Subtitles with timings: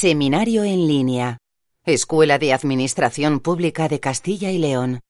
[0.00, 1.38] Seminario en línea.
[1.84, 5.00] Escuela de Administración Pública de Castilla y León.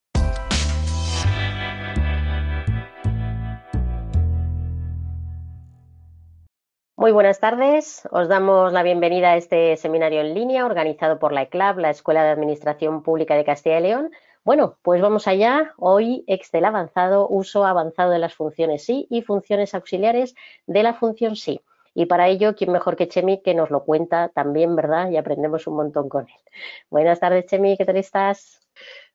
[6.97, 8.09] Muy buenas tardes.
[8.11, 12.23] Os damos la bienvenida a este seminario en línea organizado por la ECLAB, la Escuela
[12.23, 14.09] de Administración Pública de Castilla y León.
[14.43, 15.75] Bueno, pues vamos allá.
[15.77, 20.33] Hoy Excel avanzado, uso avanzado de las funciones sí y funciones auxiliares
[20.65, 21.61] de la función sí.
[21.99, 25.11] Y para ello, ¿quién mejor que Chemi que nos lo cuenta también, verdad?
[25.11, 26.41] Y aprendemos un montón con él.
[26.89, 28.65] Buenas tardes, Chemi, ¿qué tal estás?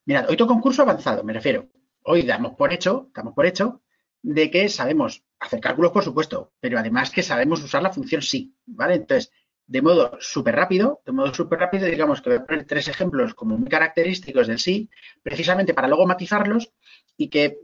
[0.05, 1.66] Mira, hoy toca un curso avanzado, me refiero.
[2.02, 3.80] Hoy damos por hecho, damos por hecho,
[4.20, 8.55] de que sabemos hacer cálculos, por supuesto, pero además que sabemos usar la función sí,
[8.66, 8.97] ¿vale?
[8.97, 9.33] Entonces,
[9.66, 13.33] de modo súper rápido, de modo súper rápido, digamos que voy a poner tres ejemplos
[13.33, 14.91] como muy característicos del sí,
[15.23, 16.70] precisamente para luego matizarlos
[17.16, 17.61] y que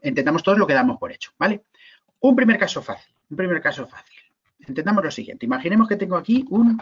[0.00, 1.64] entendamos todos lo que damos por hecho, ¿vale?
[2.20, 4.13] Un primer caso fácil, un primer caso fácil
[4.68, 5.46] entendamos lo siguiente.
[5.46, 6.80] Imaginemos que tengo aquí un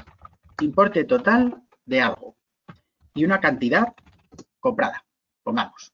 [0.61, 2.37] importe total de algo
[3.15, 3.95] y una cantidad
[4.61, 5.05] comprada,
[5.43, 5.93] pongamos.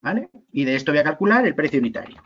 [0.00, 0.30] ¿Vale?
[0.50, 2.22] Y de esto voy a calcular el precio unitario.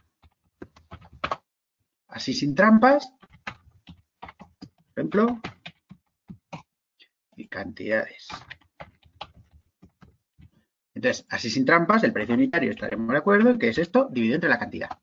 [2.08, 3.12] Así sin trampas,
[3.44, 5.40] por ejemplo,
[7.36, 8.28] y cantidades.
[10.94, 14.36] Entonces, así sin trampas, el precio unitario estaremos de acuerdo en que es esto dividido
[14.36, 14.98] entre la cantidad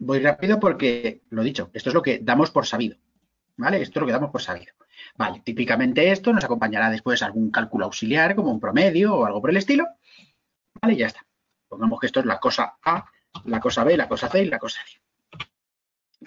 [0.00, 2.96] voy rápido porque, lo dicho, esto es lo que damos por sabido.
[3.56, 3.82] ¿Vale?
[3.82, 4.72] Esto es lo que damos por sabido.
[5.16, 9.50] Vale, típicamente esto nos acompañará después algún cálculo auxiliar, como un promedio o algo por
[9.50, 9.86] el estilo.
[10.80, 11.24] Vale, ya está.
[11.68, 13.04] Pongamos que esto es la cosa A,
[13.44, 15.38] la cosa B, la cosa C y la cosa D.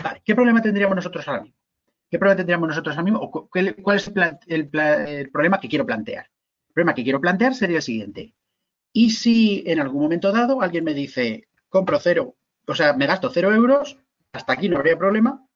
[0.03, 1.57] Vale, ¿qué problema tendríamos nosotros ahora mismo?
[2.09, 3.31] ¿Qué problema tendríamos nosotros ahora mismo?
[3.49, 4.11] ¿Cuál es
[4.45, 6.29] el, el problema que quiero plantear?
[6.67, 8.35] El problema que quiero plantear sería el siguiente.
[8.91, 12.35] ¿Y si en algún momento dado alguien me dice, compro cero
[12.67, 13.97] o sea, me gasto cero euros,
[14.31, 15.47] hasta aquí no habría problema,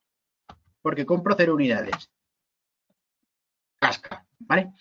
[0.82, 2.12] porque compro cero unidades.
[3.80, 4.74] Casca, ¿vale?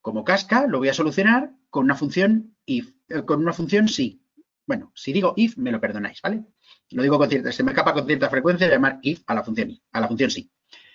[0.00, 4.22] Como casca lo voy a solucionar con una función if, eh, con una función si.
[4.66, 6.44] Bueno, si digo if, me lo perdonáis, ¿vale?
[6.90, 9.70] Lo digo con cierta, se me escapa con cierta frecuencia llamar if a la función
[9.70, 10.50] i, a la función sí.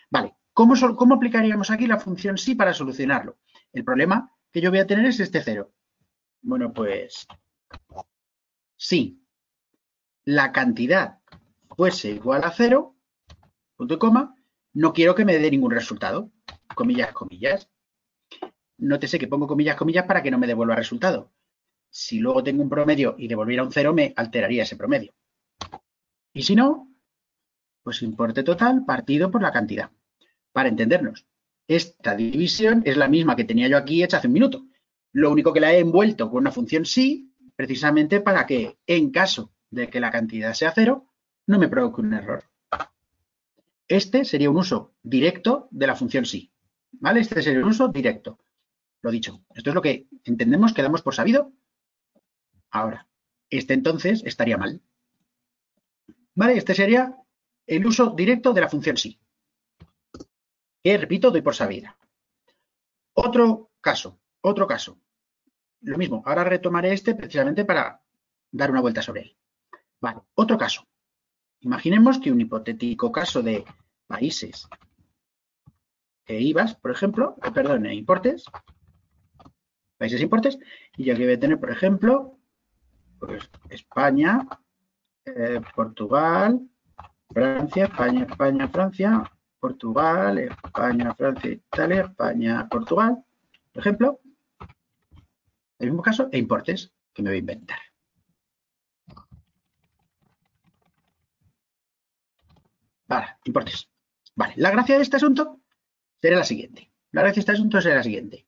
[0.09, 3.39] Vale, ¿Cómo, ¿cómo aplicaríamos aquí la función sí para solucionarlo?
[3.71, 5.73] El problema que yo voy a tener es este cero.
[6.41, 7.25] Bueno, pues
[8.75, 9.20] sí,
[10.25, 11.19] la cantidad
[11.75, 12.95] fuese igual a cero,
[13.75, 14.35] punto y coma,
[14.73, 16.31] no quiero que me dé ningún resultado.
[16.75, 17.69] Comillas, comillas.
[18.77, 21.31] Nótese que pongo comillas, comillas para que no me devuelva resultado.
[21.89, 25.13] Si luego tengo un promedio y devolviera un cero, me alteraría ese promedio.
[26.33, 26.87] Y si no,
[27.83, 29.91] pues importe total partido por la cantidad.
[30.53, 31.25] Para entendernos,
[31.67, 34.65] esta división es la misma que tenía yo aquí hecha hace un minuto.
[35.11, 39.51] Lo único que la he envuelto con una función sí, precisamente para que en caso
[39.71, 41.07] de que la cantidad sea cero,
[41.47, 42.43] no me provoque un error.
[43.87, 46.51] Este sería un uso directo de la función sí.
[46.91, 47.21] ¿Vale?
[47.21, 48.39] Este sería un uso directo.
[49.01, 49.43] Lo dicho.
[49.55, 51.51] Esto es lo que entendemos que damos por sabido.
[52.69, 53.07] Ahora,
[53.49, 54.81] este entonces estaría mal.
[56.35, 56.57] ¿Vale?
[56.57, 57.17] Este sería
[57.65, 59.19] el uso directo de la función sí.
[60.83, 61.97] Que, repito, doy por sabida.
[63.13, 64.99] Otro caso, otro caso.
[65.81, 68.01] Lo mismo, ahora retomaré este precisamente para
[68.51, 69.37] dar una vuelta sobre él.
[70.01, 70.87] Vale, otro caso.
[71.59, 73.63] Imaginemos que un hipotético caso de
[74.07, 74.67] países
[76.25, 78.45] e IVAs, por ejemplo, eh, perdón, e importes,
[79.97, 80.57] países e importes,
[80.97, 82.39] y yo aquí voy a tener, por ejemplo,
[83.19, 84.47] pues España,
[85.25, 86.59] eh, Portugal,
[87.29, 93.23] Francia, España, España, Francia, Portugal, España, Francia, Italia, España, Portugal,
[93.71, 94.19] por ejemplo,
[95.77, 97.90] el mismo caso, e importes que me voy a inventar.
[103.45, 103.89] Importes.
[104.35, 105.61] Vale, la gracia de este asunto
[106.21, 106.91] será la siguiente.
[107.11, 108.47] La gracia de este asunto será la siguiente.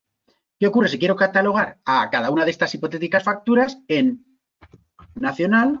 [0.58, 4.24] ¿Qué ocurre si quiero catalogar a cada una de estas hipotéticas facturas en
[5.14, 5.80] nacional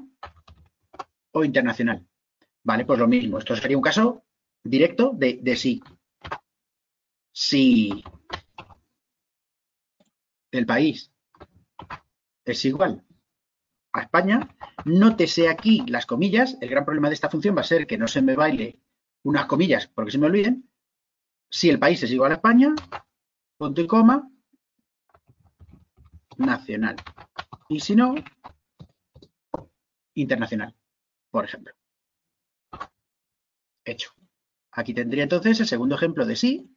[1.32, 2.06] o internacional?
[2.62, 3.38] Vale, pues lo mismo.
[3.38, 4.24] Esto sería un caso
[4.62, 5.82] directo de, de sí.
[7.32, 8.04] Si
[10.50, 11.10] el país
[12.44, 13.02] es igual
[13.94, 14.54] a España,
[14.84, 16.58] nótese aquí las comillas.
[16.60, 18.80] El gran problema de esta función va a ser que no se me baile
[19.22, 20.68] unas comillas porque se me olviden.
[21.48, 22.74] Si el país es igual a España,
[23.56, 24.28] punto y coma,
[26.36, 26.96] nacional.
[27.68, 28.16] Y si no,
[30.14, 30.74] internacional,
[31.30, 31.72] por ejemplo.
[33.84, 34.10] Hecho.
[34.72, 36.76] Aquí tendría entonces el segundo ejemplo de sí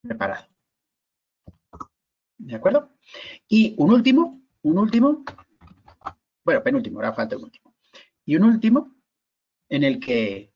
[0.00, 0.48] preparado.
[2.38, 2.90] ¿De acuerdo?
[3.48, 5.24] Y un último, un último
[6.44, 7.74] bueno, penúltimo, ahora falta un último.
[8.24, 8.96] Y un último
[9.68, 10.52] en el que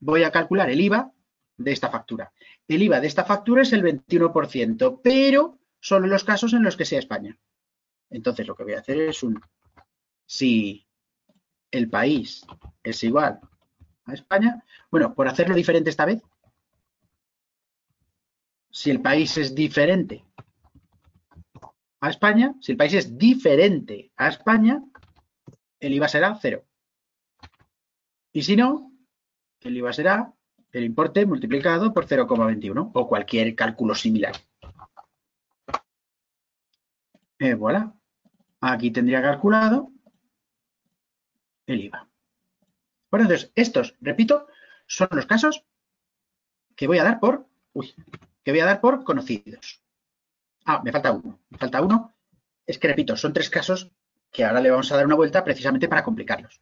[0.00, 1.12] voy a calcular el IVA
[1.56, 2.32] de esta factura.
[2.66, 6.76] El IVA de esta factura es el 21%, pero solo en los casos en los
[6.76, 7.38] que sea España.
[8.10, 9.40] Entonces lo que voy a hacer es un
[10.26, 10.86] si
[11.70, 12.44] el país
[12.82, 13.40] es igual
[14.04, 16.22] a España, bueno, por hacerlo diferente esta vez,
[18.70, 20.24] si el país es diferente
[22.00, 24.82] a España, si el país es diferente a España,
[25.82, 26.64] el IVA será cero.
[28.32, 28.92] Y si no,
[29.60, 30.32] el IVA será
[30.70, 34.32] el importe multiplicado por 0,21 o cualquier cálculo similar.
[37.40, 37.92] Eh, voilà.
[38.60, 39.90] Aquí tendría calculado
[41.66, 42.08] el IVA.
[43.10, 44.46] Bueno, entonces, estos, repito,
[44.86, 45.64] son los casos
[46.76, 47.92] que voy a dar por, uy,
[48.44, 49.82] que voy a dar por conocidos.
[50.64, 51.40] Ah, me falta uno.
[51.50, 52.14] Me falta uno.
[52.64, 53.90] Es que, repito, son tres casos
[54.32, 56.60] que ahora le vamos a dar una vuelta precisamente para complicarlos.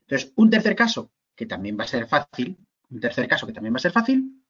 [0.00, 2.58] Entonces, un tercer caso, que también va a ser fácil,
[2.90, 4.42] un tercer caso que también va a ser fácil,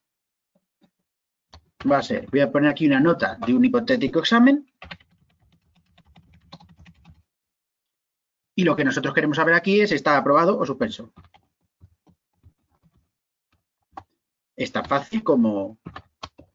[1.89, 4.65] va a ser, voy a poner aquí una nota de un hipotético examen,
[8.55, 11.11] y lo que nosotros queremos saber aquí es si está aprobado o suspenso.
[14.55, 15.79] Es tan fácil como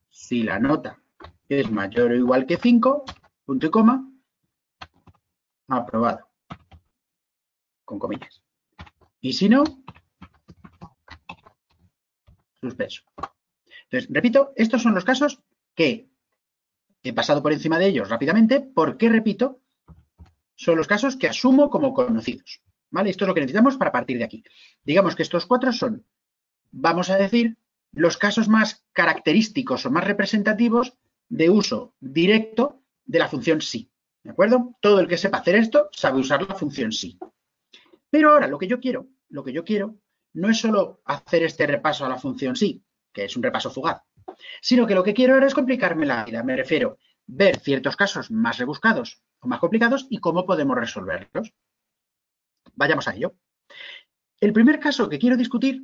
[0.09, 1.03] si la nota
[1.49, 3.05] es mayor o igual que 5,
[3.45, 4.09] punto y coma,
[5.69, 6.29] aprobado,
[7.85, 8.43] con comillas.
[9.20, 9.65] Y si no,
[12.61, 13.03] suspenso.
[13.85, 15.41] Entonces, repito, estos son los casos
[15.75, 16.09] que
[17.03, 18.61] he pasado por encima de ellos rápidamente.
[18.61, 19.61] ¿Por qué repito?
[20.55, 22.62] Son los casos que asumo como conocidos.
[22.91, 23.11] ¿Vale?
[23.11, 24.43] Esto es lo que necesitamos para partir de aquí.
[24.82, 26.06] Digamos que estos cuatro son,
[26.71, 27.56] vamos a decir,
[27.93, 30.94] los casos más característicos o más representativos
[31.29, 33.91] de uso directo de la función sí.
[34.29, 34.77] ¿De acuerdo?
[34.83, 37.19] Todo el que sepa hacer esto sabe usar la función sí.
[38.11, 40.03] Pero ahora lo que yo quiero, lo que yo quiero
[40.35, 44.03] no es solo hacer este repaso a la función sí, que es un repaso fugaz,
[44.61, 46.43] sino que lo que quiero ahora es complicarme la vida.
[46.43, 51.55] Me refiero ver ciertos casos más rebuscados o más complicados y cómo podemos resolverlos.
[52.75, 53.35] Vayamos a ello.
[54.41, 55.83] El primer caso que quiero discutir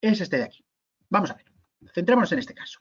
[0.00, 0.64] es este de aquí.
[1.08, 1.46] Vamos a ver.
[1.92, 2.78] Centrémonos en este caso.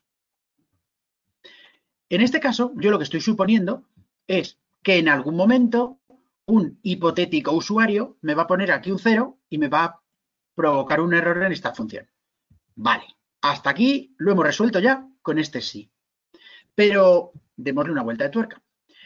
[2.08, 3.90] En este caso, yo lo que estoy suponiendo
[4.28, 6.00] es que en algún momento
[6.46, 10.02] un hipotético usuario me va a poner aquí un cero y me va a
[10.54, 12.08] provocar un error en esta función.
[12.76, 13.06] Vale,
[13.42, 15.92] hasta aquí lo hemos resuelto ya con este sí.
[16.76, 18.62] Pero démosle una vuelta de tuerca.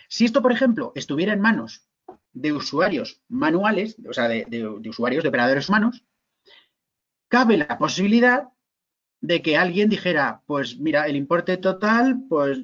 [0.07, 1.87] Si esto, por ejemplo, estuviera en manos
[2.33, 6.03] de usuarios manuales, o sea, de, de usuarios, de operadores humanos,
[7.27, 8.49] cabe la posibilidad
[9.21, 12.59] de que alguien dijera, pues mira, el importe total, pues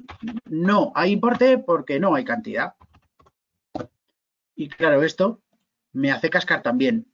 [0.46, 2.74] no hay importe porque no hay cantidad.
[4.54, 5.42] Y claro, esto
[5.92, 7.06] me hace cascar también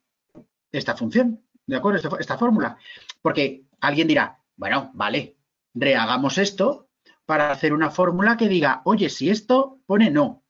[0.71, 2.19] esta función, ¿de acuerdo?
[2.19, 2.79] Esta, fórmula.
[3.21, 5.37] Porque alguien dirá, bueno, vale,
[5.75, 6.89] rehagamos esto
[7.27, 10.45] para hacer una fórmula que diga, oye, si esto pone no.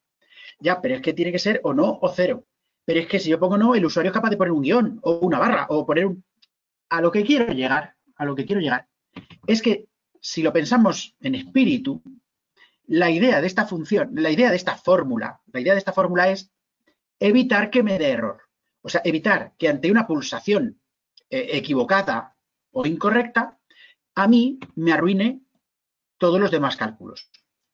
[0.60, 2.44] Ya, pero es que tiene que ser o no o cero.
[2.84, 5.00] Pero es que si yo pongo no, el usuario es capaz de poner un guion
[5.02, 6.24] o una barra o poner un...
[6.90, 8.88] A lo que quiero llegar a lo que quiero llegar
[9.46, 9.88] es que
[10.20, 12.02] si lo pensamos en espíritu,
[12.86, 16.30] la idea de esta función, la idea de esta fórmula, la idea de esta fórmula
[16.30, 16.52] es
[17.18, 18.42] evitar que me dé error.
[18.82, 20.80] O sea, evitar que ante una pulsación
[21.30, 22.36] eh, equivocada
[22.72, 23.58] o incorrecta,
[24.14, 25.42] a mí me arruine
[26.18, 27.30] todos los demás cálculos.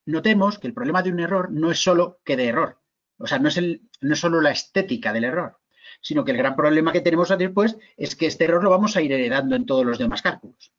[0.06, 2.80] Notemos que el problema de un error no es solo que de error.
[3.18, 5.58] O sea, no es, el, no es solo la estética del error,
[6.00, 9.02] sino que el gran problema que tenemos después es que este error lo vamos a
[9.02, 10.72] ir heredando en todos los demás cálculos.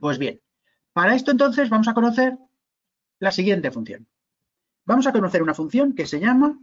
[0.00, 0.40] Pues bien,
[0.92, 2.38] para esto entonces vamos a conocer
[3.18, 4.06] la siguiente función.
[4.84, 6.58] Vamos a conocer una función que se llama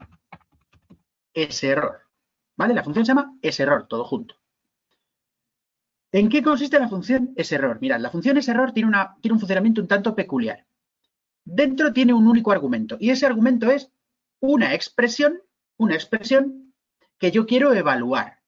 [1.34, 2.02] error.
[2.56, 2.74] ¿Vale?
[2.74, 4.36] La función se llama error, todo junto.
[6.12, 7.78] ¿En qué consiste la función error?
[7.82, 8.92] Mirad, la función error tiene,
[9.22, 10.66] tiene un funcionamiento un tanto peculiar.
[11.44, 13.92] Dentro tiene un único argumento y ese argumento es
[14.40, 15.42] una expresión,
[15.78, 16.65] una expresión
[17.26, 18.40] que yo quiero evaluar.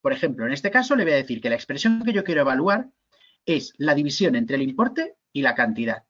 [0.00, 2.40] Por ejemplo, en este caso le voy a decir que la expresión que yo quiero
[2.40, 2.90] evaluar
[3.44, 6.02] es la división entre el importe y la cantidad.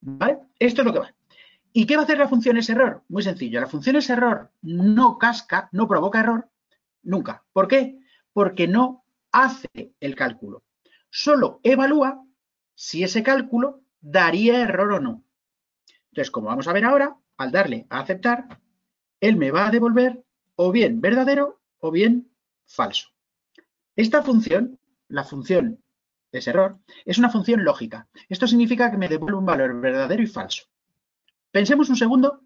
[0.00, 0.38] ¿Vale?
[0.58, 1.14] Esto es lo que va.
[1.74, 3.04] ¿Y qué va a hacer la función es error?
[3.08, 3.60] Muy sencillo.
[3.60, 6.48] La función es error no casca, no provoca error
[7.02, 7.44] nunca.
[7.52, 7.98] ¿Por qué?
[8.32, 10.64] Porque no hace el cálculo.
[11.10, 12.24] Solo evalúa
[12.74, 15.22] si ese cálculo daría error o no.
[16.12, 18.58] Entonces, como vamos a ver ahora, al darle a aceptar,
[19.20, 20.24] él me va a devolver
[20.56, 22.30] o bien verdadero o bien
[22.66, 23.10] falso.
[23.94, 25.82] Esta función, la función
[26.32, 28.08] es error, es una función lógica.
[28.28, 30.64] Esto significa que me devuelve un valor verdadero y falso.
[31.50, 32.42] Pensemos un segundo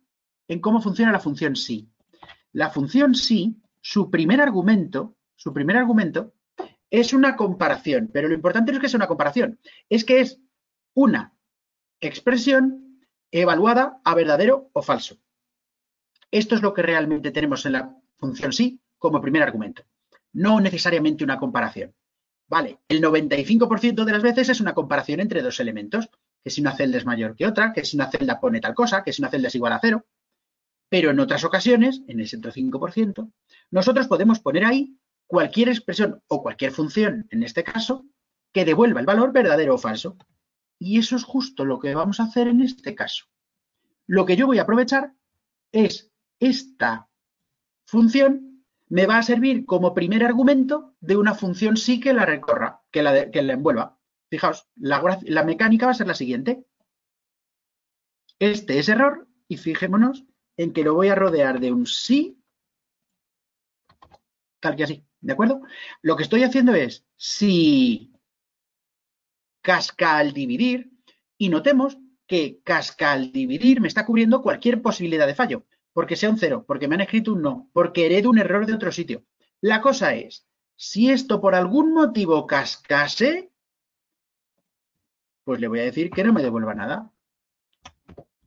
[0.46, 1.88] en cómo funciona la función sí.
[2.52, 6.34] La función sí, su primer argumento, su primer argumento
[6.90, 10.40] es una comparación, pero lo importante no es que sea una comparación, es que es
[10.94, 11.34] una
[12.00, 13.00] expresión
[13.30, 15.18] evaluada a verdadero o falso.
[16.32, 19.82] Esto es lo que realmente tenemos en la función sí como primer argumento,
[20.32, 21.94] no necesariamente una comparación.
[22.48, 26.10] Vale, el 95% de las veces es una comparación entre dos elementos,
[26.42, 29.02] que si una celda es mayor que otra, que si una celda pone tal cosa,
[29.02, 30.06] que si una celda es igual a cero.
[30.88, 33.32] Pero en otras ocasiones, en ese otro 5%,
[33.70, 34.98] nosotros podemos poner ahí
[35.28, 38.04] cualquier expresión o cualquier función, en este caso,
[38.52, 40.16] que devuelva el valor verdadero o falso.
[40.80, 43.26] Y eso es justo lo que vamos a hacer en este caso.
[44.08, 45.14] Lo que yo voy a aprovechar
[45.70, 46.10] es
[46.40, 47.09] esta
[47.90, 52.82] función me va a servir como primer argumento de una función sí que la recorra,
[52.90, 53.98] que la, que la envuelva.
[54.30, 56.64] Fijaos, la, la mecánica va a ser la siguiente.
[58.38, 60.24] Este es error y fijémonos
[60.56, 62.42] en que lo voy a rodear de un sí,
[64.60, 65.62] tal que así, ¿de acuerdo?
[66.02, 68.12] Lo que estoy haciendo es si
[69.62, 70.90] casca al dividir
[71.36, 76.30] y notemos que casca al dividir me está cubriendo cualquier posibilidad de fallo porque sea
[76.30, 79.24] un cero, porque me han escrito un no, porque heredo un error de otro sitio.
[79.60, 83.52] La cosa es, si esto por algún motivo cascase,
[85.44, 87.10] pues le voy a decir que no me devuelva nada.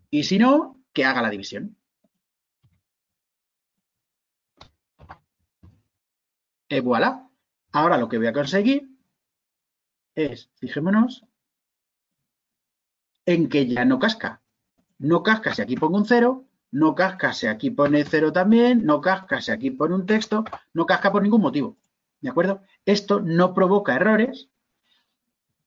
[0.09, 1.77] Y si no, que haga la división.
[6.69, 7.29] Y voilà.
[7.71, 8.87] Ahora lo que voy a conseguir
[10.15, 11.25] es, fijémonos,
[13.25, 14.41] en que ya no casca.
[14.97, 18.99] No casca si aquí pongo un cero, no casca si aquí pone cero también, no
[18.99, 21.77] casca si aquí pone un texto, no casca por ningún motivo.
[22.19, 22.63] ¿De acuerdo?
[22.83, 24.49] Esto no provoca errores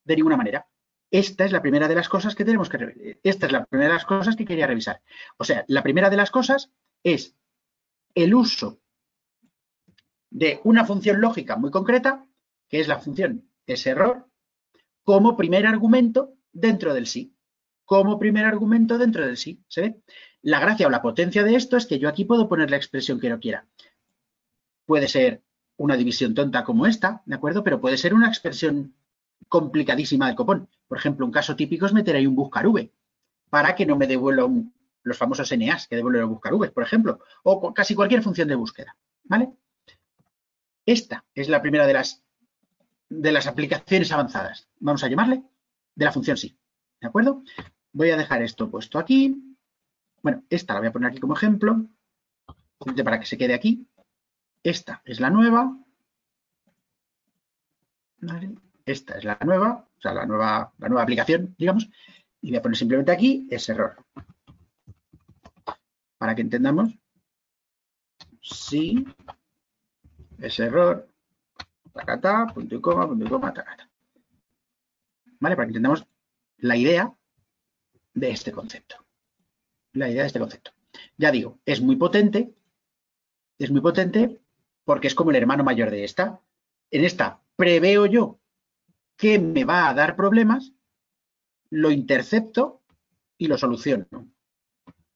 [0.04, 0.66] de ninguna manera.
[1.12, 3.18] Esta es la primera de las cosas que tenemos que revisar.
[3.22, 5.00] Esta es la primera de las cosas que quería revisar.
[5.36, 6.72] O sea, la primera de las cosas
[7.04, 7.36] es
[8.16, 8.80] el uso
[10.30, 12.26] de una función lógica muy concreta,
[12.68, 14.26] que es la función ese error,
[15.04, 17.32] como primer argumento dentro del sí.
[17.84, 19.62] Como primer argumento dentro del sí.
[19.68, 20.00] ¿Se ve?
[20.46, 23.18] La gracia o la potencia de esto es que yo aquí puedo poner la expresión
[23.18, 23.66] que yo quiera.
[24.84, 25.42] Puede ser
[25.76, 27.64] una división tonta como esta, ¿de acuerdo?
[27.64, 28.94] Pero puede ser una expresión
[29.48, 30.68] complicadísima del copón.
[30.86, 32.92] Por ejemplo, un caso típico es meter ahí un buscar v
[33.50, 34.48] para que no me devuelva
[35.02, 38.54] los famosos NAs que devuelven los buscar v, por ejemplo, o casi cualquier función de
[38.54, 39.50] búsqueda, ¿vale?
[40.84, 42.22] Esta es la primera de las,
[43.08, 45.42] de las aplicaciones avanzadas, vamos a llamarle,
[45.96, 46.56] de la función sí,
[47.00, 47.42] ¿de acuerdo?
[47.90, 49.45] Voy a dejar esto puesto aquí.
[50.26, 51.86] Bueno, esta la voy a poner aquí como ejemplo,
[53.04, 53.86] para que se quede aquí.
[54.64, 55.78] Esta es la nueva.
[58.84, 61.88] Esta es la nueva, o sea, la nueva, la nueva aplicación, digamos.
[62.40, 64.04] Y voy a poner simplemente aquí ese error.
[66.18, 66.92] Para que entendamos
[68.42, 69.06] si
[70.38, 71.08] ese error,
[71.92, 73.88] tacata, punto y coma, punto y coma, tacata.
[75.38, 75.54] ¿Vale?
[75.54, 76.04] Para que entendamos
[76.56, 77.16] la idea
[78.12, 79.05] de este concepto
[79.96, 80.72] la idea de este concepto.
[81.16, 82.54] Ya digo, es muy potente,
[83.58, 84.40] es muy potente
[84.84, 86.40] porque es como el hermano mayor de esta.
[86.90, 88.38] En esta preveo yo
[89.16, 90.72] que me va a dar problemas,
[91.70, 92.82] lo intercepto
[93.38, 94.30] y lo soluciono.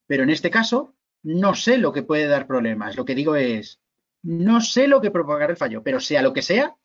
[0.07, 2.97] Pero en este caso, no sé lo que puede dar problemas.
[2.97, 3.81] Lo que digo es,
[4.23, 6.77] no sé lo que propagará el fallo, pero sea lo que sea,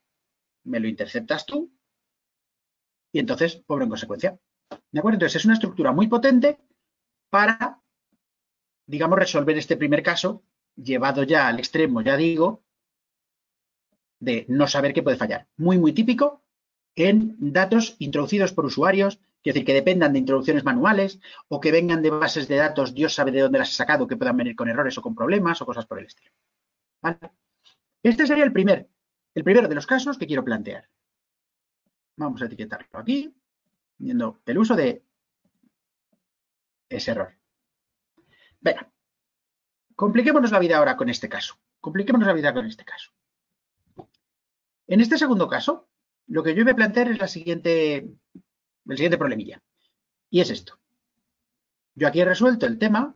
[0.65, 1.71] me lo interceptas tú
[3.11, 4.37] y entonces pobre en consecuencia.
[4.91, 5.15] ¿De acuerdo?
[5.15, 6.59] Entonces es una estructura muy potente
[7.29, 7.81] para
[8.87, 10.43] digamos, resolver este primer caso,
[10.75, 12.63] llevado ya al extremo, ya digo,
[14.19, 15.47] de no saber qué puede fallar.
[15.57, 16.43] Muy, muy típico
[16.95, 22.01] en datos introducidos por usuarios, es decir, que dependan de introducciones manuales o que vengan
[22.01, 24.69] de bases de datos, Dios sabe de dónde las ha sacado, que puedan venir con
[24.69, 26.31] errores o con problemas o cosas por el estilo.
[28.01, 28.89] Este sería el primer,
[29.35, 30.89] el primero de los casos que quiero plantear.
[32.17, 33.35] Vamos a etiquetarlo aquí,
[33.97, 35.03] viendo el uso de
[36.89, 37.35] ese error.
[38.65, 38.91] Venga,
[39.95, 41.53] compliquémonos la vida ahora con este caso.
[41.79, 43.11] Compliquémonos la vida con este caso.
[44.87, 45.87] En este segundo caso,
[46.25, 47.97] lo que yo voy a plantear es la siguiente,
[48.87, 49.61] el siguiente problemilla.
[50.31, 50.79] Y es esto.
[51.93, 53.15] Yo aquí he resuelto el tema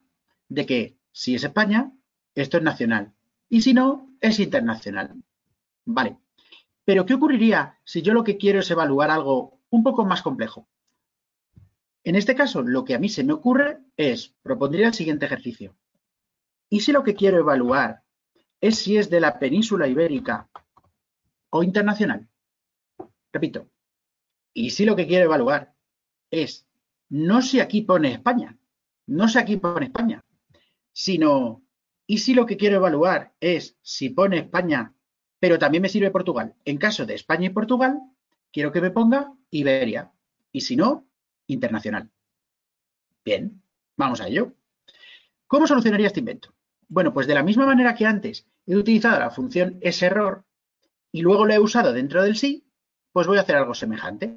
[0.50, 1.92] de que si es España,
[2.36, 3.14] esto es nacional.
[3.50, 5.16] Y si no, es internacional.
[5.86, 6.20] Vale.
[6.86, 10.70] Pero ¿qué ocurriría si yo lo que quiero es evaluar algo un poco más complejo?
[12.04, 15.76] En este caso, lo que a mí se me ocurre es, propondría el siguiente ejercicio.
[16.70, 18.04] ¿Y si lo que quiero evaluar
[18.62, 20.50] es si es de la península ibérica
[21.50, 22.28] o internacional?
[23.32, 23.70] Repito,
[24.54, 25.74] ¿y si lo que quiero evaluar
[26.32, 26.68] es
[27.10, 28.58] no si aquí pone España,
[29.08, 30.24] no si aquí pone España,
[30.92, 31.64] sino
[32.06, 34.94] ¿y si lo que quiero evaluar es si pone España
[35.40, 36.56] pero también me sirve Portugal.
[36.66, 38.00] En caso de España y Portugal,
[38.52, 40.12] quiero que me ponga Iberia.
[40.52, 41.08] Y si no,
[41.50, 42.10] internacional.
[43.26, 43.62] Bien,
[43.98, 44.54] vamos a ello.
[45.48, 46.54] ¿Cómo solucionaría este invento?
[46.88, 50.46] Bueno, pues de la misma manera que antes he utilizado la función error
[51.12, 52.68] y luego lo he usado dentro del sí,
[53.12, 54.36] pues voy a hacer algo semejante.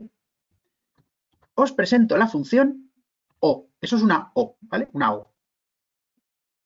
[1.54, 2.90] Os presento la función
[3.40, 3.68] O.
[3.80, 4.88] Eso es una O, ¿vale?
[4.92, 5.32] Una O.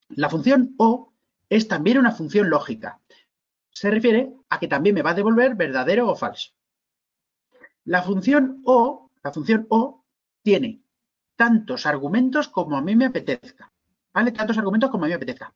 [0.09, 1.13] La función O
[1.49, 3.01] es también una función lógica.
[3.71, 6.53] Se refiere a que también me va a devolver verdadero o falso.
[7.85, 9.96] La función O, la función O
[10.47, 10.81] tiene
[11.35, 13.73] tantos argumentos como a mí me apetezca.
[14.15, 14.31] ¿Vale?
[14.31, 15.53] Tantos argumentos como a mí me apetezca.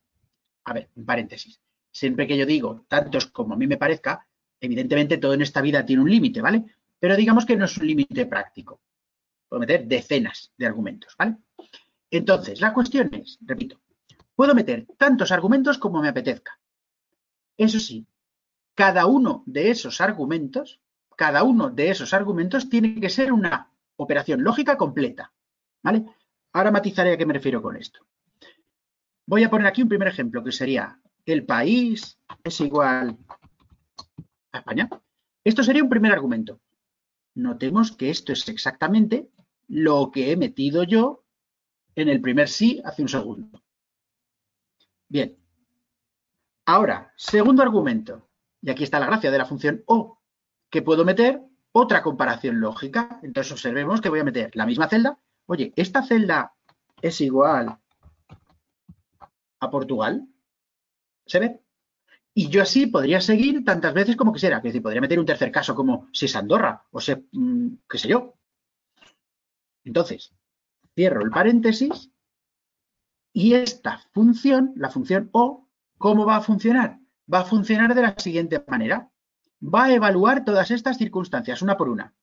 [0.64, 1.60] A ver, en paréntesis.
[1.92, 4.26] Siempre que yo digo tantos como a mí me parezca,
[4.60, 6.64] evidentemente todo en esta vida tiene un límite, ¿vale?
[6.98, 8.80] Pero digamos que no es un límite práctico.
[9.48, 11.36] Puedo meter decenas de argumentos, ¿vale?
[12.10, 13.80] Entonces, la cuestión es, repito,
[14.34, 16.58] puedo meter tantos argumentos como me apetezca.
[17.56, 18.08] Eso sí,
[18.74, 20.80] cada uno de esos argumentos,
[21.14, 23.70] cada uno de esos argumentos tiene que ser una
[24.02, 25.32] operación lógica completa,
[25.82, 26.04] ¿vale?
[26.52, 28.00] Ahora matizaré a qué me refiero con esto.
[29.26, 33.16] Voy a poner aquí un primer ejemplo que sería el país es igual
[34.52, 34.88] a España.
[35.44, 36.60] Esto sería un primer argumento.
[37.34, 39.30] Notemos que esto es exactamente
[39.68, 41.24] lo que he metido yo
[41.94, 43.62] en el primer sí hace un segundo.
[45.08, 45.36] Bien.
[46.66, 48.28] Ahora, segundo argumento.
[48.62, 50.20] Y aquí está la gracia de la función O,
[50.70, 53.20] que puedo meter otra comparación lógica.
[53.22, 55.18] Entonces observemos que voy a meter la misma celda.
[55.46, 56.54] Oye, esta celda
[57.00, 57.78] es igual
[59.60, 60.26] a Portugal.
[61.26, 61.60] ¿Se ve?
[62.34, 64.58] Y yo así podría seguir tantas veces como quisiera.
[64.58, 67.98] Es decir, podría meter un tercer caso como si es Andorra o sé, mm, qué
[67.98, 68.34] sé yo.
[69.84, 70.32] Entonces,
[70.94, 72.10] cierro el paréntesis
[73.32, 76.98] y esta función, la función O, ¿cómo va a funcionar?
[77.32, 79.10] Va a funcionar de la siguiente manera.
[79.62, 82.14] Va a evaluar todas estas circunstancias una por una.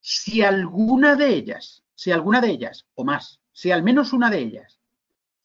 [0.00, 4.38] Si alguna de ellas, si alguna de ellas, o más, si al menos una de
[4.38, 4.80] ellas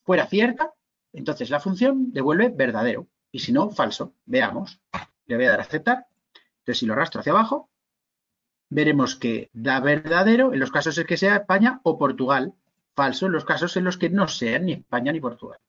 [0.03, 0.73] fuera cierta,
[1.13, 3.07] entonces la función devuelve verdadero.
[3.31, 4.13] Y si no, falso.
[4.25, 4.79] Veamos.
[5.25, 6.07] Le voy a dar a aceptar.
[6.59, 7.69] Entonces, si lo arrastro hacia abajo,
[8.69, 12.53] veremos que da verdadero en los casos en que sea España o Portugal.
[12.95, 15.59] Falso en los casos en los que no sean ni España ni Portugal.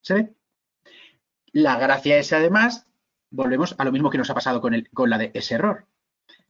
[0.00, 0.34] ¿Se ve?
[1.52, 2.86] La gracia es, además,
[3.30, 5.86] volvemos a lo mismo que nos ha pasado con, el, con la de ese error.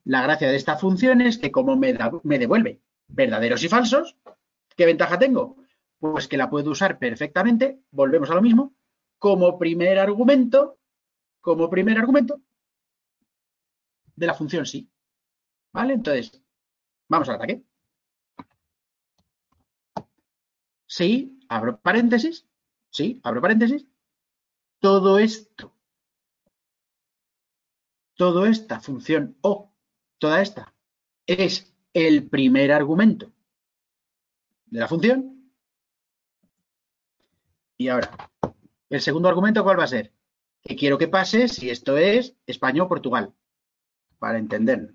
[0.05, 4.17] La gracia de esta función es que como me, me devuelve verdaderos y falsos,
[4.77, 5.57] ¿qué ventaja tengo?
[5.99, 8.75] Pues que la puedo usar perfectamente, volvemos a lo mismo,
[9.19, 10.79] como primer argumento,
[11.41, 12.41] como primer argumento
[14.17, 14.91] de la función sí.
[15.73, 15.95] ¿Vale?
[15.95, 16.43] Entonces,
[17.09, 17.63] vamos al ataque.
[20.87, 22.47] Sí, abro paréntesis,
[22.91, 23.87] sí, abro paréntesis.
[24.81, 25.76] Todo esto,
[28.17, 29.73] toda esta función O,
[30.19, 30.75] toda esta,
[31.27, 33.33] es el primer argumento
[34.67, 35.53] de la función.
[37.79, 38.11] Y ahora,
[38.89, 40.13] el segundo argumento, ¿cuál va a ser?
[40.63, 43.35] Que quiero que pase si esto es España o Portugal.
[44.19, 44.93] Para entender.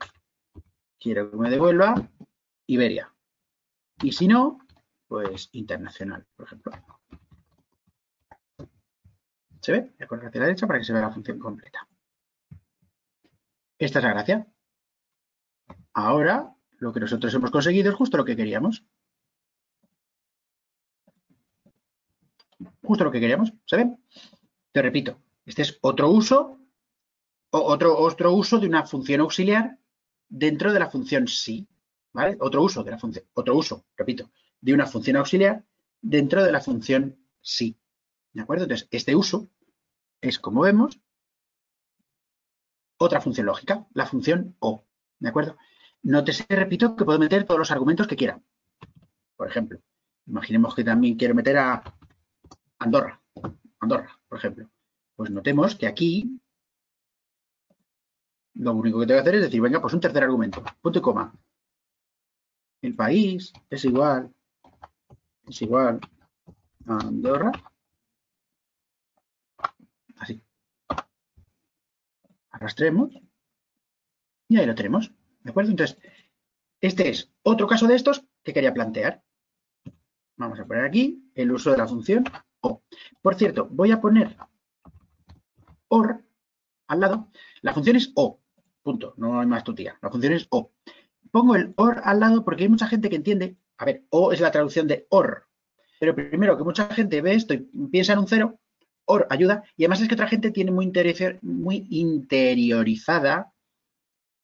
[0.99, 2.09] Quiero que me devuelva
[2.65, 3.13] Iberia.
[4.01, 4.59] Y si no,
[5.07, 6.71] pues internacional, por ejemplo.
[9.61, 9.91] ¿Se ve?
[10.09, 11.87] Voy a la derecha para que se vea la función completa.
[13.81, 14.47] Esta es la gracia.
[15.93, 18.85] Ahora, lo que nosotros hemos conseguido es justo lo que queríamos.
[22.83, 23.97] justo lo que queríamos, ¿se
[24.71, 26.59] Te repito, este es otro uso,
[27.49, 29.79] otro, otro uso de una función auxiliar
[30.27, 31.67] dentro de la función sí,
[32.11, 32.37] ¿vale?
[32.39, 35.63] Otro uso de la función, otro uso, repito, de una función auxiliar
[36.01, 37.77] dentro de la función sí,
[38.33, 38.65] ¿de acuerdo?
[38.65, 39.49] Entonces, este uso
[40.19, 40.99] es, como vemos,
[43.03, 44.83] otra función lógica, la función O,
[45.19, 45.57] ¿de acuerdo?
[46.03, 48.41] Nótese, repito, que puedo meter todos los argumentos que quiera.
[49.35, 49.79] Por ejemplo,
[50.27, 51.83] imaginemos que también quiero meter a
[52.79, 53.21] Andorra,
[53.79, 54.69] Andorra, por ejemplo.
[55.15, 56.39] Pues notemos que aquí
[58.53, 61.01] lo único que tengo que hacer es decir, venga, pues un tercer argumento, punto y
[61.01, 61.33] coma.
[62.81, 64.33] El país es igual,
[65.47, 65.99] es igual
[66.87, 67.51] a Andorra.
[70.17, 70.41] Así.
[72.51, 73.11] Arrastremos.
[74.47, 75.11] Y ahí lo tenemos.
[75.39, 75.71] ¿De acuerdo?
[75.71, 75.97] Entonces,
[76.79, 79.23] este es otro caso de estos que quería plantear.
[80.37, 82.23] Vamos a poner aquí el uso de la función
[82.61, 82.83] o.
[83.21, 84.35] Por cierto, voy a poner
[85.87, 86.23] OR
[86.87, 87.29] al lado.
[87.61, 88.41] La función es O.
[88.81, 89.13] Punto.
[89.17, 89.97] No hay más tutía.
[90.01, 90.71] La función es O.
[91.31, 93.57] Pongo el OR al lado porque hay mucha gente que entiende.
[93.77, 95.47] A ver, O es la traducción de OR.
[95.99, 97.59] Pero primero que mucha gente ve esto y
[97.91, 98.59] piensa en un cero,
[99.05, 99.63] OR ayuda.
[99.77, 100.91] Y además es que otra gente tiene muy,
[101.41, 103.53] muy interiorizada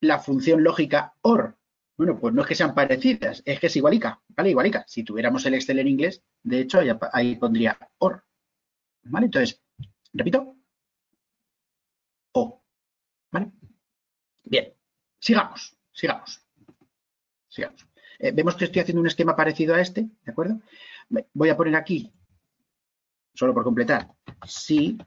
[0.02, 1.58] la función lógica OR.
[1.98, 4.52] Bueno, pues no es que sean parecidas, es que es igualica, ¿vale?
[4.52, 4.86] Igualica.
[4.88, 6.80] Si tuviéramos el Excel en inglés, de hecho,
[7.12, 8.24] ahí pondría OR.
[9.04, 9.26] ¿Vale?
[9.26, 9.62] Entonces,
[10.14, 10.56] repito,
[12.34, 12.62] O.
[13.32, 13.52] ¿Vale?
[14.44, 14.74] Bien,
[15.20, 16.42] sigamos, sigamos,
[17.48, 17.88] sigamos.
[18.20, 20.62] Eh, vemos que estoy haciendo un esquema parecido a este, ¿de acuerdo?
[21.34, 22.12] Voy a poner aquí,
[23.38, 24.10] solo por completar,
[24.46, 24.98] si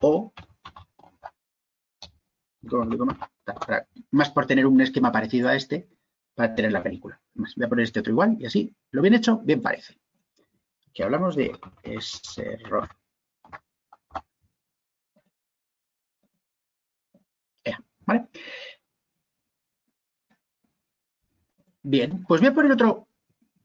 [0.00, 0.32] o,
[4.10, 5.88] más por tener un esquema parecido a este,
[6.34, 7.20] para tener la película.
[7.34, 9.98] Voy a poner este otro igual y así, lo bien hecho, bien parece.
[10.88, 12.88] Aquí hablamos de ese error.
[18.06, 18.26] ¿Vale?
[21.82, 23.06] Bien, pues voy a poner otro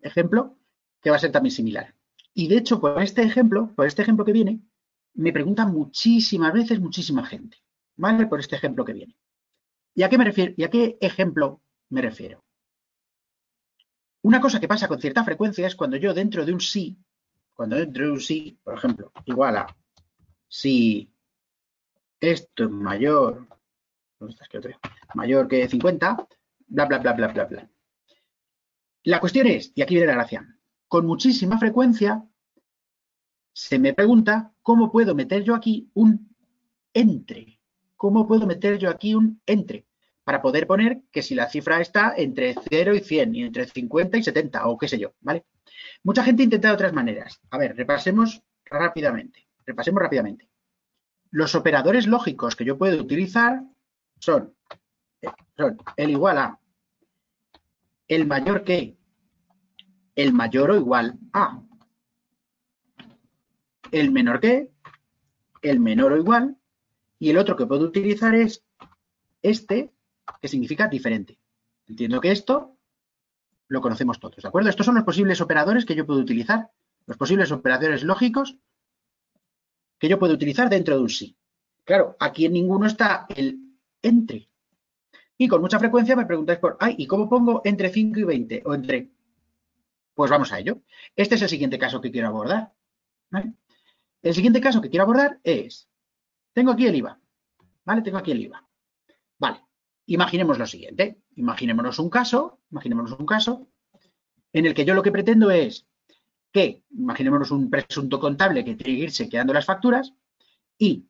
[0.02, 0.58] ejemplo
[1.02, 1.94] que va a ser también similar.
[2.34, 4.62] Y de hecho, por este ejemplo, por este ejemplo que viene,
[5.14, 7.58] me preguntan muchísimas veces muchísima gente,
[7.96, 8.26] ¿vale?
[8.26, 9.18] Por este ejemplo que viene.
[9.96, 12.44] ¿Y a qué ejemplo me refiero?
[14.24, 16.98] Una cosa que pasa con cierta frecuencia es cuando yo dentro de un sí,
[17.54, 19.78] cuando dentro de un sí, por ejemplo, igual a
[20.48, 21.12] si
[22.20, 23.48] esto es mayor,
[24.20, 24.72] ¿dónde estás que otro?
[25.14, 26.28] Mayor que 50,
[26.68, 27.70] bla, bla, bla, bla, bla, bla.
[29.04, 30.58] La cuestión es, y aquí viene la gracia,
[30.94, 32.24] con muchísima frecuencia
[33.52, 36.36] se me pregunta cómo puedo meter yo aquí un
[36.94, 37.60] entre.
[37.96, 39.88] ¿Cómo puedo meter yo aquí un entre?
[40.24, 44.18] Para poder poner que si la cifra está entre 0 y 100 y entre 50
[44.20, 45.48] y 70 o qué sé yo, ¿vale?
[46.04, 47.40] Mucha gente intenta de otras maneras.
[47.50, 49.48] A ver, repasemos rápidamente.
[49.66, 50.48] Repasemos rápidamente.
[51.32, 53.64] Los operadores lógicos que yo puedo utilizar
[54.20, 54.56] son,
[55.58, 56.60] son el igual a
[58.08, 58.96] el mayor que
[60.16, 61.62] el mayor o igual a
[63.92, 64.72] el menor que
[65.62, 66.58] el menor o igual
[67.20, 68.64] y el otro que puedo utilizar es
[69.42, 69.94] este
[70.42, 71.40] que significa diferente.
[71.88, 72.78] Entiendo que esto
[73.68, 74.70] lo conocemos todos, ¿de acuerdo?
[74.70, 76.70] Estos son los posibles operadores que yo puedo utilizar,
[77.06, 78.58] los posibles operadores lógicos
[80.00, 81.38] que yo puedo utilizar dentro de un sí.
[81.86, 83.60] Claro, aquí en ninguno está el
[84.02, 84.50] entre.
[85.38, 88.64] Y con mucha frecuencia me preguntáis por, ay, ¿y cómo pongo entre 5 y 20?
[88.66, 89.13] O entre...
[90.14, 90.82] Pues vamos a ello.
[91.16, 92.74] Este es el siguiente caso que quiero abordar.
[94.22, 95.90] El siguiente caso que quiero abordar es,
[96.54, 97.20] tengo aquí el IVA.
[97.86, 98.02] ¿Vale?
[98.02, 98.68] Tengo aquí el IVA.
[99.40, 99.62] Vale.
[100.06, 101.22] Imaginemos lo siguiente.
[101.36, 103.68] Imaginémonos un caso, imaginémonos un caso
[104.54, 105.88] en el que yo lo que pretendo es
[106.52, 110.14] que, imaginémonos un presunto contable que tiene que irse quedando las facturas
[110.78, 111.08] y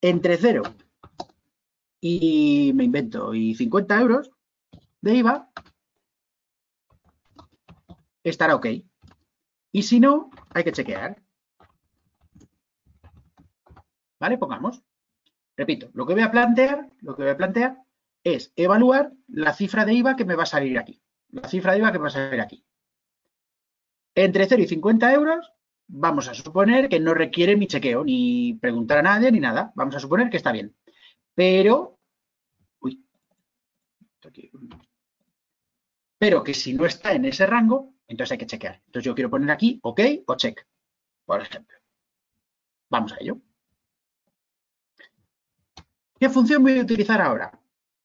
[0.00, 0.62] entre 0
[2.00, 4.30] y me invento, y 50 euros
[5.00, 5.50] de IVA,
[8.30, 8.66] estará ok.
[9.72, 11.22] Y si no, hay que chequear.
[14.18, 14.38] ¿Vale?
[14.38, 14.82] Pongamos.
[15.56, 17.82] Repito, lo que voy a plantear, lo que voy a plantear
[18.24, 21.00] es evaluar la cifra de IVA que me va a salir aquí.
[21.30, 22.64] La cifra de IVA que me va a salir aquí.
[24.14, 25.52] Entre 0 y 50 euros,
[25.86, 29.72] vamos a suponer que no requiere mi chequeo, ni preguntar a nadie, ni nada.
[29.74, 30.74] Vamos a suponer que está bien.
[31.34, 31.98] Pero,
[32.80, 33.06] uy,
[36.18, 38.82] pero que si no está en ese rango, entonces hay que chequear.
[38.86, 40.66] Entonces yo quiero poner aquí OK o check,
[41.24, 41.76] por ejemplo.
[42.88, 43.38] Vamos a ello.
[46.18, 47.58] ¿Qué función voy a utilizar ahora?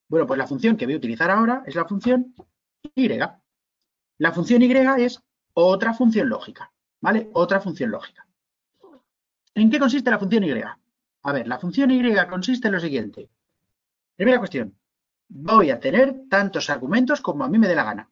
[0.09, 2.35] Bueno, pues la función que voy a utilizar ahora es la función
[2.95, 3.07] Y.
[4.17, 5.21] La función Y es
[5.53, 7.29] otra función lógica, ¿vale?
[7.33, 8.27] Otra función lógica.
[9.55, 10.51] ¿En qué consiste la función Y?
[11.23, 13.29] A ver, la función Y consiste en lo siguiente.
[14.17, 14.77] Primera cuestión,
[15.29, 18.10] voy a tener tantos argumentos como a mí me dé la gana.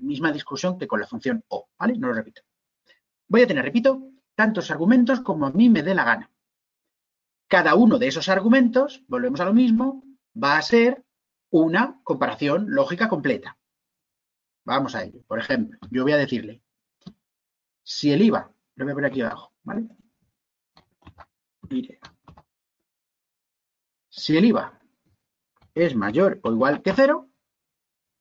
[0.00, 1.96] Misma discusión que con la función O, ¿vale?
[1.96, 2.42] No lo repito.
[3.28, 6.30] Voy a tener, repito, tantos argumentos como a mí me dé la gana.
[7.48, 10.02] Cada uno de esos argumentos, volvemos a lo mismo,
[10.40, 11.04] va a ser
[11.50, 13.58] una comparación lógica completa.
[14.64, 15.22] Vamos a ello.
[15.26, 16.62] Por ejemplo, yo voy a decirle,
[17.82, 19.88] si el IVA, lo voy a poner aquí abajo, ¿vale?
[21.68, 22.00] Mire,
[24.08, 24.80] si el IVA
[25.74, 27.30] es mayor o igual que cero,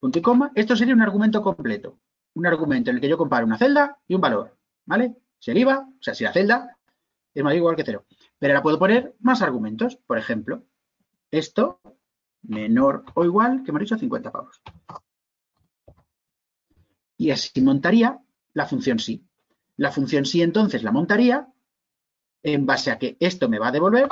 [0.03, 1.97] punto y coma, esto sería un argumento completo.
[2.33, 5.15] Un argumento en el que yo comparo una celda y un valor, ¿vale?
[5.39, 6.77] Si el IVA, o sea, si la celda
[7.33, 8.05] es o igual que cero.
[8.37, 9.95] Pero ahora puedo poner más argumentos.
[9.95, 10.65] Por ejemplo,
[11.31, 11.79] esto
[12.41, 14.61] menor o igual, que hemos dicho, 50 pavos.
[17.15, 18.19] Y así montaría
[18.51, 19.25] la función sí.
[19.77, 21.47] La función sí entonces la montaría
[22.43, 24.09] en base a que esto me va a devolver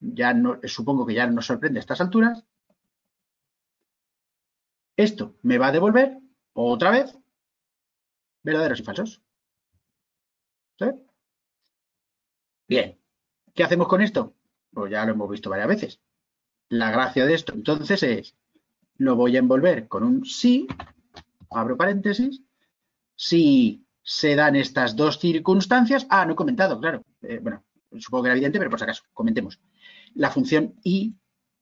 [0.00, 2.44] ya no, supongo que ya nos sorprende a estas alturas.
[4.98, 6.18] Esto me va a devolver
[6.54, 7.16] otra vez
[8.42, 9.22] verdaderos y falsos.
[12.66, 12.98] Bien,
[13.54, 14.34] ¿qué hacemos con esto?
[14.72, 16.00] Pues ya lo hemos visto varias veces.
[16.68, 18.36] La gracia de esto entonces es,
[18.96, 20.66] lo voy a envolver con un sí,
[21.50, 22.42] abro paréntesis,
[23.14, 27.64] si se dan estas dos circunstancias, ah, no he comentado, claro, eh, bueno,
[27.98, 29.60] supongo que era evidente, pero por si acaso, comentemos.
[30.14, 31.14] La función i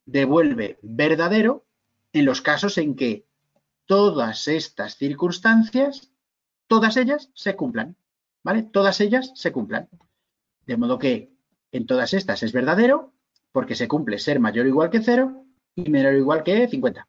[0.07, 1.65] devuelve verdadero
[2.18, 3.26] en los casos en que
[3.87, 6.12] todas estas circunstancias,
[6.66, 7.96] todas ellas se cumplan,
[8.42, 8.62] ¿vale?
[8.62, 9.88] Todas ellas se cumplan.
[10.66, 11.33] De modo que
[11.72, 13.12] en todas estas es verdadero
[13.52, 17.09] porque se cumple ser mayor o igual que 0 y menor o igual que 50.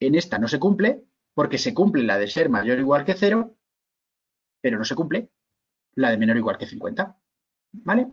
[0.00, 3.14] En esta no se cumple porque se cumple la de ser mayor o igual que
[3.14, 3.56] 0,
[4.60, 5.30] pero no se cumple
[5.94, 7.16] la de menor o igual que 50.
[7.72, 8.12] ¿Vale?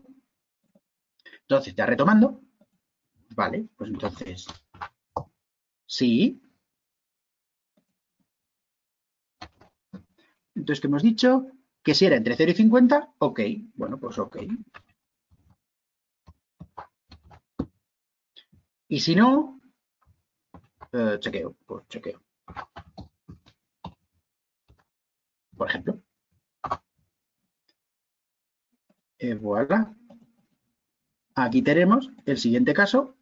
[1.42, 2.40] Entonces, ya retomando,
[3.34, 4.46] vale, pues entonces,
[5.92, 6.40] sí.
[10.54, 11.46] Entonces, ¿qué hemos dicho?
[11.82, 13.40] Que si era entre 0 y 50, ok.
[13.74, 14.38] Bueno, pues ok.
[18.88, 19.60] Y si no,
[20.92, 22.20] eh, chequeo, pues chequeo.
[25.56, 26.02] Por ejemplo.
[29.18, 29.94] Eh, voilà.
[31.34, 33.16] Aquí tenemos el siguiente caso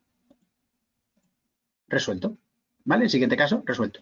[1.88, 2.38] resuelto.
[2.90, 3.04] ¿Vale?
[3.04, 4.00] El siguiente caso resuelto.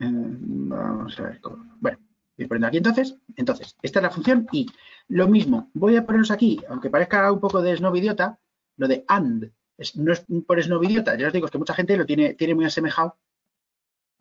[0.00, 1.72] Eh, vamos a ver cómo.
[1.78, 1.98] Bueno,
[2.36, 3.16] voy poniendo aquí entonces.
[3.36, 4.66] Entonces, esta es la función y
[5.06, 5.70] lo mismo.
[5.72, 8.40] Voy a poneros aquí, aunque parezca un poco de snob idiota,
[8.76, 9.52] lo de and
[9.94, 12.56] no es por no idiota, ya os digo, es que mucha gente lo tiene, tiene
[12.56, 13.16] muy asemejado,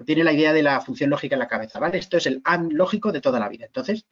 [0.06, 1.98] tiene la idea de la función lógica en la cabeza, ¿vale?
[1.98, 3.66] Esto es el AND lógico de toda la vida.
[3.66, 4.06] Entonces,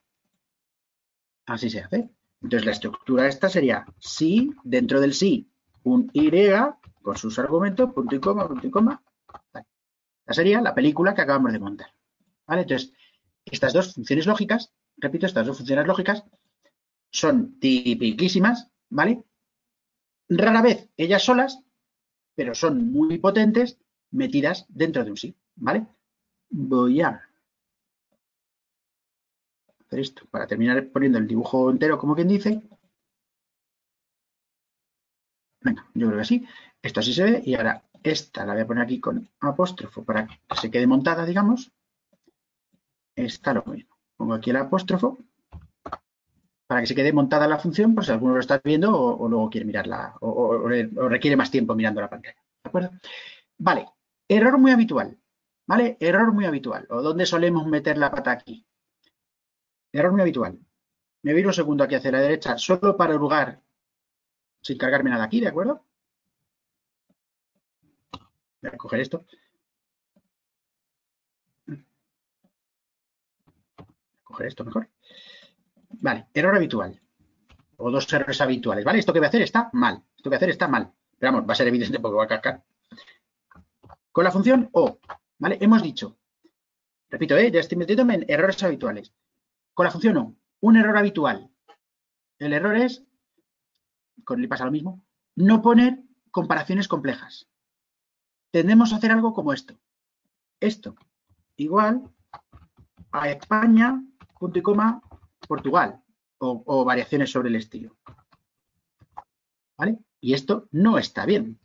[1.46, 2.10] así se hace.
[2.42, 5.48] Entonces, la estructura esta sería si, dentro del sí,
[5.84, 6.28] un Y
[7.06, 9.00] con sus argumentos, punto y coma, punto y coma.
[9.54, 11.94] Esta sería la película que acabamos de montar.
[12.48, 12.62] ¿Vale?
[12.62, 12.92] Entonces,
[13.44, 16.24] estas dos funciones lógicas, repito, estas dos funciones lógicas
[17.12, 19.22] son tipiquísimas, ¿vale?
[20.28, 21.60] Rara vez ellas solas,
[22.34, 23.78] pero son muy potentes
[24.10, 25.86] metidas dentro de un sí, ¿vale?
[26.50, 27.22] Voy a
[29.78, 32.60] hacer esto para terminar poniendo el dibujo entero, como quien dice.
[35.60, 36.46] Venga, yo creo que así.
[36.86, 40.28] Esto así se ve y ahora esta la voy a poner aquí con apóstrofo para
[40.28, 41.72] que se quede montada, digamos.
[43.16, 43.96] Esta lo mismo.
[44.16, 45.18] Pongo aquí el apóstrofo
[46.68, 49.50] para que se quede montada la función, por si alguno lo está viendo o, luego
[49.50, 50.68] quiere mirarla, o,
[51.08, 52.36] requiere más tiempo mirando la pantalla.
[52.62, 52.90] ¿De acuerdo?
[53.58, 53.88] Vale,
[54.28, 55.18] error muy habitual.
[55.66, 55.96] ¿Vale?
[55.98, 56.86] Error muy habitual.
[56.88, 58.64] ¿O dónde solemos meter la pata aquí?
[59.92, 60.56] Error muy habitual.
[61.22, 63.60] Me voy un segundo aquí hacia la derecha, solo para hurgar,
[64.62, 65.82] sin cargarme nada aquí, ¿de acuerdo?
[68.62, 69.24] Voy a coger esto.
[74.24, 74.88] Coger esto mejor.
[76.00, 77.00] Vale, error habitual.
[77.76, 78.84] O dos errores habituales.
[78.84, 78.98] ¿Vale?
[78.98, 80.02] Esto que voy a hacer está mal.
[80.16, 80.92] Esto que voy a hacer está mal.
[81.18, 82.64] Pero vamos, va a ser evidente porque va a cascar.
[84.12, 84.98] Con la función O,
[85.38, 85.58] ¿vale?
[85.60, 86.18] Hemos dicho,
[87.10, 87.50] repito, ¿eh?
[87.50, 89.12] ya estoy metiéndome en errores habituales.
[89.74, 91.50] Con la función O, un error habitual.
[92.38, 93.04] El error es,
[94.24, 95.02] con el pasa lo mismo,
[95.34, 97.48] no poner comparaciones complejas.
[98.56, 99.74] Tendemos a hacer algo como esto.
[100.60, 100.96] Esto
[101.56, 102.10] igual
[103.12, 104.02] a España,
[104.38, 105.02] punto y coma,
[105.46, 106.02] Portugal
[106.38, 107.98] o, variaciones sobre el estilo.
[109.76, 109.98] ¿Vale?
[110.22, 111.60] Y esto no está bien.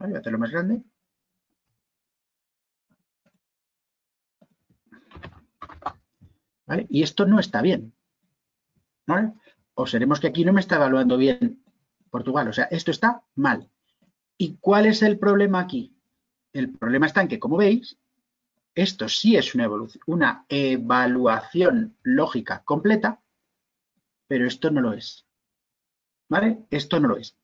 [0.00, 0.82] Voy a hacerlo más grande.
[6.66, 6.88] ¿Vale?
[6.90, 7.94] Y esto no está bien.
[9.06, 9.32] ¿Vale?
[9.74, 11.62] Observemos que aquí no me está evaluando bien
[12.10, 12.48] Portugal.
[12.48, 13.70] O sea, esto está mal.
[14.36, 15.96] ¿Y cuál es el problema aquí?
[16.52, 17.96] El problema está en que, como veis,
[18.74, 19.54] esto sí es
[20.06, 23.20] una, evaluación lógica completa,
[24.26, 25.26] pero esto no lo es.
[26.28, 26.64] ¿Vale?
[26.70, 27.36] Esto no lo es.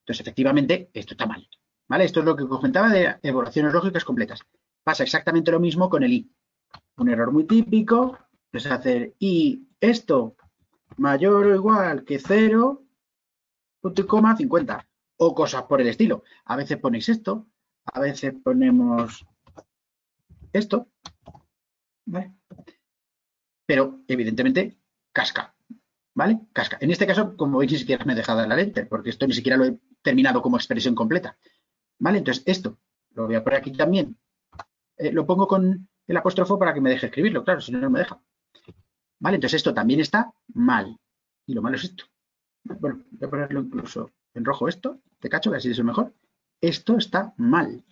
[0.00, 1.48] Entonces, efectivamente, esto está mal.
[1.88, 2.04] ¿Vale?
[2.04, 4.40] Esto es lo que comentaba de evaluaciones lógicas completas.
[4.84, 6.30] Pasa exactamente lo mismo con el i.
[6.96, 8.18] Un error muy típico
[8.52, 10.36] es hacer i esto
[10.96, 12.82] mayor o igual que 0,
[13.80, 14.88] punto y coma 50.
[15.16, 16.22] O cosas por el estilo.
[16.44, 17.48] A veces ponéis esto,
[17.92, 19.26] a veces ponemos
[20.52, 20.88] esto.
[22.06, 22.34] ¿Vale?
[23.66, 24.78] Pero, evidentemente,
[25.12, 25.54] casca.
[26.18, 26.40] ¿vale?
[26.52, 26.78] Casca.
[26.80, 29.34] En este caso, como veis, ni siquiera me he dejado la lente, porque esto ni
[29.34, 31.38] siquiera lo he terminado como expresión completa,
[32.00, 32.18] ¿vale?
[32.18, 32.76] Entonces, esto
[33.14, 34.18] lo voy a poner aquí también.
[34.96, 37.88] Eh, lo pongo con el apóstrofo para que me deje escribirlo, claro, si no, no
[37.88, 38.20] me deja.
[39.20, 39.36] ¿Vale?
[39.36, 40.98] Entonces, esto también está mal.
[41.46, 42.04] Y lo malo es esto.
[42.64, 46.12] Bueno, voy a ponerlo incluso en rojo esto, te cacho, que así es mejor.
[46.60, 47.84] Esto está mal.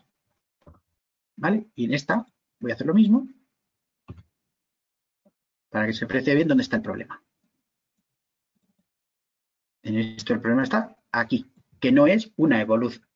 [1.37, 1.67] ¿Vale?
[1.75, 2.27] Y en esta
[2.59, 3.29] voy a hacer lo mismo
[5.71, 7.23] para que se aprecie bien dónde está el problema.
[9.83, 11.47] En esto el problema está aquí,
[11.81, 12.67] que no es una,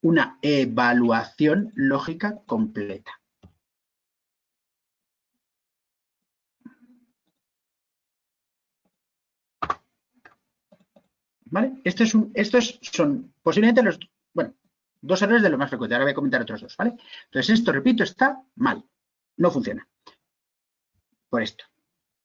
[0.03, 3.21] una evaluación lógica completa.
[11.47, 11.81] ¿Vale?
[11.83, 13.99] Estos, es un, estos son posiblemente los,
[15.01, 15.95] dos errores de los más frecuentes.
[15.95, 16.97] Ahora voy a comentar otros dos, ¿vale?
[17.27, 18.85] Entonces, esto, repito, está mal.
[19.37, 19.87] No funciona.
[21.29, 21.65] Por esto.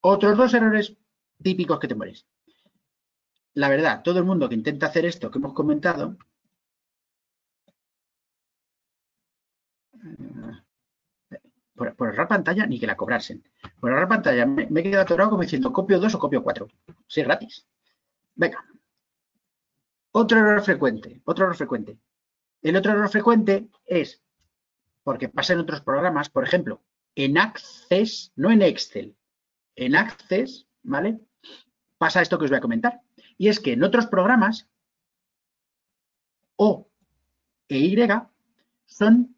[0.01, 0.95] Otros dos errores
[1.41, 2.25] típicos que te mueres.
[3.53, 6.17] La verdad, todo el mundo que intenta hacer esto que hemos comentado,
[11.31, 11.39] eh,
[11.73, 13.43] por, por pantalla, ni que la cobrasen.
[13.79, 16.67] Por ahorrar pantalla, me, he quedado atorado como diciendo copio 2 o copio 4.
[17.07, 17.65] Sí, gratis.
[18.35, 18.63] Venga,
[20.11, 21.97] otro error frecuente, otro error frecuente.
[22.65, 24.23] El otro error frecuente es,
[25.03, 26.81] porque pasa en otros programas, por ejemplo,
[27.13, 29.15] en Access, no en Excel,
[29.75, 31.19] en Access, ¿vale?
[31.99, 33.01] Pasa esto que os voy a comentar.
[33.37, 34.67] Y es que en otros programas,
[36.55, 36.89] O
[37.69, 37.95] e Y
[38.87, 39.35] son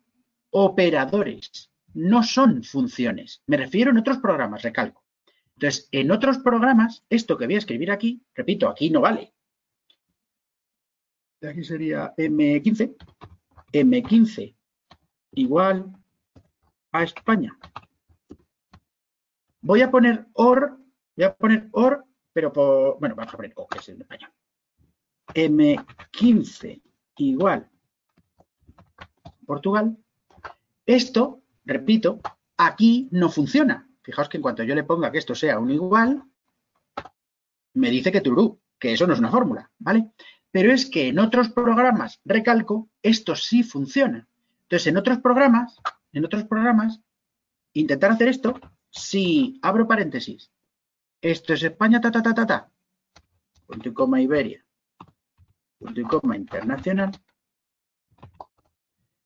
[0.52, 3.44] operadores, no son funciones.
[3.46, 5.04] Me refiero en otros programas, recalco.
[5.58, 9.34] Entonces, en otros programas, esto que voy a escribir aquí, repito, aquí no vale,
[11.42, 12.96] de aquí sería M15,
[13.74, 14.56] M15
[15.34, 15.92] igual
[16.92, 17.58] a España.
[19.62, 20.78] Voy a poner OR,
[21.16, 24.32] voy a poner OR, pero por, bueno, vamos a poner O, que es en español.
[25.34, 26.82] M15
[27.18, 27.70] igual
[29.48, 29.98] Portugal.
[30.86, 32.20] Esto, repito,
[32.58, 33.90] aquí no funciona.
[34.04, 36.24] Fijaos que en cuanto yo le ponga que esto sea un igual,
[37.74, 40.12] me dice que turú, que eso no es una fórmula, ¿vale?
[40.52, 44.28] Pero es que en otros programas, recalco, esto sí funciona.
[44.64, 45.78] Entonces, en otros programas,
[46.14, 47.02] en otros programas,
[47.74, 50.52] intentar hacer esto, si abro paréntesis,
[51.22, 52.72] esto es España, ta, ta, ta, ta, ta,
[53.66, 54.66] punto y coma Iberia,
[55.78, 57.12] punto y coma internacional.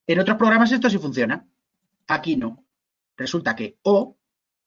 [0.08, 1.48] En otros programas esto sí funciona.
[2.08, 2.66] Aquí no.
[3.16, 4.18] Resulta que O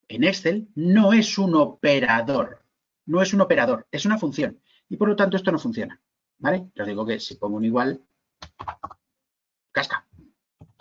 [0.07, 2.63] en Excel no es un operador.
[3.05, 4.59] No es un operador, es una función.
[4.89, 6.01] Y por lo tanto esto no funciona.
[6.37, 6.71] ¿Vale?
[6.77, 8.01] Os digo que si pongo un igual,
[9.71, 10.07] casca,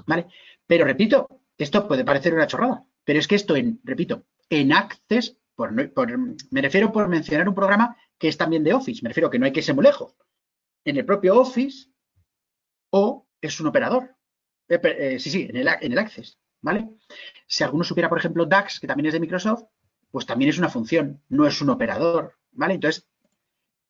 [0.07, 0.27] ¿vale?
[0.67, 5.37] Pero repito, esto puede parecer una chorrada, pero es que esto en, repito, en Access,
[5.55, 9.38] por, me refiero por mencionar un programa que es también de Office, me refiero que
[9.38, 10.14] no hay que ser muy lejos.
[10.85, 11.88] En el propio Office,
[12.90, 14.14] O es un operador.
[14.69, 16.88] Eh, eh, sí, sí, en el, en el Access, ¿vale?
[17.47, 19.64] Si alguno supiera, por ejemplo, DAX, que también es de Microsoft,
[20.11, 22.75] pues también es una función, no es un operador, ¿vale?
[22.75, 23.09] Entonces,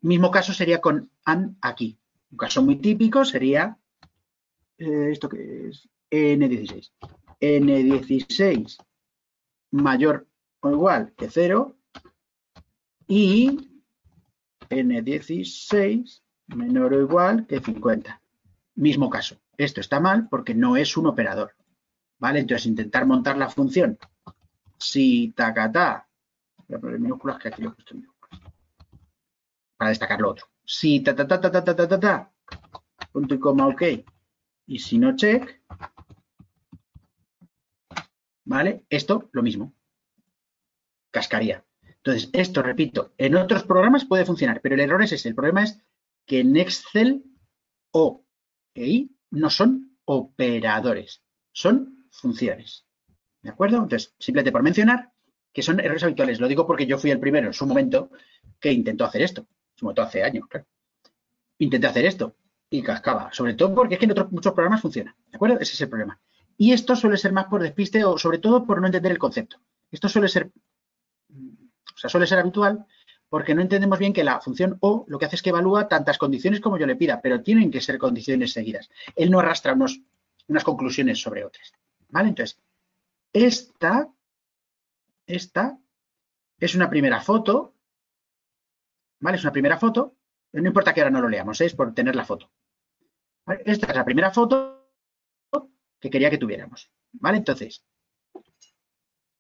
[0.04, 1.98] Mismo caso sería con AND aquí.
[2.30, 3.78] Un caso muy típico sería
[4.76, 6.92] eh, esto que es N16.
[7.40, 8.84] N16
[9.70, 10.26] mayor
[10.60, 11.74] o igual que 0
[13.08, 13.80] y
[14.68, 18.20] N16 menor o igual que 50.
[18.74, 19.40] Mismo caso.
[19.56, 21.54] Esto está mal porque no es un operador.
[22.18, 22.40] ¿Vale?
[22.40, 23.98] Entonces, intentar montar la función
[24.78, 26.06] si tacata,
[26.68, 28.02] voy a poner minúsculas que aquí lo he puesto en
[29.76, 30.46] para destacar lo otro.
[30.64, 32.32] Si ta ta ta ta ta ta ta ta,
[33.12, 33.82] punto y coma ok,
[34.66, 35.62] y si no check,
[38.44, 38.84] ¿vale?
[38.88, 39.74] Esto lo mismo,
[41.10, 41.64] cascaría.
[41.82, 45.28] Entonces, esto, repito, en otros programas puede funcionar, pero el error es ese.
[45.28, 45.80] El problema es
[46.26, 47.24] que en Excel
[47.92, 48.24] O
[48.74, 52.86] e I no son operadores, son funciones.
[53.42, 53.76] ¿De acuerdo?
[53.78, 55.12] Entonces, simplemente por mencionar
[55.52, 56.40] que son errores habituales.
[56.40, 58.10] Lo digo porque yo fui el primero en su momento
[58.58, 59.46] que intentó hacer esto
[59.84, 60.66] sobre todo hace años, claro.
[61.58, 62.34] Intenté hacer esto
[62.70, 65.58] y cascaba, sobre todo porque es que en otros muchos programas funciona, ¿de acuerdo?
[65.60, 66.20] Ese es el problema.
[66.56, 69.58] Y esto suele ser más por despiste o sobre todo por no entender el concepto.
[69.90, 70.50] Esto suele ser,
[71.30, 72.86] o sea, suele ser habitual
[73.28, 76.18] porque no entendemos bien que la función O lo que hace es que evalúa tantas
[76.18, 78.90] condiciones como yo le pida, pero tienen que ser condiciones seguidas.
[79.16, 81.72] Él no arrastra unas conclusiones sobre otras.
[82.10, 82.28] ¿Vale?
[82.28, 82.60] Entonces,
[83.32, 84.08] esta,
[85.26, 85.78] esta
[86.60, 87.73] es una primera foto
[89.24, 89.38] ¿vale?
[89.38, 90.18] Es una primera foto,
[90.52, 91.64] no importa que ahora no lo leamos, ¿eh?
[91.64, 92.52] es por tener la foto.
[93.64, 94.90] Esta es la primera foto
[95.98, 97.38] que quería que tuviéramos, ¿vale?
[97.38, 97.86] Entonces,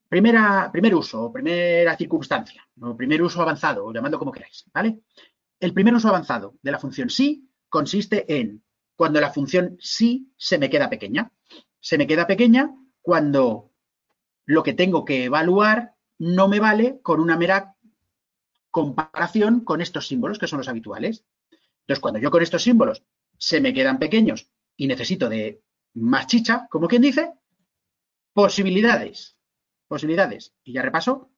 [0.08, 5.00] primera, primer uso, primera circunstancia, o primer uso avanzado, o llamando como queráis, ¿vale?
[5.60, 8.64] El primer uso avanzado de la función sí consiste en
[8.96, 11.30] cuando la función sí se me queda pequeña.
[11.78, 13.70] Se me queda pequeña cuando
[14.46, 17.73] lo que tengo que evaluar no me vale con una mera
[18.74, 21.24] comparación con estos símbolos que son los habituales.
[21.82, 23.04] Entonces, cuando yo con estos símbolos
[23.38, 25.62] se me quedan pequeños y necesito de
[25.94, 27.34] más chicha, como quien dice,
[28.32, 29.36] posibilidades.
[29.86, 30.56] Posibilidades.
[30.64, 31.30] Y ya repaso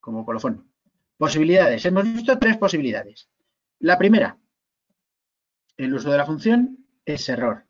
[0.00, 0.72] como colofón.
[1.18, 1.84] Posibilidades.
[1.84, 3.28] Hemos visto tres posibilidades.
[3.80, 4.38] La primera,
[5.76, 7.66] el uso de la función es error.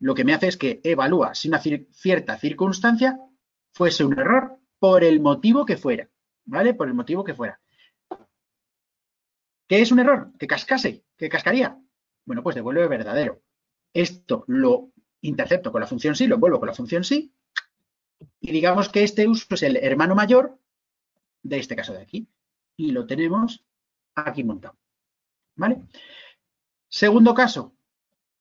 [0.00, 3.16] Lo que me hace es que evalúa si una cierta circunstancia
[3.72, 6.10] fuese un error por el motivo que fuera,
[6.46, 6.74] ¿vale?
[6.74, 7.59] Por el motivo que fuera.
[9.70, 10.32] ¿Qué es un error?
[10.36, 11.78] Que cascase, que cascaría.
[12.24, 13.40] Bueno, pues devuelve verdadero.
[13.94, 14.90] Esto lo
[15.20, 17.32] intercepto con la función sí, lo envuelvo con la función sí,
[18.40, 20.58] y digamos que este uso es el hermano mayor
[21.44, 22.26] de este caso de aquí.
[22.76, 23.64] Y lo tenemos
[24.16, 24.76] aquí montado.
[25.54, 25.82] ¿Vale?
[26.88, 27.72] Segundo caso,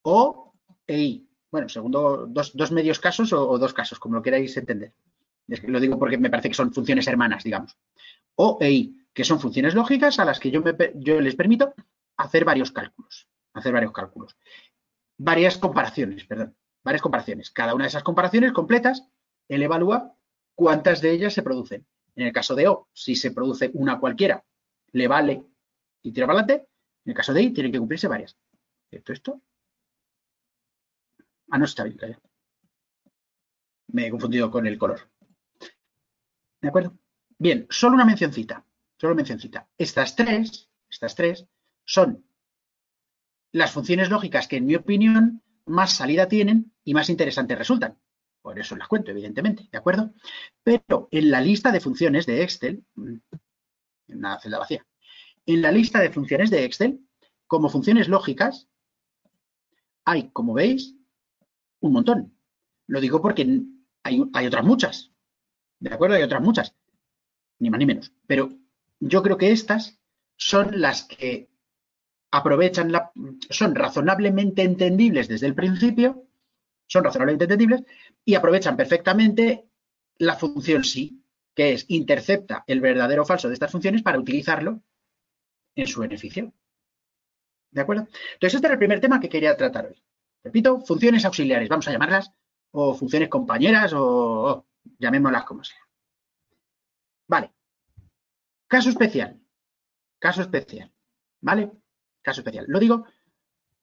[0.01, 0.55] O
[0.87, 1.29] e I.
[1.51, 4.95] Bueno, segundo, dos, medios casos o, dos casos, como lo queráis entender.
[5.47, 7.77] Es que lo digo porque me parece que son funciones hermanas, digamos.
[8.33, 10.61] O e I, que son funciones lógicas a las que yo,
[11.21, 11.73] les permito
[12.17, 13.27] hacer varios cálculos.
[13.53, 14.37] Hacer varios cálculos.
[15.17, 16.55] Varias comparaciones, perdón.
[16.83, 17.51] Varias comparaciones.
[17.51, 19.07] Cada una de esas comparaciones completas,
[19.47, 20.15] él evalúa
[20.55, 21.85] cuántas de ellas se producen.
[22.15, 24.43] En el caso de O, si se produce una cualquiera,
[24.91, 25.43] le vale
[26.01, 26.69] y tira para adelante.
[27.05, 28.37] En el caso de I, tienen que cumplirse varias.
[28.91, 29.41] ¿Esto, esto?
[31.49, 32.17] Ah, no está bien.
[33.87, 35.09] Me he confundido con el color.
[36.61, 36.93] ¿De acuerdo?
[37.37, 38.65] Bien, solo una mencioncita.
[38.99, 39.67] Solo mencioncita.
[39.77, 41.47] Estas tres, estas tres,
[41.85, 42.25] son
[43.51, 47.97] las funciones lógicas que, en mi opinión, más salida tienen y más interesantes resultan.
[48.41, 50.13] Por eso las cuento, evidentemente, ¿de acuerdo?
[50.63, 53.21] Pero en la lista de funciones de Excel, en
[54.07, 54.85] una celda vacía,
[55.45, 56.99] en la lista de funciones de Excel,
[57.47, 58.67] como funciones lógicas,
[60.05, 60.95] hay, como veis,
[61.79, 62.37] un montón.
[62.87, 63.61] Lo digo porque
[64.03, 65.11] hay, otras muchas.
[65.79, 66.15] ¿De acuerdo?
[66.15, 66.75] Hay otras muchas.
[67.59, 68.11] Ni más ni menos.
[68.27, 68.49] Pero
[68.99, 69.99] yo creo que estas
[70.35, 71.49] son las que
[72.31, 73.11] aprovechan la,
[73.49, 76.27] son razonablemente entendibles desde el principio,
[76.87, 77.83] son razonablemente entendibles
[78.25, 79.69] y aprovechan perfectamente
[80.17, 81.23] la función sí,
[81.55, 84.81] que es intercepta el verdadero o falso de estas funciones para utilizarlo
[85.75, 86.53] en su beneficio.
[87.71, 88.07] ¿De acuerdo?
[88.33, 90.03] Entonces, este era el primer tema que quería tratar hoy.
[90.43, 92.31] Repito, funciones auxiliares, vamos a llamarlas,
[92.71, 94.65] o funciones compañeras, o,
[94.97, 95.79] llamémoslas como sea.
[97.27, 97.51] Vale.
[98.69, 99.41] Caso especial.
[100.19, 100.93] Caso especial.
[101.41, 101.71] ¿Vale?
[102.21, 102.65] Caso especial.
[102.69, 103.05] Lo digo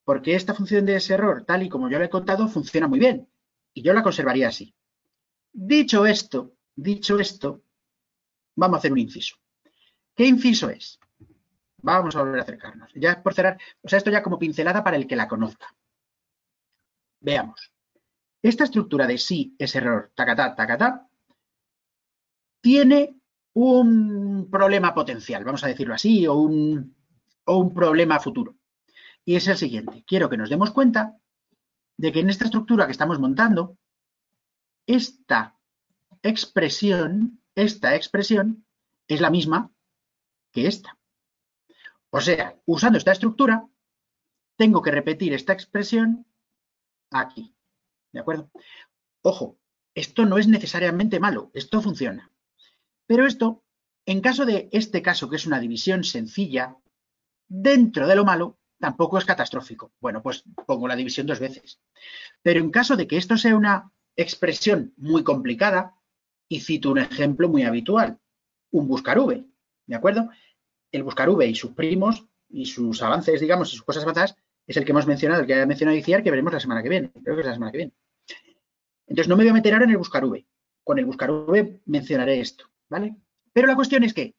[0.04, 3.00] porque esta función de ese error, tal y como yo le he contado, funciona muy
[3.00, 3.28] bien.
[3.74, 4.72] Y yo la conservaría así.
[5.52, 7.64] Dicho esto, dicho esto,
[8.54, 9.36] vamos a hacer un inciso.
[10.14, 11.00] ¿Qué inciso es?
[11.78, 12.92] Vamos a volver a acercarnos.
[12.94, 15.74] Ya por cerrar, o sea, esto ya como pincelada para el que la conozca.
[17.20, 17.72] Veamos.
[18.42, 21.08] Esta estructura de sí es error, tacatá, tacatá,
[22.60, 23.16] tiene
[23.58, 26.94] un problema potencial, vamos a decirlo así, o un,
[27.46, 28.54] o un problema futuro.
[29.24, 30.04] Y es el siguiente.
[30.06, 31.16] Quiero que nos demos cuenta
[31.96, 33.78] de que en esta estructura que estamos montando,
[34.86, 35.58] esta
[36.22, 38.66] expresión, esta expresión
[39.08, 39.72] es la misma
[40.52, 40.98] que esta.
[42.10, 43.66] O sea, usando esta estructura,
[44.56, 46.26] tengo que repetir esta expresión
[47.10, 47.56] aquí.
[48.12, 48.50] ¿De acuerdo?
[49.22, 49.58] Ojo,
[49.94, 52.30] esto no es necesariamente malo, esto funciona.
[53.06, 53.64] Pero esto,
[54.04, 56.76] en caso de este caso, que es una división sencilla,
[57.48, 59.92] dentro de lo malo, tampoco es catastrófico.
[60.00, 61.80] Bueno, pues pongo la división dos veces.
[62.42, 65.94] Pero en caso de que esto sea una expresión muy complicada,
[66.48, 68.18] y cito un ejemplo muy habitual,
[68.70, 69.44] un buscar V,
[69.86, 70.28] ¿de acuerdo?
[70.92, 74.36] El buscar V y sus primos y sus avances, digamos, y sus cosas avanzadas
[74.66, 76.88] es el que hemos mencionado, el que ha mencionado Iciar, que veremos la semana que
[76.88, 77.10] viene.
[77.22, 77.92] Creo que es la semana que viene.
[79.06, 80.44] Entonces, no me voy a meter ahora en el buscar V.
[80.82, 83.16] Con el buscar V mencionaré esto, ¿vale?
[83.52, 84.34] Pero la cuestión es que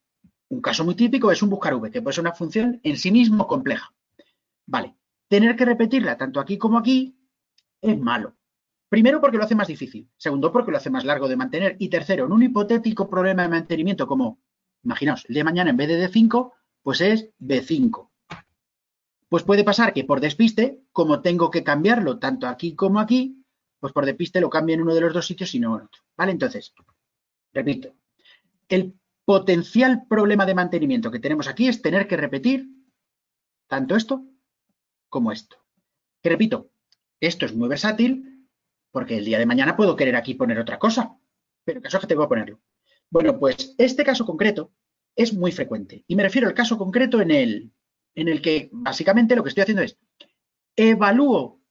[0.50, 3.12] un caso muy típico es un buscar V, que puede ser una función en sí
[3.12, 3.93] mismo compleja.
[4.66, 4.95] Vale,
[5.28, 7.18] tener que repetirla tanto aquí como aquí
[7.82, 8.36] es malo.
[8.89, 10.10] Primero porque lo hace más difícil.
[10.16, 11.76] Segundo porque lo hace más largo de mantener.
[11.80, 14.39] Y tercero, en un hipotético problema de mantenimiento como,
[14.84, 18.10] imaginaos, el de mañana en vez de D5, pues es B5.
[19.30, 23.43] Pues puede pasar que por despiste, como tengo que cambiarlo tanto aquí como aquí,
[23.80, 26.02] pues por despiste lo cambio en uno de los dos sitios y no en otro.
[26.16, 26.32] ¿Vale?
[26.32, 26.74] Entonces,
[27.54, 27.93] repito,
[28.70, 32.68] el potencial problema de mantenimiento que tenemos aquí es tener que repetir
[33.68, 34.26] tanto esto
[35.09, 35.57] como esto.
[36.22, 36.72] Que repito,
[37.20, 38.47] esto es muy versátil
[38.91, 41.18] porque el día de mañana puedo querer aquí poner otra cosa,
[41.63, 42.61] pero caso que tengo que ponerlo.
[43.09, 44.74] Bueno, pues este caso concreto
[45.15, 47.72] es muy frecuente y me refiero al caso concreto en el
[48.15, 49.97] en el que básicamente lo que estoy haciendo es
[50.76, 51.61] evalúo,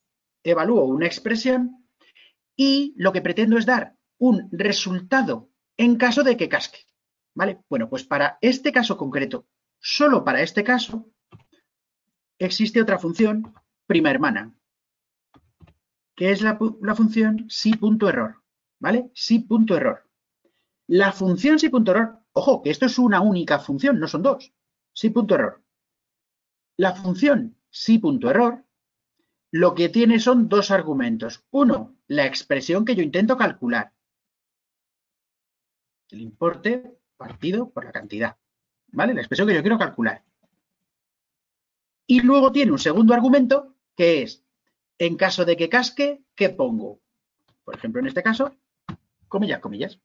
[0.45, 1.89] evalúo una expresión
[2.57, 6.81] y lo que pretendo es dar un resultado en caso de que casque.
[7.35, 7.61] ¿Vale?
[7.69, 9.47] Bueno, pues para este caso concreto,
[9.79, 11.11] solo para este caso,
[12.39, 13.55] existe otra función
[13.87, 14.55] prima hermana,
[16.15, 18.43] que es la, la función sí.error.
[18.79, 19.11] ¿Vale?
[19.15, 20.09] Sí.error.
[20.87, 24.53] La función sí.error, ojo, que esto es una única función, no son dos.
[24.93, 25.63] Sí.error.
[26.79, 28.65] La función sí.error
[29.51, 31.45] lo que tiene son dos argumentos.
[31.51, 33.93] Uno, la expresión que yo intento calcular.
[36.11, 38.37] El importe partido por la cantidad.
[38.89, 39.15] ¿Vale?
[39.15, 40.23] La expresión que yo quiero calcular.
[42.07, 44.45] Y luego tiene un segundo argumento que es,
[44.99, 47.01] en caso de que casque, ¿qué pongo?
[47.65, 48.55] Por ejemplo, en este caso,
[49.29, 49.99] comillas, comillas.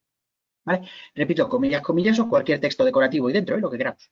[0.63, 0.87] ¿Vale?
[1.15, 3.61] Repito, comillas, comillas o cualquier texto decorativo y dentro, ¿eh?
[3.61, 4.11] lo que queramos.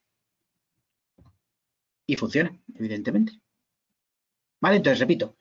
[2.05, 3.39] Y funciona, evidentemente.
[4.59, 4.77] ¿Vale?
[4.77, 5.35] Entonces, repito,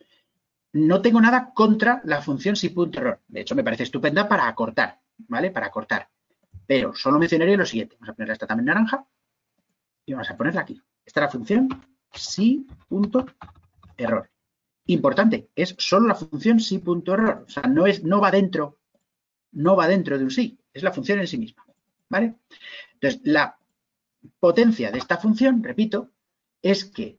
[0.72, 3.20] no tengo nada contra la función si.error.
[3.26, 5.50] De hecho, me parece estupenda para acortar, ¿vale?
[5.50, 6.08] Para acortar.
[6.68, 7.96] Pero solo mencionaré lo siguiente.
[7.98, 9.06] Vamos a ponerla esta también naranja
[10.04, 10.78] y vamos a ponerla aquí.
[11.02, 11.68] Esta es la función
[12.12, 13.10] si.error.
[14.84, 17.46] Importante, es solo la función si.error.
[17.46, 18.80] O sea, no, es, no va dentro,
[19.52, 21.64] no va dentro de un sí, es la función en sí misma.
[22.10, 22.34] ¿Vale?
[22.92, 23.56] Entonces, la
[24.38, 26.10] potencia de esta función, repito,
[26.60, 27.18] es que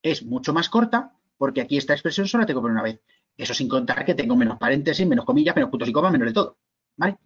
[0.00, 3.00] es mucho más corta porque aquí esta expresión solo la tengo por una vez.
[3.36, 6.34] Eso sin contar que tengo menos paréntesis, menos comillas, menos puntos y comas, menos de
[6.34, 6.56] todo.
[6.96, 7.18] ¿Vale?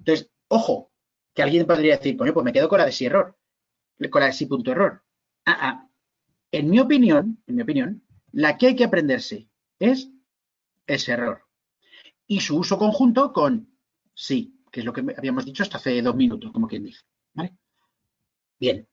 [0.00, 0.92] Entonces, ojo,
[1.34, 3.36] que alguien podría decir, coño, pues me quedo con la de si error,
[4.10, 5.02] con la de si punto error.
[5.44, 5.88] Ah, ah.
[6.50, 8.02] En mi opinión, en mi opinión,
[8.32, 9.48] la que hay que aprenderse
[9.78, 10.10] es
[10.86, 11.42] ese error.
[12.26, 13.76] Y su uso conjunto con
[14.14, 17.02] sí, que es lo que habíamos dicho hasta hace dos minutos, como quien dice.
[17.32, 17.56] ¿Vale?
[18.58, 18.88] Bien,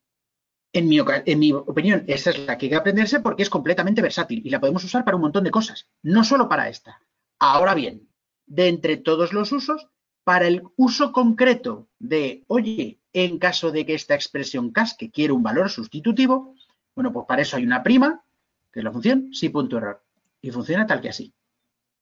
[0.73, 4.49] en mi, opinión, esa es la que hay que aprenderse porque es completamente versátil y
[4.49, 7.01] la podemos usar para un montón de cosas, no solo para esta.
[7.39, 8.07] Ahora bien,
[8.45, 9.89] de entre todos los usos,
[10.31, 15.43] para el uso concreto de, oye, en caso de que esta expresión casque quiere un
[15.43, 16.55] valor sustitutivo,
[16.95, 18.23] bueno, pues para eso hay una prima,
[18.71, 20.01] que es la función sí.error,
[20.41, 21.33] y funciona tal que así.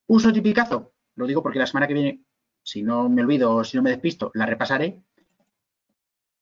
[0.06, 2.24] Uso tipicazo, lo digo porque la semana que viene,
[2.62, 5.02] si no me olvido o si no me despisto, la repasaré.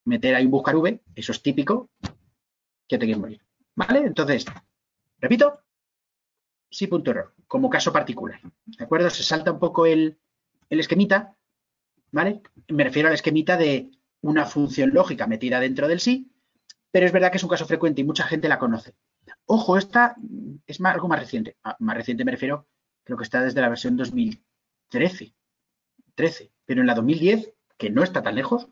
[0.03, 1.89] Meter ahí un buscar V, eso es típico,
[2.85, 3.41] que te quieres morir.
[3.75, 3.99] ¿Vale?
[3.99, 4.43] Entonces,
[5.19, 5.61] repito,
[6.69, 8.41] sí punto error, como caso particular.
[8.65, 9.09] ¿De acuerdo?
[9.09, 10.19] Se salta un poco el,
[10.69, 11.36] el esquemita,
[12.11, 12.41] ¿vale?
[12.69, 13.91] Me refiero al esquemita de
[14.21, 16.31] una función lógica metida dentro del sí,
[16.91, 18.95] pero es verdad que es un caso frecuente y mucha gente la conoce.
[19.45, 20.15] Ojo, esta
[20.65, 21.57] es algo más reciente.
[21.63, 22.67] Ah, más reciente me refiero,
[23.03, 25.33] creo que está desde la versión 2013,
[26.15, 28.67] 13, pero en la 2010, que no está tan lejos,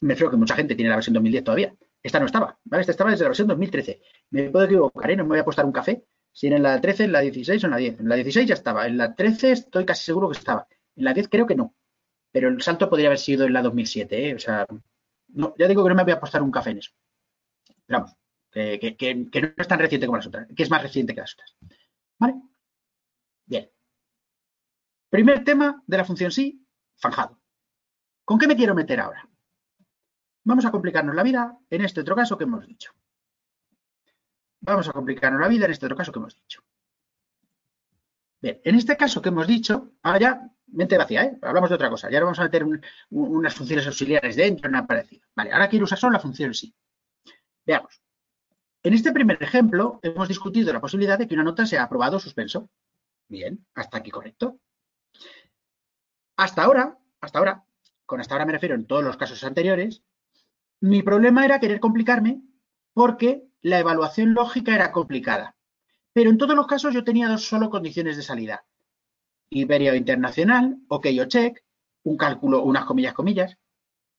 [0.00, 1.74] me refiero que mucha gente tiene la versión 2010 todavía.
[2.02, 2.82] Esta no estaba, ¿vale?
[2.82, 4.00] Esta estaba desde la versión 2013.
[4.30, 5.16] Me puedo equivocar, ¿eh?
[5.16, 7.66] No me voy a apostar un café si en la 13, en la 16 o
[7.66, 8.00] en la 10.
[8.00, 10.68] En la 16 ya estaba, en la 13 estoy casi seguro que estaba.
[10.94, 11.74] En la 10 creo que no.
[12.30, 14.34] Pero el salto podría haber sido en la 2007, ¿eh?
[14.34, 14.66] O sea,
[15.28, 16.92] no, ya digo que no me voy a apostar un café en eso.
[17.86, 18.16] Pero vamos,
[18.50, 21.56] que, no es tan reciente como las otras, que es más reciente que las otras.
[22.18, 22.34] ¿Vale?
[23.46, 23.70] Bien.
[25.10, 26.66] Primer tema de la función sí,
[26.96, 27.40] fanjado.
[28.24, 29.28] ¿Con qué me quiero meter ahora?
[30.44, 32.92] Vamos a complicarnos la vida en este otro caso que hemos dicho.
[34.60, 36.62] Vamos a complicarnos la vida en este otro caso que hemos dicho.
[38.40, 41.38] Bien, en este caso que hemos dicho, ahora ya, mente vacía, ¿eh?
[41.42, 42.10] hablamos de otra cosa.
[42.10, 42.64] Ya vamos a meter
[43.10, 45.22] unas funciones auxiliares dentro, nada parecido.
[45.34, 46.74] Vale, ahora quiero usar solo la función sí.
[47.66, 48.00] Veamos.
[48.82, 52.20] En este primer ejemplo hemos discutido la posibilidad de que una nota sea aprobado o
[52.20, 52.70] suspenso.
[53.28, 54.58] Bien, hasta aquí correcto.
[56.36, 57.64] Hasta ahora, hasta ahora,
[58.06, 60.02] con hasta ahora me refiero en todos los casos anteriores,
[60.80, 62.40] mi problema era querer complicarme
[62.94, 65.56] porque la evaluación lógica era complicada.
[66.12, 68.64] Pero en todos los casos yo tenía dos solo condiciones de salida.
[69.50, 71.64] Iberia internacional, ok o check,
[72.04, 73.56] un cálculo, unas comillas, comillas.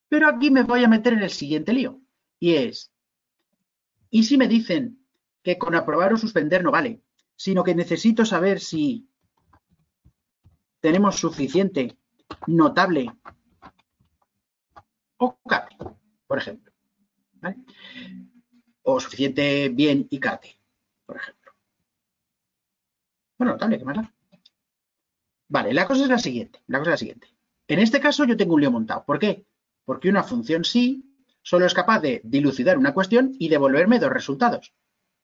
[0.08, 2.00] Pero aquí me voy a meter en el siguiente lío.
[2.38, 2.92] Y es,
[4.10, 5.04] ¿y si me dicen
[5.42, 7.02] que con aprobar o suspender no vale,
[7.36, 9.08] sino que necesito saber si
[10.80, 11.96] tenemos suficiente,
[12.46, 13.10] notable
[15.18, 15.70] o CAP?
[16.30, 16.72] por ejemplo.
[18.82, 20.56] O suficiente bien y cate,
[21.04, 21.52] por ejemplo.
[23.36, 24.08] Bueno, notable, qué más
[25.50, 26.62] Vale, la cosa es la siguiente.
[26.68, 27.28] La cosa es la siguiente.
[27.66, 29.04] En este caso yo tengo un lío montado.
[29.04, 29.44] ¿Por qué?
[29.84, 31.04] Porque una función sí
[31.42, 34.72] solo es capaz de dilucidar una cuestión y devolverme dos resultados.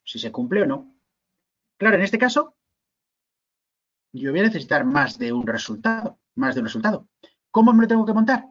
[0.04, 0.96] Si se cumple o no.
[1.78, 2.56] Claro, en este caso,
[4.12, 6.18] yo voy a necesitar más de un resultado.
[6.34, 7.08] Más de un resultado.
[7.52, 8.46] ¿Cómo me lo tengo que montar?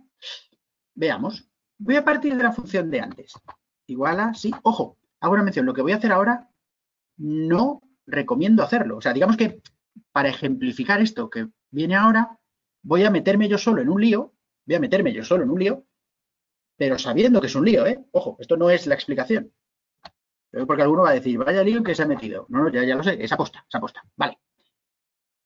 [0.94, 1.46] Veamos.
[1.78, 3.34] Voy a partir de la función de antes.
[3.86, 5.66] Igual a, sí, ojo, hago una mención.
[5.66, 6.50] Lo que voy a hacer ahora
[7.18, 8.98] no recomiendo hacerlo.
[8.98, 9.62] O sea, digamos que
[10.14, 12.40] para ejemplificar esto que viene ahora,
[12.82, 14.34] voy a meterme yo solo en un lío,
[14.66, 15.86] voy a meterme yo solo en un lío,
[16.78, 18.04] pero sabiendo que es un lío, ¿eh?
[18.12, 19.54] Ojo, esto no es la explicación.
[20.66, 22.46] Porque alguno va a decir, vaya lío que se ha metido.
[22.48, 24.02] No, no, ya, lo sé, es aposta, es aposta.
[24.16, 24.40] Vale.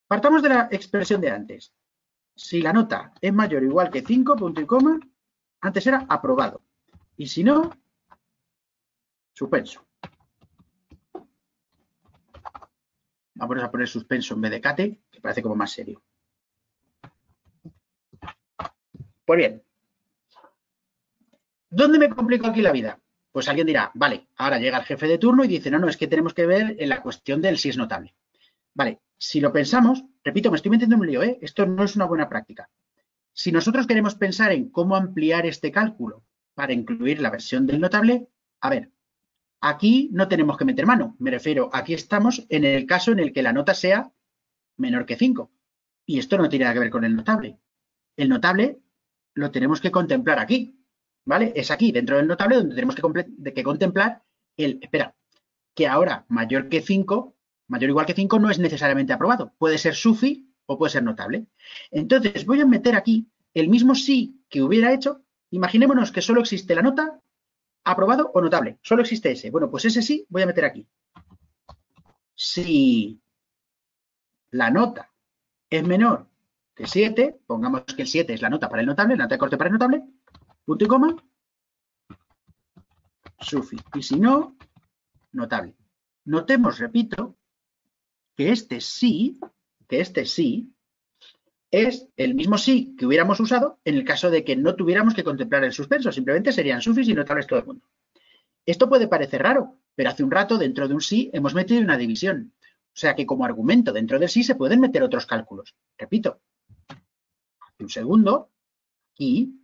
[0.08, 1.74] Partamos de la expresión de antes.
[2.36, 5.00] Si la nota es mayor o igual que 5, punto y coma,
[5.62, 6.62] antes era aprobado.
[7.18, 7.72] Y si no,
[9.34, 9.84] suspenso.
[13.34, 16.04] Vamos a poner suspenso en vez de cate, que parece como más serio.
[19.30, 19.62] Pues bien,
[21.70, 23.00] ¿dónde me complico aquí la vida?
[23.32, 25.98] Pues alguien dirá, vale, ahora llega el jefe de turno y dice, no, no, es
[25.98, 28.16] que tenemos que ver en la cuestión del si es notable.
[28.74, 31.38] Vale, si lo pensamos, repito, me estoy metiendo en un lío, ¿eh?
[31.44, 32.72] esto no es una buena práctica.
[33.32, 36.24] Si nosotros queremos pensar en cómo ampliar este cálculo
[36.56, 38.30] para incluir la versión del notable,
[38.62, 38.90] a ver,
[39.62, 41.16] aquí no tenemos que meter mano.
[41.20, 44.12] Me refiero, aquí estamos en el caso en el que la nota sea
[44.78, 45.52] menor que 5.
[46.08, 47.60] Y esto no tiene nada que ver con el notable.
[48.18, 48.80] El notable
[49.40, 50.78] lo tenemos que contemplar aquí,
[51.26, 51.54] ¿vale?
[51.56, 54.24] Es aquí, dentro del notable, donde tenemos que, contemplar
[54.58, 55.16] el, espera,
[55.74, 57.36] que ahora mayor que 5,
[57.68, 59.54] mayor o igual que 5 no es necesariamente aprobado.
[59.58, 61.48] Puede ser sufi o puede ser notable.
[61.90, 65.24] Entonces voy a meter aquí el mismo sí que hubiera hecho.
[65.52, 67.20] Imaginémonos que solo existe la nota
[67.86, 68.78] aprobado o notable.
[68.82, 69.50] Solo existe ese.
[69.52, 70.86] Bueno, pues ese sí voy a meter aquí.
[72.36, 73.20] Si
[74.52, 75.12] la nota
[75.70, 76.29] es menor
[76.80, 79.40] que 7, pongamos que el 7 es la nota para el notable, la nota de
[79.40, 80.02] corte para el notable,
[80.64, 81.14] punto y coma,
[83.38, 83.76] sufi.
[83.96, 84.56] Y si no,
[85.34, 85.76] notable.
[86.24, 87.36] Notemos, repito,
[88.34, 89.38] que este sí
[89.90, 90.74] que este sí
[91.70, 95.26] es el mismo sí que hubiéramos usado en el caso de que no tuviéramos que
[95.26, 97.90] contemplar el suspenso, simplemente serían sufis y notables todo el mundo.
[98.66, 101.98] Esto puede parecer raro, pero hace un rato dentro de un sí hemos metido una
[101.98, 102.54] división.
[102.94, 105.76] O sea que como argumento dentro del sí se pueden meter otros cálculos.
[105.98, 106.40] Repito,
[107.80, 108.52] un segundo
[109.18, 109.56] y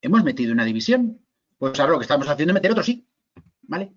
[0.00, 1.20] hemos metido una división.
[1.58, 3.06] Pues ahora lo que estamos haciendo es meter otro sí.
[3.62, 3.92] ¿Vale?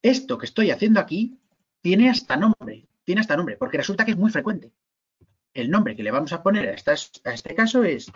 [0.00, 1.38] Esto que estoy haciendo aquí
[1.80, 4.72] tiene hasta nombre tiene hasta nombre, porque resulta que es muy frecuente.
[5.54, 8.10] El nombre que le vamos a poner a, este caso es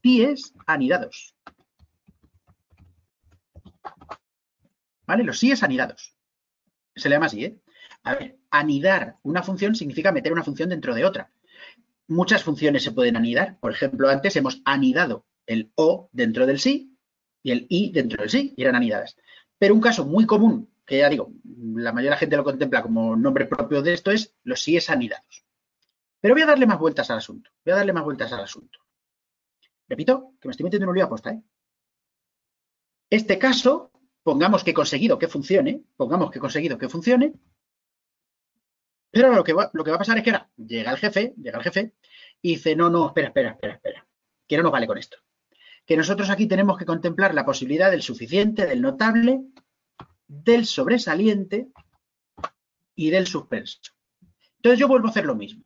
[0.00, 1.34] pies anidados.
[5.06, 5.24] ¿Vale?
[5.24, 6.14] Los síes anidados.
[6.94, 7.60] Se le llama así, ¿eh?
[8.02, 11.30] A ver, anidar una función significa meter una función dentro de otra.
[12.10, 13.58] Muchas funciones se pueden anidar.
[13.60, 16.98] Por ejemplo, antes hemos anidado el O dentro del sí
[17.42, 19.16] y el I dentro del sí y eran anidadas.
[19.58, 22.82] Pero un caso muy común que ya digo, la mayoría de la gente lo contempla
[22.82, 25.46] como nombre propio de esto, es los síes anidados.
[26.20, 27.48] Pero voy a darle más vueltas al asunto.
[27.64, 28.80] Voy a darle más vueltas al asunto.
[29.88, 31.30] Repito, que me estoy metiendo en un lío aposta.
[31.30, 31.40] ¿eh?
[33.08, 33.92] Este caso,
[34.24, 37.34] pongamos que he conseguido que funcione, pongamos que he conseguido que funcione,
[39.10, 41.34] pero lo que, va, lo que va a pasar es que ahora llega el jefe,
[41.36, 41.94] llega el jefe,
[42.42, 44.06] y dice, no, no, espera, espera, espera, espera,
[44.46, 45.18] que no nos vale con esto.
[45.84, 49.42] Que nosotros aquí tenemos que contemplar la posibilidad del suficiente, del notable
[50.30, 51.72] del sobresaliente
[52.94, 53.80] y del suspenso.
[54.56, 55.64] Entonces yo vuelvo a hacer lo mismo.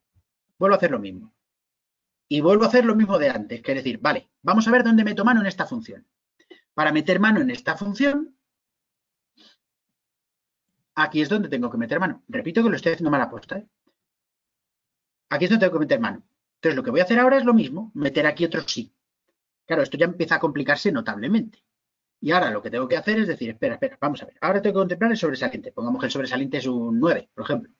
[0.58, 1.34] Vuelvo a hacer lo mismo.
[2.28, 4.82] Y vuelvo a hacer lo mismo de antes, que es decir, vale, vamos a ver
[4.82, 6.06] dónde meto mano en esta función.
[6.72, 8.33] Para meter mano en esta función,
[10.94, 12.22] aquí es donde tengo que meter mano.
[12.28, 13.58] Repito que lo estoy haciendo mal aposta.
[13.58, 13.68] ¿eh?
[15.30, 16.22] Aquí es donde tengo que meter mano.
[16.56, 18.92] Entonces lo que voy a hacer ahora es lo mismo, meter aquí otro sí.
[19.66, 21.64] Claro, esto ya empieza a complicarse notablemente.
[22.20, 24.36] Y ahora lo que tengo que hacer es decir, espera, espera, vamos a ver.
[24.40, 25.72] Ahora tengo que contemplar el sobresaliente.
[25.72, 27.72] Pongamos que el sobresaliente es un 9, por ejemplo.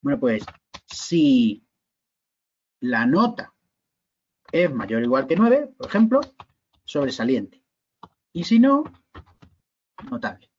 [0.00, 0.44] Bueno, pues
[0.86, 1.64] si
[2.80, 3.52] la nota
[4.50, 6.20] es mayor o igual que 9, por ejemplo,
[6.84, 7.64] sobresaliente.
[8.32, 8.84] Y si no,
[10.10, 10.50] notable.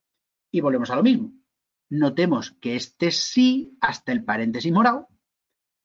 [0.51, 1.32] Y volvemos a lo mismo.
[1.90, 5.08] Notemos que este sí, hasta el paréntesis morado,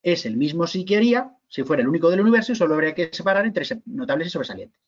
[0.03, 2.95] es el mismo sí que haría si fuera el único del universo y solo habría
[2.95, 4.81] que separar entre notables y sobresalientes.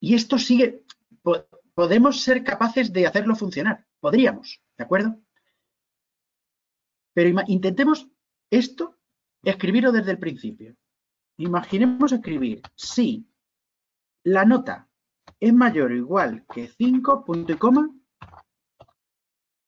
[0.00, 0.84] Y esto sigue,
[1.74, 5.20] podemos ser capaces de hacerlo funcionar, podríamos, ¿de acuerdo?
[7.12, 8.08] Pero intentemos
[8.50, 8.96] esto,
[9.42, 10.76] escribirlo desde el principio.
[11.36, 13.28] Imaginemos escribir si
[14.24, 14.88] la nota
[15.40, 17.90] es mayor o igual que 5, punto y coma,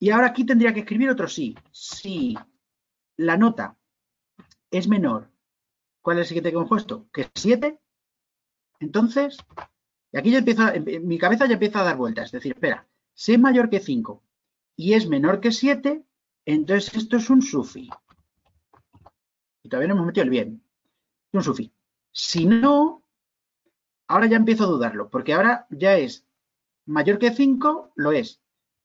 [0.01, 1.57] y ahora aquí tendría que escribir otro sí.
[1.71, 2.37] Si
[3.17, 3.79] la nota
[4.73, 5.31] es menor,
[6.03, 7.09] ¿cuál es el siguiente compuesto?
[7.13, 7.79] Que 7,
[8.81, 9.39] entonces
[10.13, 10.73] y aquí ya empieza,
[11.03, 12.27] mi cabeza ya empieza a dar vueltas.
[12.27, 14.23] Es decir, espera, si es mayor que 5
[14.77, 16.05] y es menor que 7,
[16.47, 17.89] entonces esto es un sufi.
[19.63, 20.65] Y todavía no hemos metido el bien.
[21.33, 21.73] Es un sufi.
[22.11, 23.05] Si no,
[24.09, 26.27] ahora ya empiezo a dudarlo, porque ahora ya es
[26.87, 28.41] mayor que 5, lo es,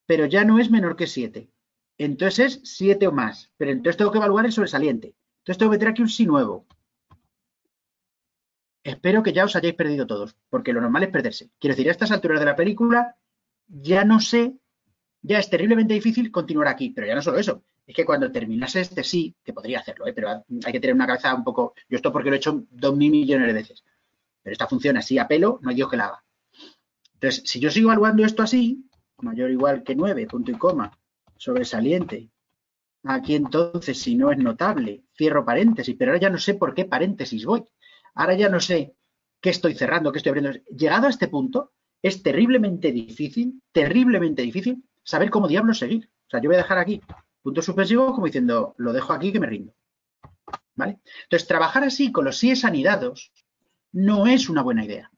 [0.05, 1.49] pero ya no es menor que 7.
[1.97, 5.15] Entonces es 7 o más, pero entonces tengo que evaluar el sobresaliente.
[5.39, 6.65] Entonces tengo que meter aquí un sí nuevo.
[8.83, 11.49] Espero que ya os hayáis perdido todos, porque lo normal es perderse.
[11.59, 13.15] Quiero decir, a estas alturas de la película
[13.67, 14.53] ya no sé,
[15.21, 18.81] ya es terriblemente difícil continuar aquí, pero ya no solo eso, es que cuando terminase
[18.81, 20.13] este sí, que podría hacerlo, ¿eh?
[20.13, 22.95] pero hay que tener una cabeza un poco, yo esto porque lo he hecho dos
[22.95, 23.83] mil millones de veces,
[24.41, 26.23] pero esta funciona así a pelo, no hay Dios que la haga.
[27.13, 28.85] Entonces, si yo sigo evaluando esto así,
[29.25, 30.97] mayor o igual que 9, punto y coma,
[31.35, 32.29] sobresaliente,
[33.07, 36.85] Aquí entonces, si no es notable, cierro paréntesis, pero ahora ya no sé por qué
[36.85, 37.63] paréntesis voy.
[38.15, 38.95] Ahora ya no sé
[39.39, 40.59] qué estoy cerrando, qué estoy abriendo.
[40.75, 46.09] Llegado a este punto, es terriblemente difícil, terriblemente difícil saber cómo diablos seguir.
[46.25, 46.99] O sea, yo voy a dejar aquí
[47.43, 49.75] punto suspensivo como diciendo, lo dejo aquí que me rindo.
[50.73, 50.97] ¿Vale?
[51.23, 53.31] Entonces, trabajar así con los síes anidados
[53.91, 55.11] no es una buena idea.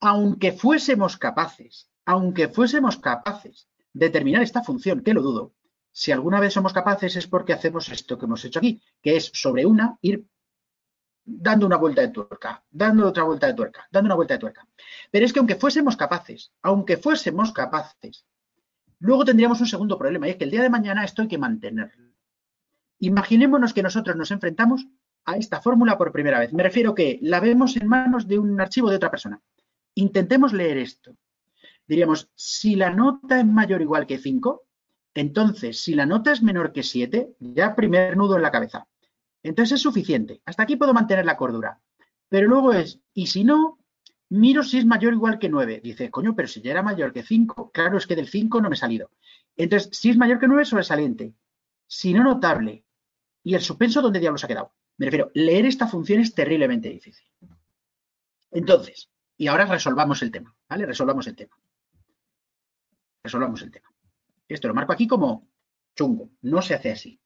[0.00, 5.52] Aunque fuésemos capaces, aunque fuésemos capaces de terminar esta función, que lo dudo,
[5.92, 9.30] si alguna vez somos capaces es porque hacemos esto que hemos hecho aquí, que es
[9.34, 10.26] sobre una ir
[11.24, 14.68] dando una vuelta de tuerca, dando otra vuelta de tuerca, dando una vuelta de tuerca.
[15.10, 18.24] Pero es que aunque fuésemos capaces, aunque fuésemos capaces,
[19.00, 21.38] luego tendríamos un segundo problema, y es que el día de mañana esto hay que
[21.38, 22.12] mantenerlo.
[23.00, 24.86] Imaginémonos que nosotros nos enfrentamos
[25.24, 26.52] a esta fórmula por primera vez.
[26.52, 29.40] Me refiero que la vemos en manos de un archivo de otra persona.
[29.94, 31.16] Intentemos leer esto.
[31.86, 34.66] Diríamos, si la nota es mayor o igual que 5,
[35.14, 38.86] entonces, si la nota es menor que 7, ya primer nudo en la cabeza.
[39.42, 40.42] Entonces es suficiente.
[40.44, 41.80] Hasta aquí puedo mantener la cordura.
[42.28, 43.78] Pero luego es, y si no,
[44.28, 45.80] miro si es mayor o igual que 9.
[45.82, 47.70] Dice, coño, pero si ya era mayor que 5.
[47.72, 49.10] Claro, es que del 5 no me he salido.
[49.56, 51.32] Entonces, si es mayor que 9, sobresaliente.
[51.86, 52.84] Si no, notable.
[53.42, 54.72] ¿Y el suspenso dónde diablos ha quedado?
[54.98, 57.26] Me refiero, leer esta función es terriblemente difícil.
[58.50, 60.84] Entonces, y ahora resolvamos el tema, ¿vale?
[60.84, 61.56] Resolvamos el tema.
[63.26, 63.92] Resolvamos el tema.
[64.46, 65.48] Esto lo marco aquí como
[65.96, 67.20] chungo, no se hace así.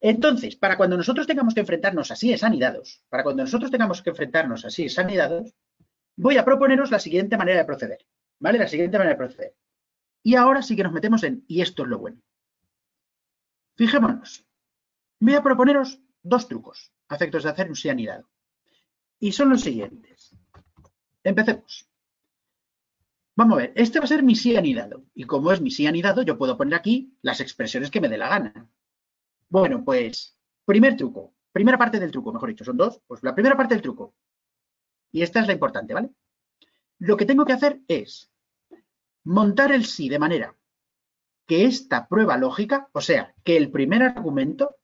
[0.00, 4.10] Entonces, para cuando nosotros tengamos que enfrentarnos así es anidados, para cuando nosotros tengamos que
[4.10, 5.54] enfrentarnos así es anidados,
[6.16, 8.04] voy a proponeros la siguiente manera de proceder,
[8.40, 8.58] ¿vale?
[8.58, 9.56] La siguiente manera de proceder.
[10.24, 12.20] Y ahora sí que nos metemos en, y esto es lo bueno.
[13.76, 14.44] Fijémonos,
[15.20, 18.28] voy a proponeros dos trucos a de hacer un sí anidado.
[19.20, 20.34] Y son los siguientes.
[21.22, 21.87] Empecemos.
[23.38, 25.04] Vamos a ver, este va a ser mi sí anidado.
[25.14, 28.18] Y como es mi sí anidado, yo puedo poner aquí las expresiones que me dé
[28.18, 28.68] la gana.
[29.48, 31.34] Bueno, pues, primer truco.
[31.52, 33.00] Primera parte del truco, mejor dicho, son dos.
[33.06, 34.12] Pues la primera parte del truco.
[35.12, 36.10] Y esta es la importante, ¿vale?
[36.98, 38.28] Lo que tengo que hacer es
[39.22, 40.56] montar el sí de manera
[41.46, 44.78] que esta prueba lógica, o sea, que el primer argumento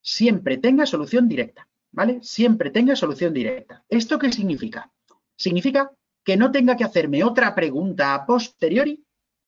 [0.00, 2.20] siempre tenga solución directa, ¿vale?
[2.22, 3.84] Siempre tenga solución directa.
[3.88, 4.92] ¿Esto qué significa?
[5.34, 5.90] Significa
[6.24, 9.04] que no tenga que hacerme otra pregunta a posteriori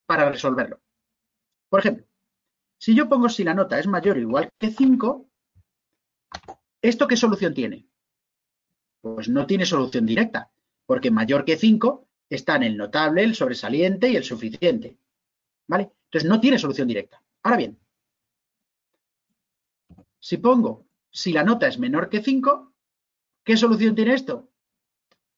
[0.06, 0.80] para resolverlo.
[1.68, 2.06] Por ejemplo,
[2.78, 5.28] si yo pongo si la nota es mayor o igual que 5,
[6.82, 7.88] ¿esto qué solución tiene?
[9.00, 10.50] Pues no tiene solución directa,
[10.84, 14.98] porque mayor que 5 están el notable, el sobresaliente y el suficiente.
[15.66, 15.90] ¿Vale?
[16.04, 17.22] Entonces no tiene solución directa.
[17.42, 17.78] Ahora bien,
[20.20, 22.74] si pongo si la nota es menor que 5,
[23.42, 24.50] ¿qué solución tiene esto?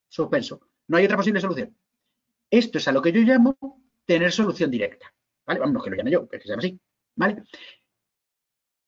[0.08, 0.67] Suspenso.
[0.88, 1.76] No hay otra posible solución.
[2.50, 3.56] Esto es a lo que yo llamo
[4.04, 5.12] tener solución directa.
[5.46, 5.60] ¿Vale?
[5.60, 6.80] Vamos, que lo llame yo, que se llama así.
[7.14, 7.42] ¿Vale?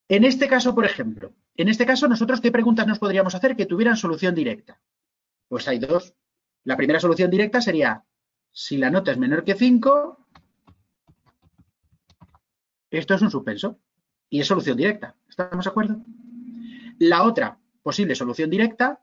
[0.09, 3.67] En este caso, por ejemplo, en este caso, nosotros, ¿qué preguntas nos podríamos hacer que
[3.67, 4.81] tuvieran solución directa?
[5.47, 6.15] Pues hay dos.
[6.65, 8.05] La primera solución directa sería,
[8.51, 10.27] si la nota es menor que 5,
[12.91, 13.79] esto es un suspenso
[14.29, 15.17] y es solución directa.
[15.29, 16.05] ¿Estamos de acuerdo?
[16.99, 19.03] La otra posible solución directa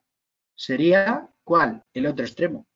[0.55, 1.85] sería, ¿cuál?
[1.93, 2.67] El otro extremo.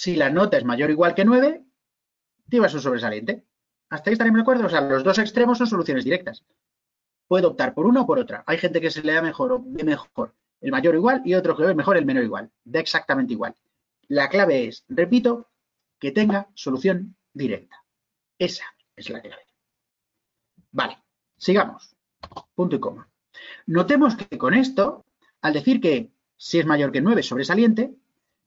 [0.00, 1.64] Si la nota es mayor o igual que 9,
[2.48, 3.44] lleva su sobresaliente.
[3.88, 4.66] Hasta ahí estaremos de acuerdo.
[4.66, 6.44] O sea, los dos extremos son soluciones directas.
[7.26, 8.44] Puedo optar por una o por otra.
[8.46, 11.34] Hay gente que se le da mejor o ve mejor el mayor o igual y
[11.34, 12.48] otro que ve mejor el menor o igual.
[12.62, 13.56] Da exactamente igual.
[14.06, 15.48] La clave es, repito,
[15.98, 17.84] que tenga solución directa.
[18.38, 19.48] Esa es la clave.
[20.70, 20.96] Vale,
[21.36, 21.96] sigamos.
[22.54, 23.10] Punto y coma.
[23.66, 25.04] Notemos que con esto,
[25.40, 27.96] al decir que si es mayor que 9 sobresaliente,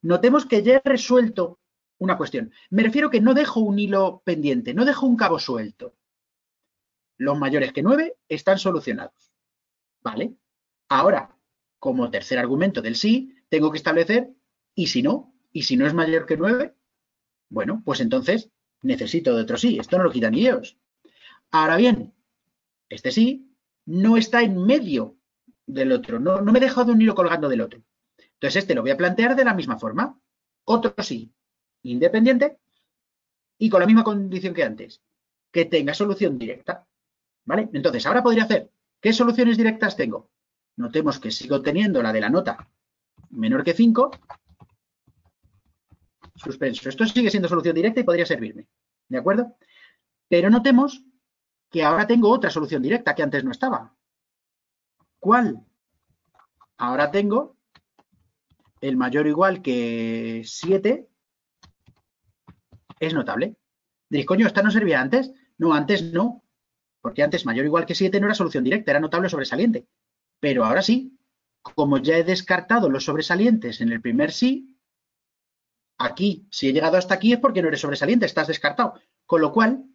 [0.01, 1.59] notemos que ya he resuelto
[1.97, 2.51] una cuestión.
[2.69, 5.95] Me refiero que no dejo un hilo pendiente, no dejo un cabo suelto.
[7.17, 9.31] Los mayores que 9 están solucionados.
[10.01, 10.33] ¿Vale?
[10.89, 11.37] Ahora,
[11.77, 14.31] como tercer argumento del sí, tengo que establecer,
[14.73, 15.35] ¿y si no?
[15.51, 16.75] ¿Y si no es mayor que 9?
[17.49, 18.49] Bueno, pues entonces
[18.81, 19.77] necesito de otro sí.
[19.77, 20.77] Esto no lo quitan ni ellos.
[21.51, 22.15] Ahora bien,
[22.89, 23.53] este sí
[23.85, 25.17] no está en medio
[25.67, 26.19] del otro.
[26.19, 27.83] No, no me he dejado un hilo colgando del otro.
[28.41, 30.19] Entonces, este lo voy a plantear de la misma forma.
[30.65, 31.31] Otro sí,
[31.83, 32.57] independiente
[33.59, 34.99] y con la misma condición que antes,
[35.51, 36.87] que tenga solución directa.
[37.45, 37.69] ¿Vale?
[37.71, 40.31] Entonces, ahora podría hacer, ¿qué soluciones directas tengo?
[40.77, 42.67] Notemos que sigo teniendo la de la nota
[43.29, 44.09] menor que 5.
[46.33, 46.89] Suspenso.
[46.89, 48.67] Esto sigue siendo solución directa y podría servirme.
[49.07, 49.55] ¿De acuerdo?
[50.27, 51.03] Pero notemos
[51.69, 53.95] que ahora tengo otra solución directa que antes no estaba.
[55.19, 55.63] ¿Cuál?
[56.77, 57.61] Ahora tengo
[58.82, 61.07] el mayor o igual que 7
[62.99, 63.55] es notable.
[64.09, 65.32] Diréis, coño, ¿esta no servía antes?
[65.57, 66.43] No, antes no,
[66.99, 69.88] porque antes mayor o igual que 7 no era solución directa, era notable sobresaliente.
[70.39, 71.17] Pero ahora sí,
[71.61, 74.77] como ya he descartado los sobresalientes en el primer sí,
[75.99, 78.95] aquí, si he llegado hasta aquí es porque no eres sobresaliente, estás descartado.
[79.25, 79.86] Con lo cual,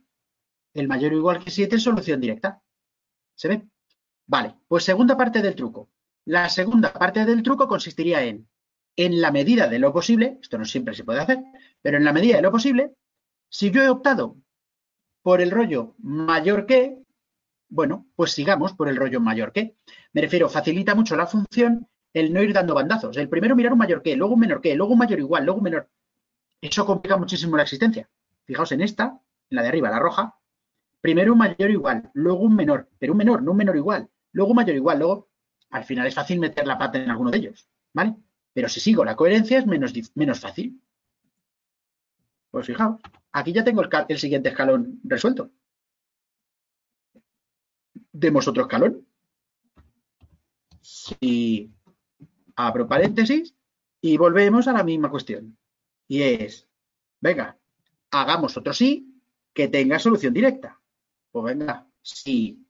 [0.75, 2.63] el mayor o igual que 7 es solución directa.
[3.35, 3.69] ¿Se ve?
[4.27, 5.91] Vale, pues segunda parte del truco.
[6.25, 8.49] La segunda parte del truco consistiría en,
[8.97, 11.39] en la medida de lo posible, esto no siempre se puede hacer,
[11.83, 12.95] pero en la medida de lo posible,
[13.49, 14.37] si yo he optado
[15.23, 16.99] por el rollo mayor que,
[17.69, 19.77] bueno, pues sigamos por el rollo mayor que.
[20.13, 23.17] Me refiero, facilita mucho la función el no ir dando bandazos.
[23.17, 25.59] El primero mirar un mayor que, luego un menor que, luego un mayor igual, luego
[25.59, 25.89] un menor.
[26.61, 28.09] Eso complica muchísimo la existencia.
[28.45, 29.21] Fijaos en esta,
[29.51, 30.39] en la de arriba, la roja.
[31.01, 34.51] Primero un mayor igual, luego un menor, pero un menor, no un menor igual, luego
[34.51, 35.29] un mayor igual, luego
[35.71, 38.17] al final es fácil meter la pata en alguno de ellos, ¿vale?
[38.57, 40.81] Pero si sigo la coherencia es menos, menos fácil.
[42.51, 42.99] Pues fijaos,
[43.33, 45.51] aquí ya tengo el, el siguiente escalón resuelto.
[48.13, 49.07] Demos otro escalón.
[50.81, 51.71] Si
[52.55, 53.55] abro paréntesis
[54.01, 55.59] y volvemos a la misma cuestión.
[56.09, 56.67] Y es,
[57.21, 57.59] venga,
[58.11, 59.21] hagamos otro sí
[59.53, 60.81] que tenga solución directa.
[61.31, 62.67] Pues venga, si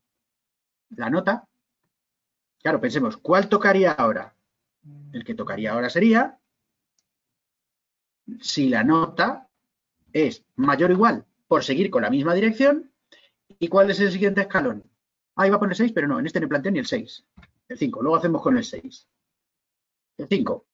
[0.88, 1.46] la nota,
[2.60, 4.35] claro, pensemos, ¿cuál tocaría ahora?
[5.12, 6.38] El que tocaría ahora sería
[8.40, 9.48] si la nota
[10.12, 12.92] es mayor o igual por seguir con la misma dirección.
[13.58, 14.84] ¿Y cuál es el siguiente escalón?
[15.36, 17.24] Ah, iba a poner 6, pero no, en este no planteo ni el 6.
[17.68, 19.08] El 5, luego hacemos con el 6.
[20.18, 20.66] El 5,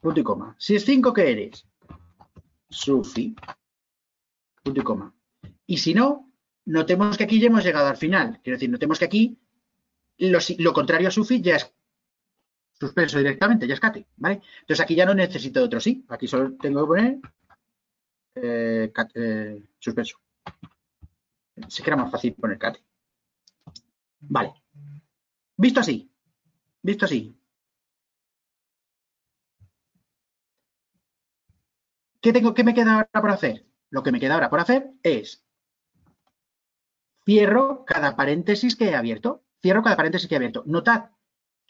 [0.00, 0.56] punto y coma.
[0.58, 1.66] Si es 5, ¿qué eres?
[2.70, 3.34] Sufi,
[4.62, 5.14] punto y coma.
[5.66, 6.32] Y si no,
[6.64, 8.40] notemos que aquí ya hemos llegado al final.
[8.42, 9.38] Quiero decir, notemos que aquí
[10.18, 11.74] lo, lo contrario a Sufi ya es
[12.82, 14.42] suspenso directamente, ya es cate, ¿vale?
[14.62, 17.20] Entonces aquí ya no necesito otro sí, aquí solo tengo que poner
[18.34, 20.18] eh, eh, suspenso.
[21.68, 22.80] Sí que era más fácil poner cate.
[24.18, 24.52] Vale.
[25.56, 26.10] Visto así,
[26.82, 27.36] visto así.
[32.20, 33.64] ¿Qué, tengo, ¿Qué me queda ahora por hacer?
[33.90, 35.44] Lo que me queda ahora por hacer es
[37.24, 39.44] cierro cada paréntesis que he abierto.
[39.60, 40.64] Cierro cada paréntesis que he abierto.
[40.66, 41.10] Notad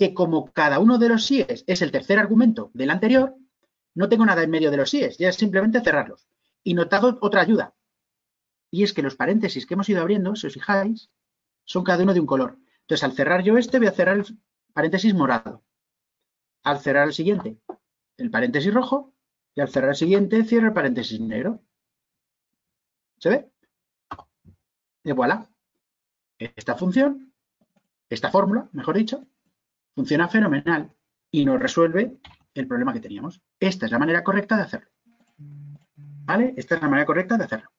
[0.02, 3.36] que como cada uno de los síes es el tercer argumento del anterior,
[3.94, 6.26] no tengo nada en medio de los síes, ya es simplemente cerrarlos.
[6.64, 7.72] Y notado otra ayuda,
[8.68, 11.12] y es que los paréntesis que hemos ido abriendo, si os fijáis,
[11.64, 12.58] son cada uno de un color.
[12.80, 14.26] Entonces, al cerrar yo este, voy a cerrar el
[14.72, 15.62] paréntesis morado.
[16.64, 17.58] Al cerrar el siguiente,
[18.16, 19.14] el paréntesis rojo,
[19.54, 21.62] y al cerrar el siguiente, cierro el paréntesis negro.
[23.18, 23.52] ¿Se ve?
[25.04, 25.48] Y voilà.
[26.38, 27.32] Esta función,
[28.10, 29.24] esta fórmula, mejor dicho,
[29.94, 30.92] Funciona fenomenal
[31.30, 32.18] y nos resuelve
[32.54, 33.40] el problema que teníamos.
[33.58, 34.90] Esta es la manera correcta de hacerlo.
[36.24, 36.54] ¿Vale?
[36.56, 37.70] Esta es la manera correcta de hacerlo.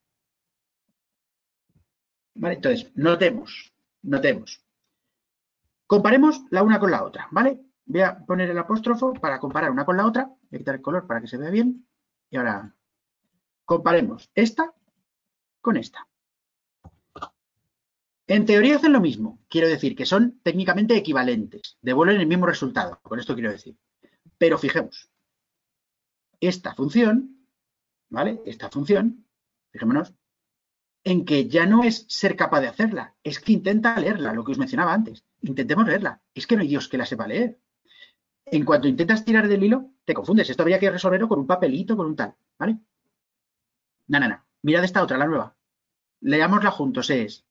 [2.35, 2.55] ¿Vale?
[2.55, 4.63] Entonces, notemos, notemos.
[5.87, 7.61] Comparemos la una con la otra, ¿vale?
[7.85, 10.25] Voy a poner el apóstrofo para comparar una con la otra.
[10.25, 11.87] Voy a quitar el color para que se vea bien.
[12.29, 12.73] Y ahora
[13.65, 14.73] comparemos esta
[15.61, 16.07] con esta.
[18.33, 19.39] En teoría hacen lo mismo.
[19.47, 21.77] Quiero decir que son técnicamente equivalentes.
[21.83, 22.99] Devuelven el mismo resultado.
[23.03, 23.77] Con esto quiero decir.
[24.39, 25.11] Pero fijemos.
[26.39, 27.45] Esta función,
[28.09, 28.41] ¿vale?
[28.47, 29.27] Esta función,
[29.69, 30.15] fijémonos,
[31.03, 34.53] en que ya no es ser capaz de hacerla, es que intenta leerla, lo que
[34.53, 35.23] os mencionaba antes.
[35.41, 36.19] Intentemos leerla.
[36.33, 37.59] Es que no hay Dios que la sepa leer.
[38.45, 40.49] En cuanto intentas tirar del hilo, te confundes.
[40.49, 42.79] Esto habría que resolverlo con un papelito, con un tal, ¿vale?
[44.07, 44.43] No, no, no.
[44.63, 45.55] Mirad esta otra, la nueva.
[46.21, 47.11] Leámosla juntos.
[47.11, 47.45] Es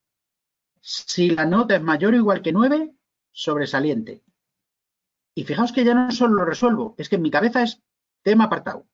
[0.83, 2.93] si la nota es mayor o igual que 9,
[3.31, 4.25] sobresaliente.
[5.33, 7.81] Y fijaos que ya no solo lo resuelvo, es que en mi cabeza es
[8.23, 8.87] tema apartado.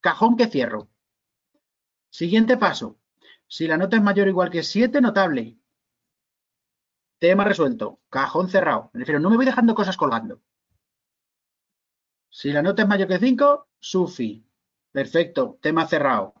[0.00, 0.88] Cajón que cierro.
[2.08, 2.98] Siguiente paso.
[3.46, 5.58] Si la nota es mayor o igual que 7, notable.
[7.18, 8.00] Tema resuelto.
[8.08, 8.90] Cajón cerrado.
[8.94, 10.40] Me refiero, no me voy dejando cosas colgando.
[12.30, 14.46] Si la nota es mayor que 5, sufi.
[14.90, 15.58] Perfecto.
[15.60, 16.34] Tema cerrado.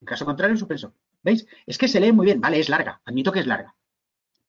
[0.00, 0.94] En caso contrario, suspenso.
[1.22, 1.46] ¿Veis?
[1.66, 2.40] Es que se lee muy bien.
[2.40, 3.02] Vale, es larga.
[3.04, 3.76] Admito que es larga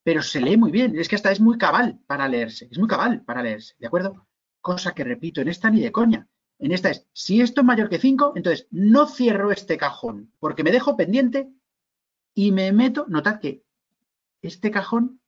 [0.04, 0.98] pero se lee muy bien.
[0.98, 2.68] Es que hasta es muy cabal para leerse.
[2.70, 4.28] Es muy cabal para leerse, ¿de acuerdo?
[4.62, 6.28] Cosa que repito, en esta ni de coña.
[6.60, 10.64] En esta es, si esto es mayor que 5, entonces no cierro este cajón porque
[10.64, 11.50] me dejo pendiente
[12.34, 13.06] y me meto.
[13.08, 13.64] Notad que
[14.42, 15.20] este cajón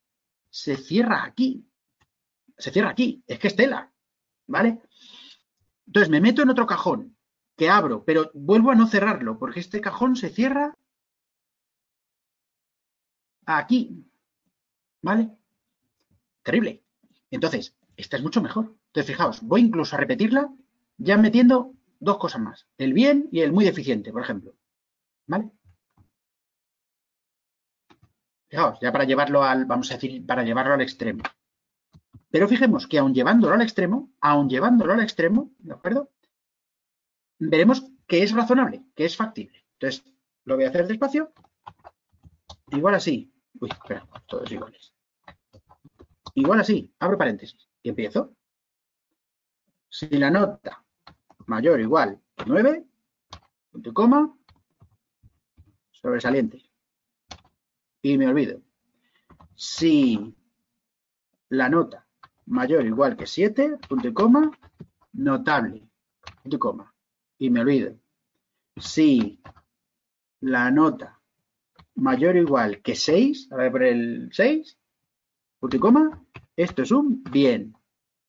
[0.50, 1.66] se cierra aquí.
[2.58, 3.24] Se cierra aquí.
[3.28, 3.92] Es que es tela.
[4.48, 4.82] ¿Vale?
[5.88, 7.16] Entonces me meto en otro cajón
[7.56, 10.76] que abro, pero vuelvo a no cerrarlo porque este cajón se cierra
[13.46, 14.06] aquí.
[15.06, 15.30] ¿Vale?
[16.42, 16.84] Terrible.
[17.30, 18.76] Entonces, esta es mucho mejor.
[18.88, 20.52] Entonces, fijaos, voy incluso a repetirla
[20.98, 22.68] ya metiendo dos cosas más.
[22.80, 24.56] El bien y el muy deficiente, por ejemplo.
[25.28, 25.52] ¿Vale?
[28.50, 31.22] Fijaos, ya para llevarlo al, vamos a decir, para llevarlo al extremo.
[32.32, 36.10] Pero fijemos que aun llevándolo al extremo, aun llevándolo al extremo, ¿de acuerdo?
[37.38, 39.68] Veremos que es razonable, que es factible.
[39.74, 40.04] Entonces,
[40.46, 41.32] lo voy a hacer despacio.
[42.72, 43.32] Igual así.
[43.60, 44.95] Uy, espera, todos iguales.
[46.36, 48.36] Igual así, abro paréntesis y empiezo.
[49.90, 50.84] Si la nota
[51.48, 52.86] mayor o igual a 9,
[53.72, 54.38] punto y coma,
[55.92, 56.62] sobresaliente.
[58.02, 58.62] Y me olvido.
[59.56, 60.36] Si
[61.50, 62.06] la nota
[62.48, 64.52] mayor o igual que 7, punto y coma,
[65.14, 65.88] notable,
[66.44, 66.94] punto y coma.
[67.38, 67.96] Y me olvido.
[68.76, 69.42] Si
[70.42, 71.22] la nota
[71.96, 74.78] mayor o igual que 6, ahora voy a poner el 6,
[75.66, 76.24] punto y coma,
[76.56, 77.76] esto es un bien,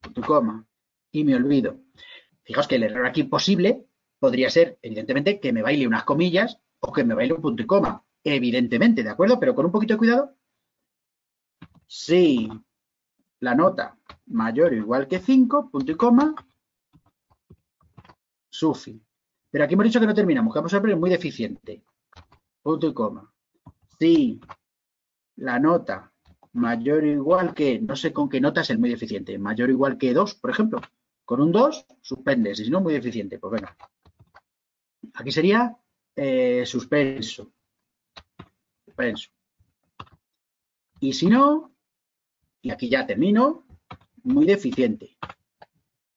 [0.01, 0.67] punto y coma,
[1.13, 1.77] y me olvido.
[2.45, 3.85] Fijaos que el error aquí posible
[4.19, 7.67] podría ser, evidentemente, que me baile unas comillas o que me baile un punto y
[7.67, 8.03] coma.
[8.25, 9.39] Evidentemente, ¿de acuerdo?
[9.39, 10.35] Pero con un poquito de cuidado.
[11.87, 12.49] Si
[13.41, 16.35] la nota mayor o igual que 5, punto y coma,
[18.49, 18.99] sufi.
[19.51, 21.85] Pero aquí hemos dicho que no terminamos, que vamos a poner muy deficiente.
[22.63, 23.31] Punto y coma.
[23.99, 24.41] Si
[25.35, 26.11] la nota
[26.57, 29.73] mayor o igual que, no sé con qué nota es el muy deficiente, mayor o
[29.73, 30.81] igual que 2, por ejemplo.
[31.25, 33.39] Con un 2, suspendes, si no, muy deficiente.
[33.39, 33.77] Pues venga.
[35.15, 35.77] Aquí sería
[36.15, 37.53] eh, suspenso.
[38.85, 39.31] Suspenso.
[41.01, 41.75] Y si no,
[42.63, 43.67] y aquí ya termino,
[44.23, 45.17] muy deficiente.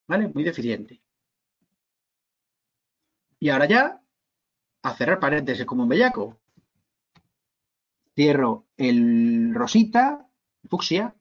[0.07, 0.27] ¿Vale?
[0.29, 1.01] Muy deficiente.
[3.39, 4.01] Y ahora ya,
[4.83, 6.39] a cerrar paréntesis como un bellaco.
[8.15, 10.28] Cierro el rosita,
[10.67, 11.15] fucsia,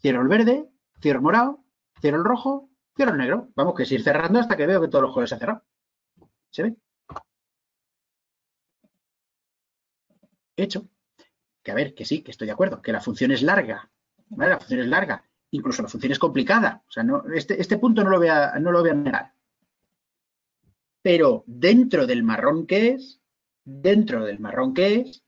[0.00, 0.68] cierro el verde,
[1.00, 1.64] cierro el morado,
[2.00, 3.48] cierro el rojo, cierro el negro.
[3.54, 5.64] Vamos, que es ir cerrando hasta que veo que todos los colores se han cerrado.
[6.50, 6.76] ¿Se ve?
[10.56, 10.88] Hecho.
[11.62, 13.90] Que a ver, que sí, que estoy de acuerdo, que la función es larga.
[14.28, 14.50] ¿vale?
[14.50, 15.24] La función es larga.
[15.50, 16.82] Incluso la función es complicada.
[16.88, 18.82] O sea, no, este, este punto no lo, voy a, no lo.
[21.02, 23.20] Pero dentro del marrón que es,
[23.64, 25.24] dentro del marrón que es,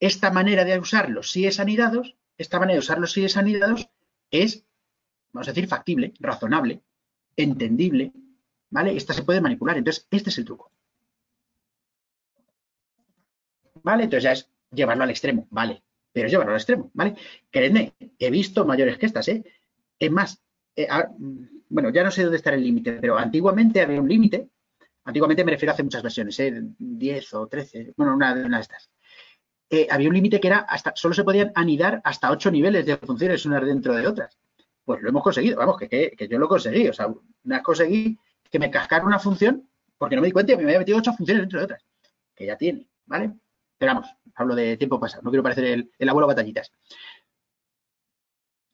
[0.00, 3.90] esta manera de usar los síes anidados esta manera de usar los síes anidados
[4.30, 4.64] es,
[5.32, 6.82] vamos a decir, factible, razonable,
[7.36, 8.12] entendible,
[8.70, 8.96] ¿vale?
[8.96, 9.76] Esta se puede manipular.
[9.76, 10.72] Entonces, este es el truco.
[13.82, 14.04] ¿Vale?
[14.04, 15.82] Entonces ya es llevarlo al extremo, ¿vale?
[16.12, 17.16] Pero es llevarlo al extremo, ¿vale?
[17.50, 19.44] Créeme, he visto mayores que estas, ¿eh?
[19.98, 20.40] Es más,
[20.76, 20.88] eh,
[21.68, 24.48] bueno, ya no sé dónde está el límite, pero antiguamente había un límite.
[25.04, 26.62] Antiguamente me refiero a hace muchas versiones, ¿eh?
[26.78, 28.90] 10 o 13, bueno, una de estas
[29.90, 33.44] había un límite que era hasta, solo se podían anidar hasta ocho niveles de funciones
[33.46, 34.38] unas dentro de otras.
[34.84, 36.88] Pues lo hemos conseguido, vamos, que, yo lo conseguí.
[36.88, 37.08] O sea,
[37.44, 38.18] una conseguí
[38.50, 41.12] que me cascara una función porque no me di cuenta y me había metido ocho
[41.12, 41.84] funciones dentro de otras,
[42.34, 43.32] que ya tiene, ¿vale?
[43.76, 46.72] Pero vamos, hablo de tiempo pasado, no quiero parecer el, el abuelo batallitas.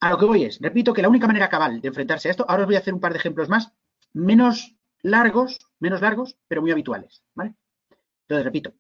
[0.00, 2.44] A lo que voy es, repito que la única manera cabal de enfrentarse a esto,
[2.46, 3.72] ahora os voy a hacer un par de ejemplos más,
[4.12, 7.54] menos largos, menos largos, pero muy habituales, ¿vale?
[8.22, 8.74] Entonces, repito,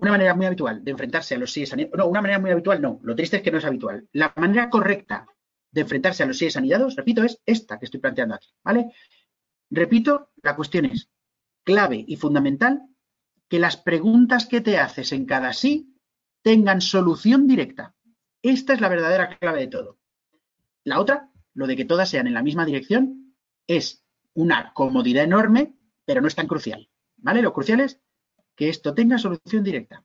[0.00, 2.80] una manera muy habitual de enfrentarse a los síes anidados, no, una manera muy habitual
[2.80, 4.08] no, lo triste es que no es habitual.
[4.12, 5.26] La manera correcta
[5.70, 8.92] de enfrentarse a los síes anidados, repito, es esta que estoy planteando aquí, ¿vale?
[9.70, 11.10] Repito, la cuestión es
[11.64, 12.82] clave y fundamental
[13.48, 15.94] que las preguntas que te haces en cada sí
[16.42, 17.94] tengan solución directa.
[18.42, 19.98] Esta es la verdadera clave de todo.
[20.84, 23.34] La otra, lo de que todas sean en la misma dirección,
[23.66, 25.74] es una comodidad enorme,
[26.04, 26.88] pero no es tan crucial.
[27.16, 27.42] ¿Vale?
[27.42, 28.00] Lo crucial es
[28.56, 30.02] que esto tenga solución directa.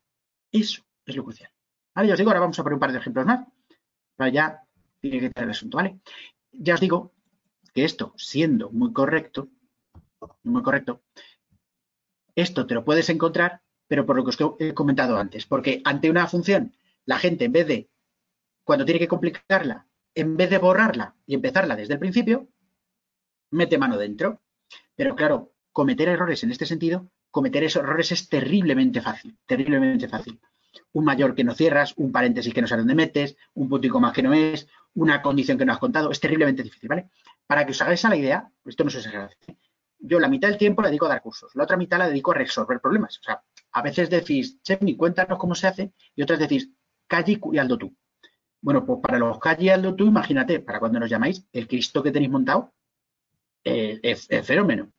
[0.51, 1.51] Eso es lo crucial.
[1.95, 3.47] Vale, ya os digo, ahora vamos a poner un par de ejemplos más
[4.15, 4.63] para ya
[5.01, 5.99] estar el asunto, ¿vale?
[6.51, 7.13] Ya os digo
[7.73, 9.49] que esto, siendo muy correcto,
[10.43, 11.01] muy correcto,
[12.35, 16.09] esto te lo puedes encontrar, pero por lo que os he comentado antes, porque ante
[16.09, 16.73] una función,
[17.05, 17.89] la gente en vez de,
[18.63, 22.49] cuando tiene que complicarla, en vez de borrarla y empezarla desde el principio,
[23.51, 24.41] mete mano dentro.
[24.95, 30.39] Pero claro, cometer errores en este sentido cometer esos errores es terriblemente fácil, terriblemente fácil.
[30.93, 33.89] Un mayor que no cierras, un paréntesis que no sabes dónde metes, un punto y
[33.89, 37.09] coma que no es, una condición que no has contado, es terriblemente difícil, ¿vale?
[37.47, 39.29] Para que os hagáis a la idea, esto no se exagera.
[39.99, 42.31] Yo la mitad del tiempo la dedico a dar cursos, la otra mitad la dedico
[42.31, 43.19] a resolver problemas.
[43.19, 46.69] O sea, a veces decís, Chemi, cuéntanos cómo se hace, y otras decís,
[47.07, 47.95] Calle y Aldo tú.
[48.61, 52.03] Bueno, pues para los Calle y Aldo tú, imagínate, para cuando nos llamáis, el Cristo
[52.03, 52.73] que tenéis montado
[53.63, 54.91] eh, es, es fenómeno.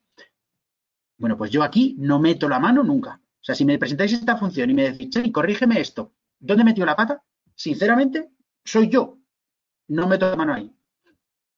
[1.22, 3.20] Bueno, pues yo aquí no meto la mano nunca.
[3.22, 6.84] O sea, si me presentáis esta función y me decís, sí, corrígeme esto, ¿dónde metió
[6.84, 7.22] la pata?
[7.54, 8.32] Sinceramente,
[8.64, 9.20] soy yo.
[9.86, 10.74] No meto la mano ahí.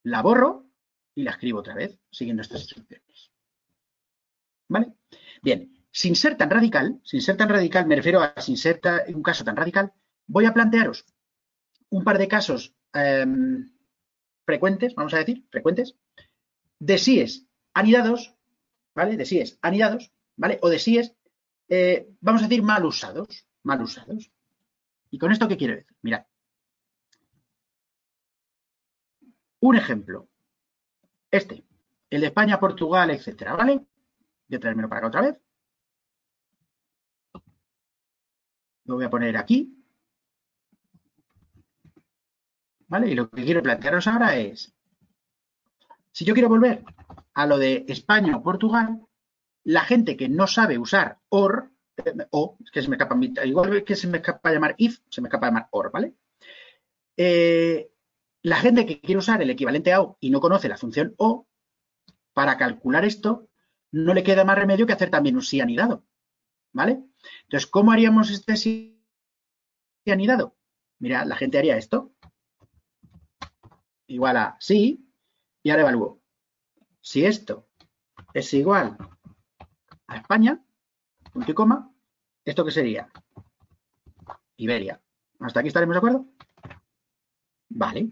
[0.03, 0.67] La borro
[1.15, 3.33] y la escribo otra vez, siguiendo estas instrucciones.
[4.69, 4.93] ¿Vale?
[5.43, 8.83] Bien, sin ser tan radical, sin ser tan radical, me refiero a sin ser
[9.15, 9.95] un caso tan radical,
[10.27, 11.07] voy a plantearos
[11.89, 13.73] un par de casos em,
[14.45, 15.97] frecuentes, vamos a decir, frecuentes,
[16.81, 18.35] de síes anidados,
[18.95, 19.17] ¿vale?
[19.17, 20.59] De síes anidados, ¿vale?
[20.63, 21.15] O de síes,
[21.69, 24.31] eh, vamos a decir, mal usados, mal usados.
[25.11, 25.97] ¿Y con esto qué quiero decir?
[26.03, 26.27] Mirad.
[29.61, 30.29] Un ejemplo.
[31.31, 31.65] Este,
[32.11, 33.81] el de España, Portugal, etcétera, ¿vale?
[34.49, 35.41] Voy a traérmelo para acá otra vez.
[38.85, 39.83] Lo voy a poner aquí.
[42.87, 43.11] ¿Vale?
[43.11, 44.73] Y lo que quiero plantearos ahora es,
[46.13, 46.85] si yo quiero volver
[47.35, 49.01] a lo de España o Portugal,
[49.65, 51.71] la gente que no sabe usar OR,
[52.31, 55.47] o, que se me escapa, igual que se me escapa llamar if, se me escapa
[55.47, 56.15] llamar OR, ¿vale?
[57.17, 57.91] Eh,
[58.43, 61.47] la gente que quiere usar el equivalente a O y no conoce la función O,
[62.33, 63.49] para calcular esto,
[63.93, 66.05] no le queda más remedio que hacer también un sí anidado.
[66.73, 67.05] ¿Vale?
[67.45, 69.01] Entonces, ¿cómo haríamos este sí
[70.07, 70.57] anidado?
[70.99, 72.13] Mira, la gente haría esto.
[74.09, 75.09] Igual a sí,
[75.63, 76.24] y ahora evalúo.
[77.05, 77.69] Si esto
[78.33, 78.97] es igual
[80.07, 80.65] a España,
[81.35, 81.93] punto y coma,
[82.43, 83.11] ¿esto qué sería?
[84.57, 84.99] Iberia.
[85.41, 86.27] ¿Hasta aquí estaremos de acuerdo?
[87.69, 88.11] Vale.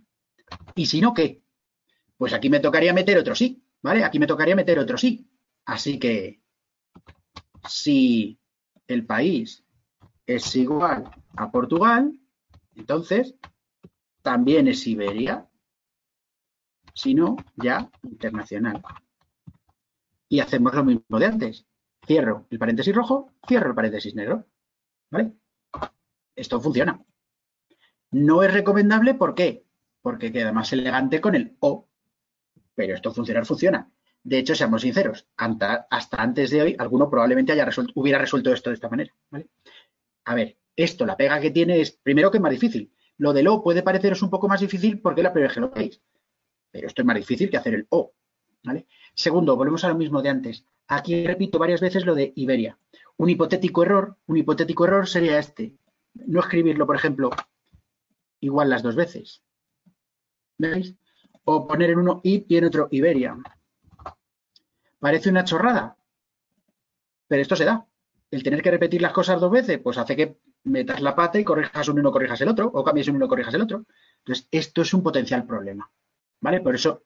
[0.74, 1.42] Y si no, ¿qué?
[2.18, 4.04] Pues aquí me tocaría meter otro sí, ¿vale?
[4.04, 5.26] Aquí me tocaría meter otro sí.
[5.64, 6.42] Así que
[7.66, 8.38] si
[8.88, 9.64] el país
[10.26, 12.12] es igual a Portugal,
[12.74, 13.36] entonces
[14.20, 15.48] también es Iberia,
[16.94, 18.82] si no, ya internacional.
[20.28, 21.66] Y hacemos lo mismo de antes.
[22.06, 24.46] Cierro el paréntesis rojo, cierro el paréntesis negro.
[25.10, 25.32] ¿Vale?
[26.34, 27.04] Esto funciona.
[28.10, 29.64] No es recomendable, ¿por qué?
[30.02, 31.88] porque queda más elegante con el O.
[32.74, 33.90] Pero esto funcionar funciona.
[34.24, 38.74] De hecho, seamos sinceros, hasta antes de hoy, alguno probablemente haya hubiera resuelto esto de
[38.74, 39.12] esta manera.
[40.24, 42.92] A ver, esto, la pega que tiene es, primero, que es más difícil.
[43.18, 45.70] Lo del O puede pareceros un poco más difícil porque la primera vez que lo
[45.70, 46.00] veis.
[46.72, 48.12] Pero esto es más difícil que hacer el O.
[48.64, 48.86] ¿vale?
[49.14, 50.64] Segundo, volvemos a lo mismo de antes.
[50.88, 52.78] Aquí repito varias veces lo de Iberia.
[53.18, 55.76] Un hipotético error, un hipotético error sería este.
[56.14, 57.30] No escribirlo, por ejemplo,
[58.40, 59.42] igual las dos veces.
[60.58, 60.94] ¿Veis?
[61.44, 63.36] O poner en uno I y en otro Iberia.
[64.98, 65.96] Parece una chorrada,
[67.26, 67.86] pero esto se da.
[68.30, 71.44] El tener que repetir las cosas dos veces, pues hace que metas la pata y
[71.44, 73.84] corrijas uno y no corrijas el otro, o cambies uno y no corrijas el otro.
[74.18, 75.90] Entonces, esto es un potencial problema.
[76.42, 76.60] ¿Vale?
[76.60, 77.04] Por eso,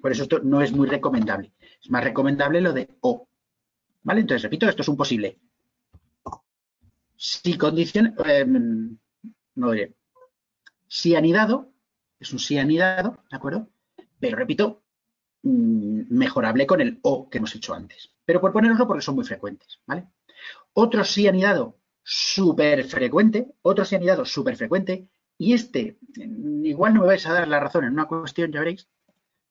[0.00, 1.52] por eso esto no es muy recomendable.
[1.80, 3.28] Es más recomendable lo de O.
[4.02, 4.22] ¿Vale?
[4.22, 5.38] Entonces, repito, esto es un posible.
[7.16, 8.46] Si condición, eh,
[9.54, 9.94] no diré,
[10.88, 11.70] si anidado,
[12.18, 13.68] es un sí anidado, ¿de acuerdo?
[14.18, 14.82] Pero repito,
[15.42, 18.10] mm, mejorable con el O que hemos hecho antes.
[18.24, 20.08] Pero por poneroslo porque son muy frecuentes, ¿vale?
[20.72, 25.06] Otro sí anidado súper frecuente, otro sí anidado súper frecuente,
[25.40, 25.96] y este,
[26.64, 28.86] igual no me vais a dar la razón en una cuestión, ya veréis,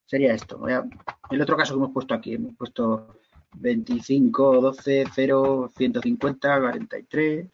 [0.06, 0.64] sería esto.
[0.68, 3.18] El otro caso que hemos puesto aquí, hemos puesto
[3.56, 7.48] 25, 12, 0, 150, 43.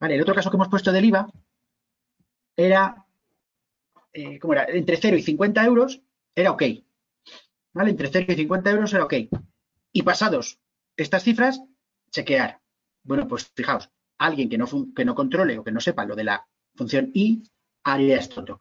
[0.00, 1.30] Vale, el otro caso que hemos puesto del IVA
[2.56, 3.06] era,
[4.12, 4.64] eh, ¿cómo era?
[4.64, 6.02] Entre 0 y 50 euros
[6.34, 6.64] era ok.
[7.74, 7.90] ¿Vale?
[7.90, 9.14] Entre 0 y 50 euros era ok.
[9.92, 10.58] Y pasados
[10.96, 11.62] estas cifras,
[12.10, 12.60] chequear.
[13.04, 13.88] Bueno, pues fijaos,
[14.18, 17.42] alguien que no, que no controle o que no sepa lo de la función i
[17.84, 18.60] haría esto.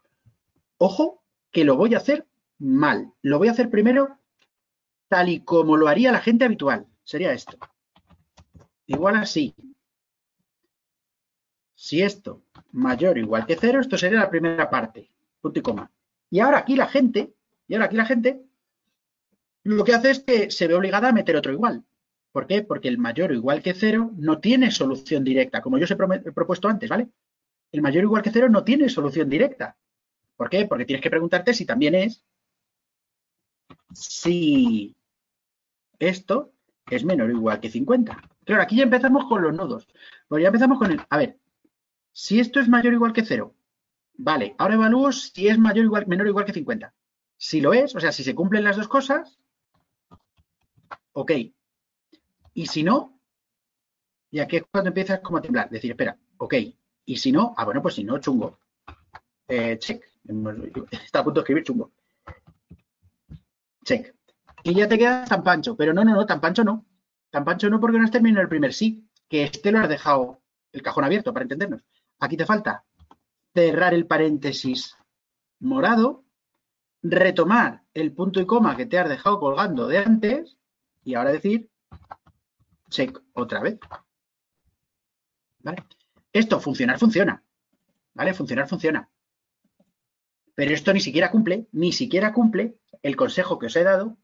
[0.77, 2.27] Ojo, que lo voy a hacer
[2.59, 3.13] mal.
[3.21, 4.19] Lo voy a hacer primero
[5.07, 6.87] tal y como lo haría la gente habitual.
[7.03, 7.57] Sería esto.
[8.87, 9.55] Igual así.
[11.75, 15.11] Si esto mayor o igual que cero, esto sería la primera parte,
[15.41, 15.91] punto y coma.
[16.29, 17.33] Y ahora aquí la gente,
[17.67, 18.41] y ahora aquí la gente,
[19.63, 21.83] lo que hace es que se ve obligada a meter otro igual.
[22.35, 22.63] ¿Por qué?
[22.63, 25.95] Porque el mayor o igual que cero no tiene solución directa, como yo os he,
[25.95, 27.07] propuesto antes, ¿vale?
[27.71, 29.77] El mayor o igual que cero no tiene solución directa.
[30.35, 30.65] ¿Por qué?
[30.65, 32.25] Porque tienes que preguntarte si también es
[33.93, 34.97] si
[35.97, 36.51] esto
[36.91, 38.21] es menor o igual que 50.
[38.43, 39.87] Claro, aquí ya empezamos con los nodos.
[40.27, 41.01] Pues ya empezamos con el...
[41.09, 41.37] A ver,
[42.11, 43.55] si esto es mayor o igual que 0,
[44.17, 46.93] vale, ahora evalúo si es mayor o igual, menor o igual que 50.
[47.37, 49.39] Si lo es, o sea, si se cumplen las dos cosas,
[51.13, 51.31] ok.
[52.55, 53.19] Y si no,
[54.31, 56.55] y aquí es cuando empiezas como a temblar, decir, espera, ok.
[57.05, 58.59] Y si no, ah, bueno, pues si no, chungo.
[59.47, 60.03] Eh, check.
[60.91, 61.91] Está a punto de escribir chungo.
[63.83, 64.15] Check.
[64.63, 65.75] Y ya te quedas tan pancho.
[65.75, 66.85] Pero no, no, no, tan pancho no.
[67.29, 69.07] Tan pancho no porque no has terminado el primer sí.
[69.29, 70.41] Que este lo has dejado
[70.71, 71.83] el cajón abierto, para entendernos.
[72.19, 72.83] Aquí te falta
[73.53, 74.95] cerrar el paréntesis
[75.59, 76.23] morado,
[77.03, 80.57] retomar el punto y coma que te has dejado colgando de antes
[81.03, 81.69] y ahora decir
[82.89, 83.79] check otra vez.
[85.65, 85.83] ¿vale?
[86.31, 87.43] Esto, funcionar, funciona.
[88.13, 88.33] ¿Vale?
[88.33, 89.09] Funcionar, funciona.
[90.53, 94.17] Pero esto ni siquiera cumple, ni siquiera cumple el consejo que os he dado,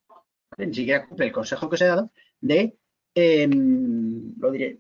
[0.58, 2.78] ni siquiera cumple el consejo que os he dado de,
[3.16, 4.80] em, lo diré,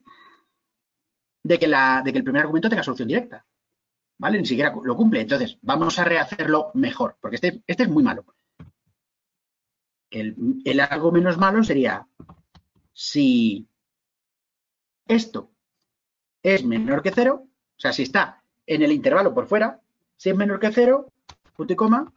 [1.43, 3.45] de que, la, de que el primer argumento tenga solución directa.
[4.17, 4.37] ¿Vale?
[4.37, 5.21] Ni siquiera lo cumple.
[5.21, 8.23] Entonces, vamos a rehacerlo mejor, porque este, este es muy malo.
[10.11, 12.07] El, el algo menos malo sería
[12.93, 13.67] si
[15.07, 15.51] esto
[16.43, 19.79] es menor que cero, o sea, si está en el intervalo por fuera,
[20.15, 21.11] si es menor que cero,
[21.55, 22.13] punto y coma,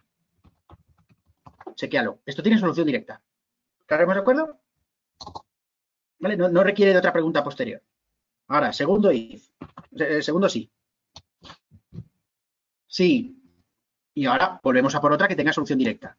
[1.75, 2.21] chequealo.
[2.25, 3.23] Esto tiene solución directa.
[3.81, 4.61] ¿Estaremos de acuerdo?
[6.19, 6.37] ¿Vale?
[6.37, 7.83] No, no, requiere de otra pregunta posterior.
[8.49, 9.51] Ahora, segundo if.
[9.93, 10.71] Eh, segundo sí.
[12.87, 13.43] Sí.
[14.15, 16.17] Y ahora volvemos a por otra que tenga solución directa.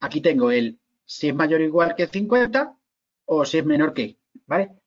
[0.00, 2.76] Aquí tengo el si es mayor o igual que 50
[3.26, 4.81] o si es menor que, ¿vale?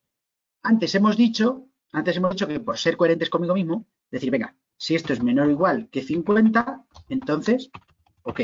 [0.66, 4.96] Antes hemos dicho, antes hemos dicho que por ser coherentes conmigo mismo, decir, venga, si
[4.96, 7.70] esto es menor o igual que 50, entonces,
[8.24, 8.42] ok.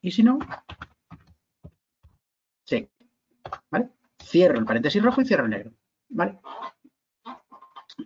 [0.00, 0.38] Y si no,
[2.64, 2.88] sí.
[3.70, 3.90] ¿Vale?
[4.24, 5.72] Cierro el paréntesis rojo y cierro el negro.
[6.08, 6.40] ¿Vale?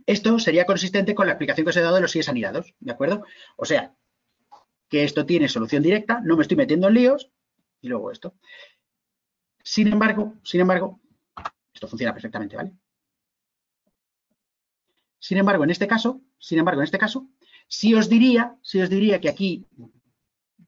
[0.06, 2.90] Esto sería consistente con la explicación que os he dado de los síes anidados, ¿de
[2.90, 3.24] acuerdo?
[3.56, 3.94] O sea,
[4.88, 7.30] que esto tiene solución directa, no me estoy metiendo en líos,
[7.80, 8.34] y luego esto.
[9.62, 11.00] Sin embargo, sin embargo,
[11.72, 12.72] esto funciona perfectamente, ¿vale?
[15.26, 17.26] Sin embargo, en este caso, sin embargo, en este caso,
[17.66, 19.66] si os diría, si os diría que aquí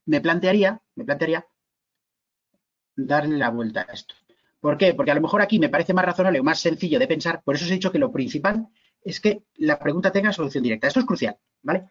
[0.06, 1.46] me plantearía, me plantearía
[2.96, 4.14] darle la vuelta a esto.
[4.58, 4.94] ¿Por qué?
[4.94, 7.54] Porque a lo mejor aquí me parece más razonable o más sencillo de pensar, por
[7.54, 8.66] eso os he dicho que lo principal
[9.02, 10.86] es que la pregunta tenga solución directa.
[10.88, 11.90] Esto es crucial, ¿vale?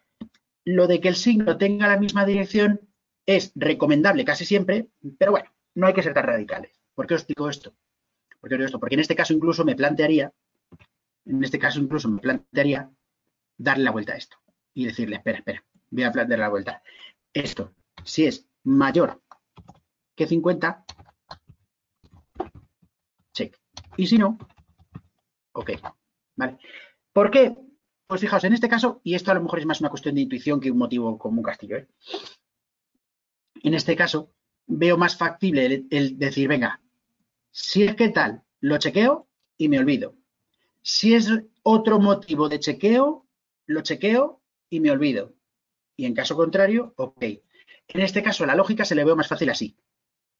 [0.64, 2.80] Lo de que el signo tenga la misma dirección
[3.26, 4.88] es recomendable casi siempre,
[5.18, 6.72] pero bueno, no hay que ser tan radicales.
[6.96, 7.76] ¿Por qué os digo esto?
[8.40, 8.80] ¿Por qué os digo esto?
[8.80, 10.32] Porque en este caso incluso me plantearía
[11.26, 12.90] en este caso incluso me plantearía
[13.58, 14.38] darle la vuelta a esto
[14.74, 16.82] y decirle, espera, espera, voy a darle la vuelta.
[17.32, 17.74] Esto,
[18.04, 19.22] si es mayor
[20.14, 20.84] que 50,
[23.32, 23.58] check.
[23.96, 24.38] Y si no,
[25.52, 25.72] ok.
[26.36, 26.58] ¿Vale?
[27.12, 27.56] ¿Por qué?
[28.06, 30.20] Pues fijaos, en este caso, y esto a lo mejor es más una cuestión de
[30.20, 31.76] intuición que un motivo como un castillo.
[31.76, 31.88] ¿eh?
[33.62, 34.32] En este caso,
[34.66, 36.80] veo más factible el decir, venga,
[37.50, 40.14] si es que tal, lo chequeo y me olvido.
[40.88, 41.28] Si es
[41.64, 43.26] otro motivo de chequeo,
[43.66, 44.40] lo chequeo
[44.70, 45.34] y me olvido.
[45.96, 47.22] Y en caso contrario, ok.
[47.88, 49.76] En este caso, la lógica se le ve más fácil así.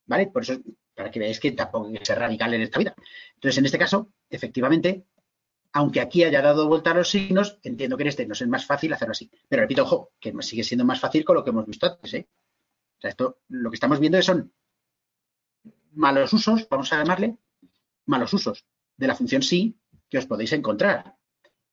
[0.05, 0.27] ¿Vale?
[0.27, 0.53] Por eso,
[0.95, 2.95] para que veáis que tampoco hay que ser radical en esta vida.
[3.35, 5.03] Entonces, en este caso, efectivamente,
[5.73, 8.65] aunque aquí haya dado vuelta a los signos, entiendo que en este no es más
[8.65, 9.29] fácil hacerlo así.
[9.49, 12.13] Pero repito, ojo, que sigue siendo más fácil con lo que hemos visto antes.
[12.13, 12.29] ¿eh?
[12.99, 14.53] O sea, esto, lo que estamos viendo son
[15.91, 17.35] malos usos, vamos a llamarle,
[18.05, 18.65] malos usos
[18.97, 19.77] de la función sí
[20.09, 21.15] que os podéis encontrar.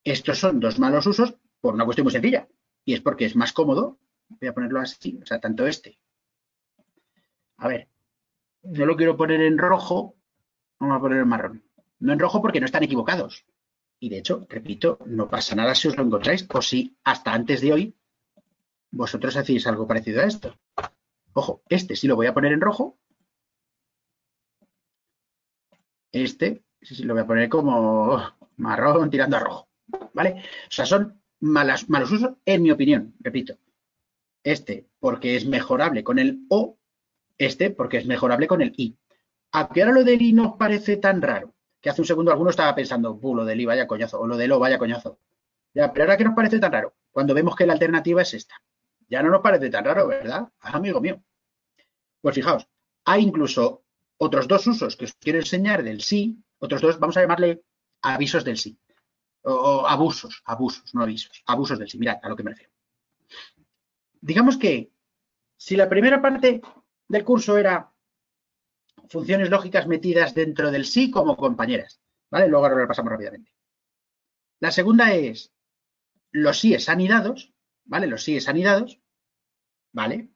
[0.03, 2.47] Estos son dos malos usos por una cuestión muy sencilla.
[2.83, 3.99] Y es porque es más cómodo.
[4.27, 5.19] Voy a ponerlo así.
[5.21, 5.99] O sea, tanto este.
[7.57, 7.89] A ver.
[8.61, 10.15] Yo lo quiero poner en rojo.
[10.79, 11.63] Vamos a poner en marrón.
[11.99, 13.45] No en rojo porque no están equivocados.
[13.99, 17.61] Y de hecho, repito, no pasa nada si os lo encontráis o si hasta antes
[17.61, 17.95] de hoy
[18.91, 20.57] vosotros hacéis algo parecido a esto.
[21.33, 22.97] Ojo, este sí lo voy a poner en rojo.
[26.11, 26.63] Este
[27.03, 28.21] lo voy a poner como
[28.57, 29.67] marrón tirando a rojo,
[30.13, 30.43] ¿vale?
[30.67, 33.57] O sea, son malas, malos usos, en mi opinión, repito.
[34.43, 36.77] Este porque es mejorable con el O,
[37.37, 38.95] este porque es mejorable con el I.
[39.51, 41.53] ¿A qué ahora lo del I nos parece tan raro?
[41.81, 44.51] Que hace un segundo alguno estaba pensando, lo del I vaya coñazo, o lo del
[44.51, 45.19] O vaya coñazo.
[45.73, 48.55] Ya, pero ahora que nos parece tan raro, cuando vemos que la alternativa es esta.
[49.07, 50.47] Ya no nos parece tan raro, ¿verdad?
[50.59, 51.21] Ah, amigo mío.
[52.21, 52.67] Pues fijaos,
[53.03, 53.83] hay incluso
[54.17, 57.63] otros dos usos que os quiero enseñar del sí, otros dos, vamos a llamarle
[58.01, 58.77] avisos del sí.
[59.43, 61.97] O, abusos, abusos, no avisos, abusos del sí.
[61.97, 62.71] Mirad a lo que me refiero.
[64.21, 64.91] Digamos que
[65.57, 66.61] si la primera parte
[67.07, 67.91] del curso era
[69.09, 72.01] funciones lógicas metidas dentro del sí como compañeras,
[72.31, 72.47] ¿vale?
[72.47, 73.51] Luego ahora lo pasamos rápidamente.
[74.59, 75.53] La segunda es
[76.31, 77.53] los síes anidados,
[77.83, 78.07] ¿vale?
[78.07, 78.99] Los síes anidados,
[79.91, 80.29] ¿vale?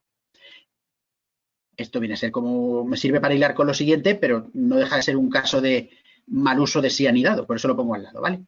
[1.76, 4.98] Esto viene a ser como, me sirve para hilar con lo siguiente, pero no deja
[4.98, 5.90] de ser un caso de
[6.30, 8.46] mal uso de sí anidado, por eso lo pongo al lado, ¿vale?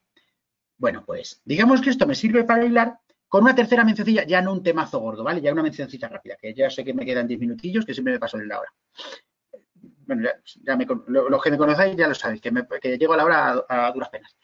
[0.78, 2.98] Bueno, pues digamos que esto me sirve para hilar
[3.28, 5.40] con una tercera mencioncilla, ya no un temazo gordo, ¿vale?
[5.40, 8.18] Ya una mencioncita rápida, que ya sé que me quedan 10 minutillos, que siempre me
[8.18, 8.74] paso en la hora.
[10.04, 10.28] Bueno,
[10.62, 13.92] ya, me, los que me conocéis ya lo sabéis, que, llego a la hora a,
[13.92, 14.36] duras penas.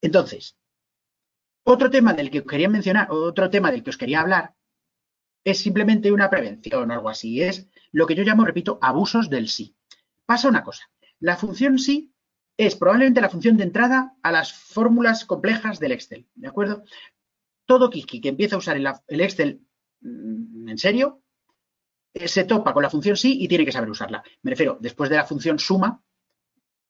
[0.00, 0.58] Entonces,
[1.64, 4.54] otro tema del que os quería mencionar, otro tema del que os quería hablar,
[5.44, 7.40] es simplemente una prevención o algo así.
[7.40, 9.74] Es lo que yo llamo, repito, abusos del sí.
[10.26, 10.84] Pasa una cosa.
[11.18, 12.11] La función sí
[12.56, 16.84] es probablemente la función de entrada a las fórmulas complejas del Excel, ¿de acuerdo?
[17.66, 19.62] Todo Kiki que empieza a usar el Excel
[20.00, 21.22] mm, en serio,
[22.14, 24.22] eh, se topa con la función sí y tiene que saber usarla.
[24.42, 26.02] Me refiero, después de la función suma,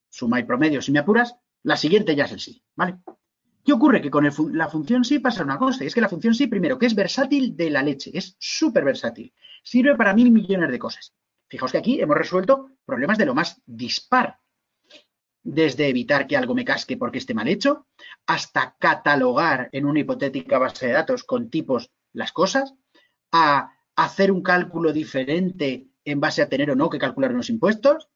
[0.09, 2.98] suma y promedio si me apuras, la siguiente ya es el sí, ¿vale?
[3.64, 4.02] ¿Qué ocurre?
[4.02, 4.24] Que con
[4.56, 6.97] la función sí pasa una cosa, y es que la función sí, primero, que es
[6.97, 9.32] versátil de la leche, es súper versátil,
[9.62, 11.14] sirve para mil millones de cosas.
[11.48, 14.40] Fijaos que aquí hemos resuelto problemas de lo más dispar,
[15.43, 17.86] desde evitar que algo me casque porque esté mal hecho,
[18.27, 22.74] hasta catalogar en una hipotética base de datos con tipos las cosas,
[23.32, 28.09] a hacer un cálculo diferente en base a tener o no que calcular unos impuestos,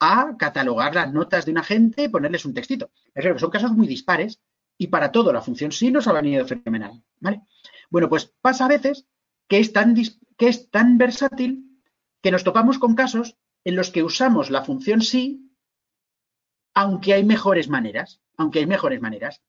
[0.00, 2.90] a catalogar las notas de un agente y ponerles un textito.
[3.38, 4.40] Son casos muy dispares
[4.76, 7.02] y para todo la función sí nos ha venido fenomenal.
[7.20, 7.42] ¿vale?
[7.90, 9.06] Bueno, pues pasa a veces
[9.48, 11.64] que es, tan, que es tan versátil
[12.22, 15.47] que nos topamos con casos en los que usamos la función sí
[16.78, 19.42] aunque hay mejores maneras, aunque hay mejores maneras.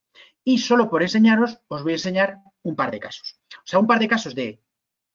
[0.43, 3.39] Y solo por enseñaros os voy a enseñar un par de casos.
[3.55, 4.59] O sea, un par de casos de,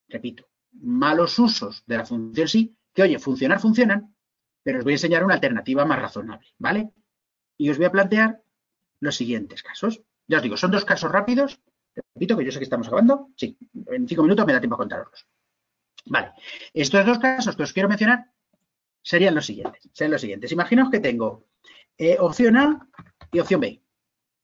[0.07, 4.15] repito, malos usos de la función sí, que oye, funcionar funcionan,
[4.63, 6.89] pero os voy a enseñar una alternativa más razonable, ¿vale?
[7.57, 8.41] Y os voy a plantear
[9.01, 10.01] los siguientes casos.
[10.25, 11.59] Ya os digo, son dos casos rápidos.
[12.13, 13.31] Repito que yo sé que estamos acabando.
[13.35, 15.27] Sí, en cinco minutos me da tiempo a contarlos.
[16.05, 16.31] Vale.
[16.73, 18.31] Estos dos casos que os quiero mencionar
[19.01, 19.89] serían los siguientes.
[19.91, 20.53] Serían los siguientes.
[20.53, 21.43] Imaginaos que tengo
[21.97, 22.87] eh, opción A
[23.31, 23.81] y opción B,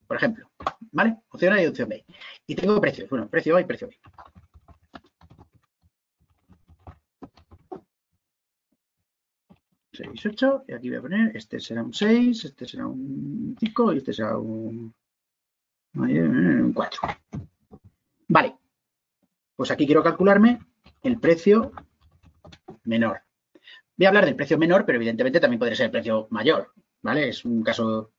[0.07, 0.49] por ejemplo.
[0.91, 1.17] ¿Vale?
[1.29, 2.05] Opción A y opción B.
[2.47, 3.09] Y tengo precios.
[3.09, 3.97] Bueno, precio A y precio B.
[9.93, 13.93] Seis, 8, y aquí voy a poner, este será un 6, este será un 5
[13.93, 14.93] y este será un,
[15.95, 17.01] un 4.
[18.29, 18.55] Vale,
[19.55, 20.59] pues aquí quiero calcularme
[21.03, 21.73] el precio
[22.85, 23.21] menor.
[23.97, 26.71] Voy a hablar del precio menor, pero evidentemente también podría ser el precio mayor.
[27.01, 27.29] ¿Vale?
[27.29, 28.11] Es un caso...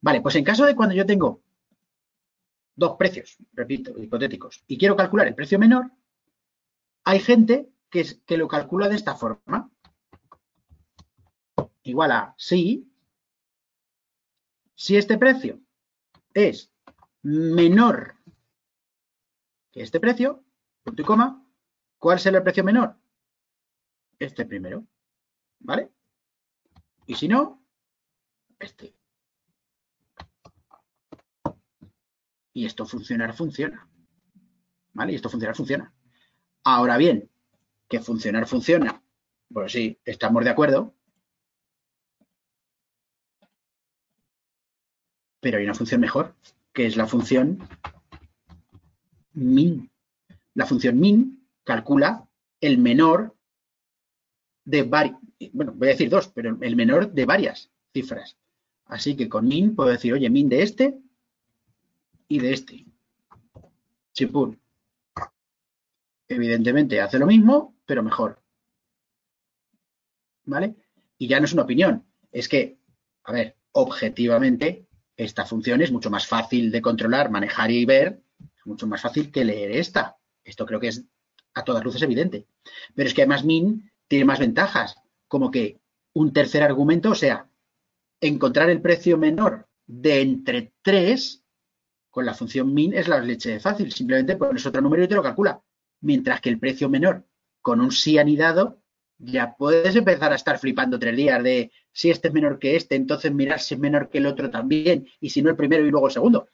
[0.00, 1.42] Vale, pues en caso de cuando yo tengo
[2.74, 5.90] dos precios, repito, hipotéticos, y quiero calcular el precio menor,
[7.04, 9.70] hay gente que, que lo calcula de esta forma.
[11.82, 12.90] Igual a si,
[14.74, 15.60] si este precio
[16.34, 16.70] es
[17.22, 18.16] menor
[19.72, 20.44] que este precio,
[20.82, 21.44] punto y coma,
[21.98, 22.96] ¿cuál será el precio menor?
[24.18, 24.86] Este primero,
[25.60, 25.90] ¿vale?
[27.06, 27.65] Y si no.
[32.52, 33.86] Y esto funcionar funciona.
[34.94, 35.12] ¿Vale?
[35.12, 35.92] Y esto funcionar funciona.
[36.64, 37.30] Ahora bien,
[37.88, 39.02] que funcionar funciona.
[39.52, 40.94] Pues sí, estamos de acuerdo.
[45.40, 46.34] Pero hay una función mejor,
[46.72, 47.58] que es la función
[49.34, 49.90] min.
[50.54, 52.26] La función min calcula
[52.60, 53.36] el menor
[54.64, 55.18] de varias,
[55.52, 58.36] bueno, voy a decir dos, pero el menor de varias cifras.
[58.86, 60.98] Así que con min puedo decir, oye, min de este
[62.28, 62.86] y de este.
[64.12, 64.58] Chipun.
[66.28, 68.40] Evidentemente hace lo mismo, pero mejor.
[70.44, 70.76] ¿Vale?
[71.18, 72.04] Y ya no es una opinión.
[72.32, 72.78] Es que,
[73.24, 74.86] a ver, objetivamente,
[75.16, 78.22] esta función es mucho más fácil de controlar, manejar y ver.
[78.56, 80.16] Es mucho más fácil que leer esta.
[80.44, 81.04] Esto creo que es
[81.54, 82.46] a todas luces evidente.
[82.94, 84.96] Pero es que además min tiene más ventajas,
[85.26, 85.80] como que
[86.12, 87.48] un tercer argumento, o sea,
[88.20, 91.42] encontrar el precio menor de entre 3
[92.10, 93.92] con la función min es la leche de fácil.
[93.92, 95.62] Simplemente pones otro número y te lo calcula.
[96.00, 97.26] Mientras que el precio menor
[97.60, 98.80] con un sí anidado,
[99.18, 102.94] ya puedes empezar a estar flipando tres días de si este es menor que este,
[102.94, 105.90] entonces mirar si es menor que el otro también, y si no el primero y
[105.90, 106.48] luego el segundo.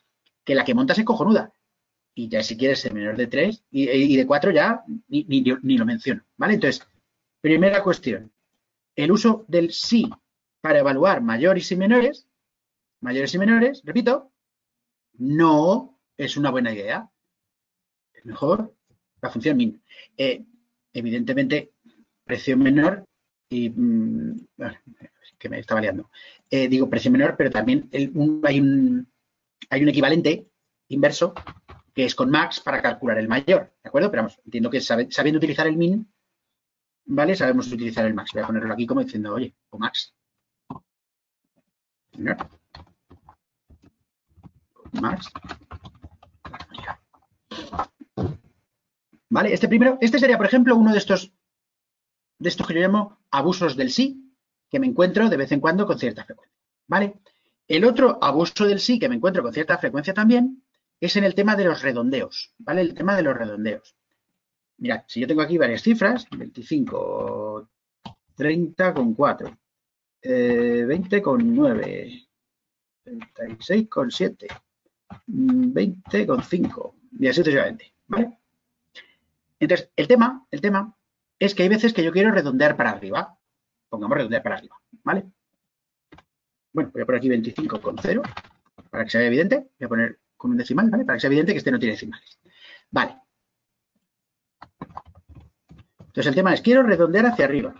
[0.44, 1.52] Que la que montas es cojonuda.
[2.14, 5.86] Y ya si quieres ser menor de 3 y, de 4 ya ni, ni lo
[5.86, 6.24] menciono.
[6.36, 6.54] ¿Vale?
[6.54, 6.86] Entonces,
[7.40, 8.32] primera cuestión.
[8.94, 10.10] El uso del sí
[10.62, 12.26] para evaluar mayores y menores,
[13.00, 14.32] mayores y menores, repito,
[15.18, 17.10] no es una buena idea.
[18.14, 18.74] Es mejor
[19.20, 19.82] la función min.
[20.16, 20.44] Eh,
[20.92, 21.72] evidentemente,
[22.24, 23.04] precio menor
[23.50, 24.46] y mm,
[25.38, 26.10] que me estaba liando.
[26.48, 29.06] Eh, digo precio menor, pero también hay, un,
[29.68, 30.46] hay un equivalente
[30.88, 31.34] inverso
[31.92, 34.10] que es con max para calcular el mayor, ¿de acuerdo?
[34.10, 36.10] Pero vamos, entiendo que sabiendo utilizar el min,
[37.06, 37.34] ¿vale?
[37.34, 38.30] Sabemos utilizar el max.
[38.32, 40.14] Voy a ponerlo aquí como diciendo, oye, o max.
[45.00, 45.28] Más.
[49.30, 49.54] ¿Vale?
[49.54, 51.32] Este primero, este sería, por ejemplo, uno de estos,
[52.38, 54.34] de estos que yo llamo abusos del sí,
[54.70, 56.54] que me encuentro de vez en cuando con cierta frecuencia.
[56.86, 57.14] ¿Vale?
[57.66, 60.62] El otro abuso del sí que me encuentro con cierta frecuencia también
[61.00, 62.82] es en el tema de los redondeos, ¿vale?
[62.82, 63.96] El tema de los redondeos.
[64.78, 67.68] Mirad, si yo tengo aquí varias cifras, 25,
[68.36, 69.58] 30 con 4,
[70.22, 72.28] 20 eh, con 9,
[73.04, 74.46] 36,7,
[75.26, 78.38] 20,5 y así sucesivamente, ¿vale?
[79.58, 80.96] Entonces, el tema, el tema
[81.38, 83.38] es que hay veces que yo quiero redondear para arriba.
[83.88, 85.24] Pongamos redondear para arriba, ¿vale?
[86.72, 88.22] Bueno, voy a poner aquí 25,0
[88.90, 89.70] para que sea evidente.
[89.78, 91.04] Voy a poner con un decimal, ¿vale?
[91.04, 92.38] Para que sea evidente que este no tiene decimales.
[92.90, 93.18] Vale.
[95.98, 97.74] Entonces el tema es, quiero redondear hacia arriba.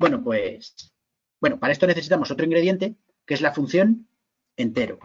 [0.00, 0.94] Bueno, pues,
[1.42, 2.96] bueno, para esto necesitamos otro ingrediente,
[3.26, 4.08] que es la función
[4.56, 4.98] entero.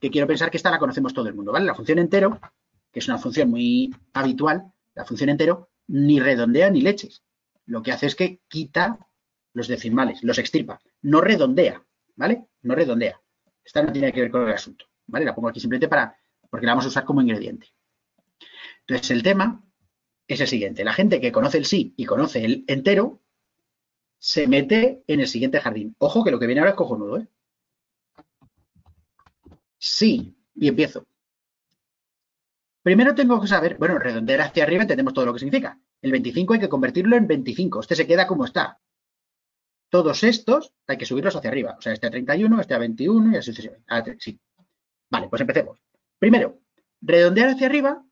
[0.00, 1.64] Que quiero pensar que esta la conocemos todo el mundo, ¿vale?
[1.64, 2.40] La función entero,
[2.90, 7.22] que es una función muy habitual, la función entero ni redondea ni leches.
[7.66, 9.08] Lo que hace es que quita
[9.52, 11.80] los decimales, los extirpa, no redondea,
[12.16, 12.48] ¿vale?
[12.62, 13.20] No redondea.
[13.64, 15.24] Esta no tiene que ver con el asunto, ¿vale?
[15.24, 16.16] La pongo aquí simplemente para,
[16.50, 17.68] porque la vamos a usar como ingrediente.
[18.80, 19.62] Entonces, el tema
[20.26, 20.82] es el siguiente.
[20.82, 23.22] La gente que conoce el sí y conoce el entero,
[24.18, 25.94] se mete en el siguiente jardín.
[25.98, 27.28] Ojo que lo que viene ahora es cojonudo, ¿eh?
[29.78, 31.06] Sí, y empiezo.
[32.82, 35.78] Primero tengo que saber, bueno, redondear hacia arriba entendemos todo lo que significa.
[36.00, 37.80] El 25 hay que convertirlo en 25.
[37.80, 38.80] Este se queda como está.
[39.90, 41.76] Todos estos hay que subirlos hacia arriba.
[41.78, 43.86] O sea, este a 31, este a 21 y así sucesivamente.
[43.88, 44.38] Ah, sí.
[45.10, 45.78] Vale, pues empecemos.
[46.18, 46.60] Primero,
[47.00, 48.04] redondear hacia arriba.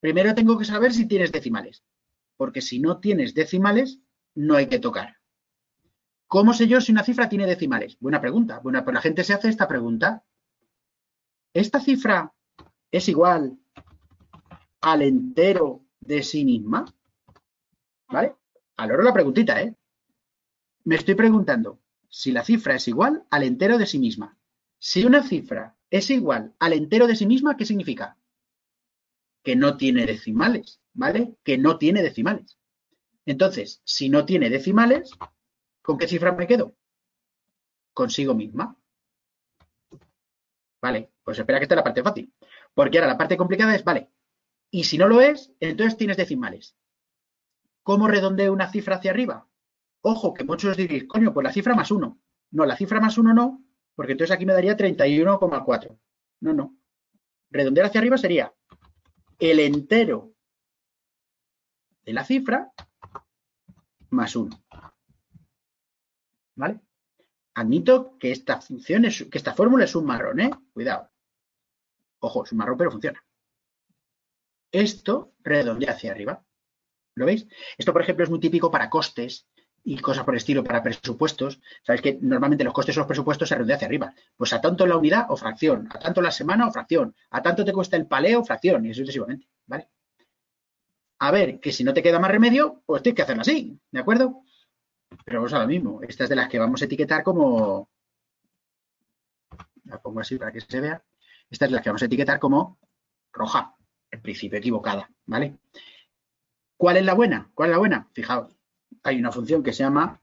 [0.00, 1.82] Primero tengo que saber si tienes decimales.
[2.36, 4.00] Porque si no tienes decimales,
[4.34, 5.19] no hay que tocar.
[6.30, 7.98] ¿Cómo sé yo si una cifra tiene decimales?
[7.98, 8.60] Buena pregunta.
[8.60, 10.22] Bueno, pues la gente se hace esta pregunta.
[11.52, 12.32] ¿Esta cifra
[12.92, 13.58] es igual
[14.80, 16.84] al entero de sí misma?
[18.06, 18.36] ¿Vale?
[18.76, 19.74] Al oro la preguntita, ¿eh?
[20.84, 24.38] Me estoy preguntando si la cifra es igual al entero de sí misma.
[24.78, 28.16] Si una cifra es igual al entero de sí misma, ¿qué significa?
[29.42, 31.34] Que no tiene decimales, ¿vale?
[31.42, 32.56] Que no tiene decimales.
[33.26, 35.10] Entonces, si no tiene decimales,
[35.82, 36.76] ¿con qué cifra me quedo?
[37.92, 38.76] Consigo misma.
[40.80, 42.32] Vale, pues espera que esta es la parte fácil.
[42.74, 44.10] Porque ahora la parte complicada es, vale,
[44.70, 46.76] y si no lo es, entonces tienes decimales.
[47.82, 49.48] ¿Cómo redondeo una cifra hacia arriba?
[50.02, 52.20] Ojo, que muchos diréis, coño, pues la cifra más uno.
[52.52, 55.98] No, la cifra más uno no, porque entonces aquí me daría 31,4.
[56.40, 56.76] No, no.
[57.50, 58.54] Redondear hacia arriba sería
[59.38, 60.32] el entero
[62.02, 62.72] de la cifra
[64.10, 64.62] más uno.
[66.60, 66.78] ¿Vale?
[67.54, 70.50] Admito que esta función es, que esta fórmula es un marrón, ¿eh?
[70.74, 71.08] Cuidado.
[72.18, 73.24] Ojo, es un marrón, pero funciona.
[74.70, 76.44] Esto redondea hacia arriba.
[77.14, 77.46] ¿Lo veis?
[77.78, 79.48] Esto, por ejemplo, es muy típico para costes
[79.82, 81.62] y cosas por el estilo para presupuestos.
[81.82, 84.14] Sabéis que normalmente los costes de los presupuestos se redondean hacia arriba.
[84.36, 87.64] Pues a tanto la unidad o fracción, a tanto la semana o fracción, a tanto
[87.64, 89.48] te cuesta el paleo o fracción, y sucesivamente.
[89.64, 89.88] ¿Vale?
[91.20, 94.00] A ver, que si no te queda más remedio, pues tienes que hacerlo así, ¿de
[94.00, 94.42] acuerdo?
[95.24, 96.02] Pero vamos a lo mismo.
[96.02, 97.88] Estas de las que vamos a etiquetar como.
[99.84, 101.02] La pongo así para que se vea.
[101.50, 102.78] Estas es las que vamos a etiquetar como
[103.32, 103.74] roja.
[104.10, 105.58] En principio equivocada, ¿vale?
[106.76, 107.50] ¿Cuál es la buena?
[107.54, 108.08] ¿Cuál es la buena?
[108.12, 108.56] Fijaos,
[109.04, 110.20] hay una función que se llama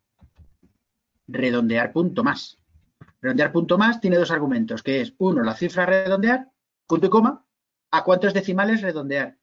[1.28, 2.58] redondear punto más.
[3.22, 6.52] Redondear punto más tiene dos argumentos, que es, uno, la cifra redondear,
[6.86, 7.46] punto y coma,
[7.92, 9.38] ¿a cuántos decimales redondear?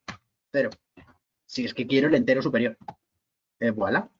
[0.53, 0.71] Cero.
[1.47, 2.77] Si es que quiero el entero superior.
[3.61, 4.11] Eh, voilà.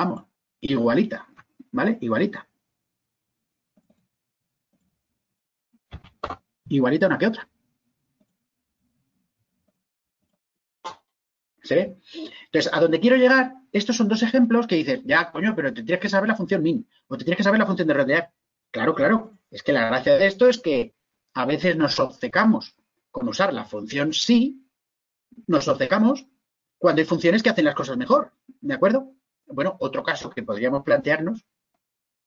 [0.00, 0.24] Vamos,
[0.62, 1.28] igualita,
[1.72, 1.98] ¿vale?
[2.00, 2.48] Igualita.
[6.70, 7.46] Igualita una que otra.
[11.62, 11.98] ¿Se ve?
[12.46, 15.82] Entonces, a donde quiero llegar, estos son dos ejemplos que dices, ya, coño, pero te
[15.82, 18.32] tienes que saber la función min o te tienes que saber la función de redondear.
[18.70, 19.36] Claro, claro.
[19.50, 20.94] Es que la gracia de esto es que
[21.34, 22.74] a veces nos obcecamos
[23.10, 24.66] con usar la función sí,
[25.46, 26.26] nos obcecamos
[26.78, 28.32] cuando hay funciones que hacen las cosas mejor.
[28.62, 29.19] ¿De acuerdo?
[29.52, 31.44] Bueno, otro caso que podríamos plantearnos,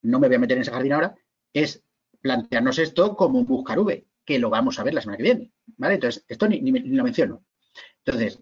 [0.02, 1.16] no me voy a meter en ese jardín ahora,
[1.54, 1.84] es
[2.22, 5.52] plantearnos esto como un buscar V, que lo vamos a ver la semana que viene.
[5.78, 5.96] ¿Vale?
[5.96, 7.44] Entonces, esto ni, ni lo menciono.
[8.06, 8.42] Entonces,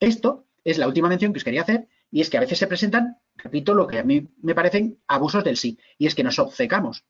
[0.00, 2.66] esto es la última mención que os quería hacer y es que a veces se
[2.66, 6.38] presentan, repito, lo que a mí me parecen abusos del sí, y es que nos
[6.38, 7.06] obcecamos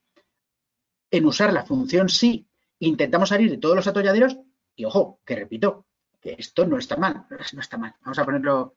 [1.10, 2.48] en usar la función sí,
[2.78, 4.38] intentamos salir de todos los atolladeros
[4.74, 5.86] y ojo, que repito,
[6.20, 7.94] que esto no está mal, no está mal.
[8.00, 8.76] Vamos a ponerlo,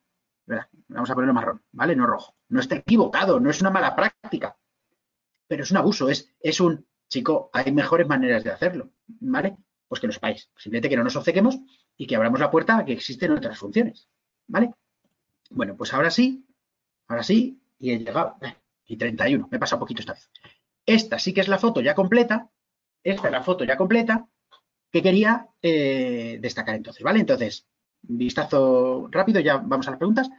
[0.87, 1.95] vamos a ponerlo marrón, ¿vale?
[1.95, 2.35] No rojo.
[2.49, 4.57] No está equivocado, no es una mala práctica,
[5.47, 9.57] pero es un abuso, es, es un, chico, hay mejores maneras de hacerlo, ¿vale?
[9.87, 11.57] Pues que lo sepáis, simplemente que no nos obcequemos
[11.97, 14.09] y que abramos la puerta a que existen otras funciones.
[14.47, 14.73] ¿Vale?
[15.49, 16.45] Bueno, pues ahora sí,
[17.07, 18.37] ahora sí, y he llegado.
[18.41, 18.55] Eh,
[18.87, 20.29] y 31, me pasa un poquito esta vez.
[20.85, 22.49] Esta sí que es la foto ya completa.
[23.03, 24.27] Esta es la foto ya completa
[24.91, 27.19] que quería eh, destacar entonces, ¿vale?
[27.19, 27.67] Entonces,
[28.07, 30.29] vistazo rápido, ya vamos a las preguntas.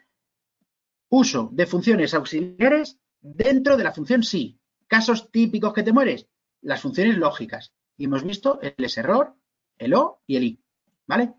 [1.08, 4.58] Uso de funciones auxiliares dentro de la función sí.
[4.86, 6.26] Casos típicos que te mueres,
[6.62, 7.72] las funciones lógicas.
[7.96, 9.34] Y hemos visto el error,
[9.78, 10.60] el o y el i.
[11.06, 11.34] ¿Vale?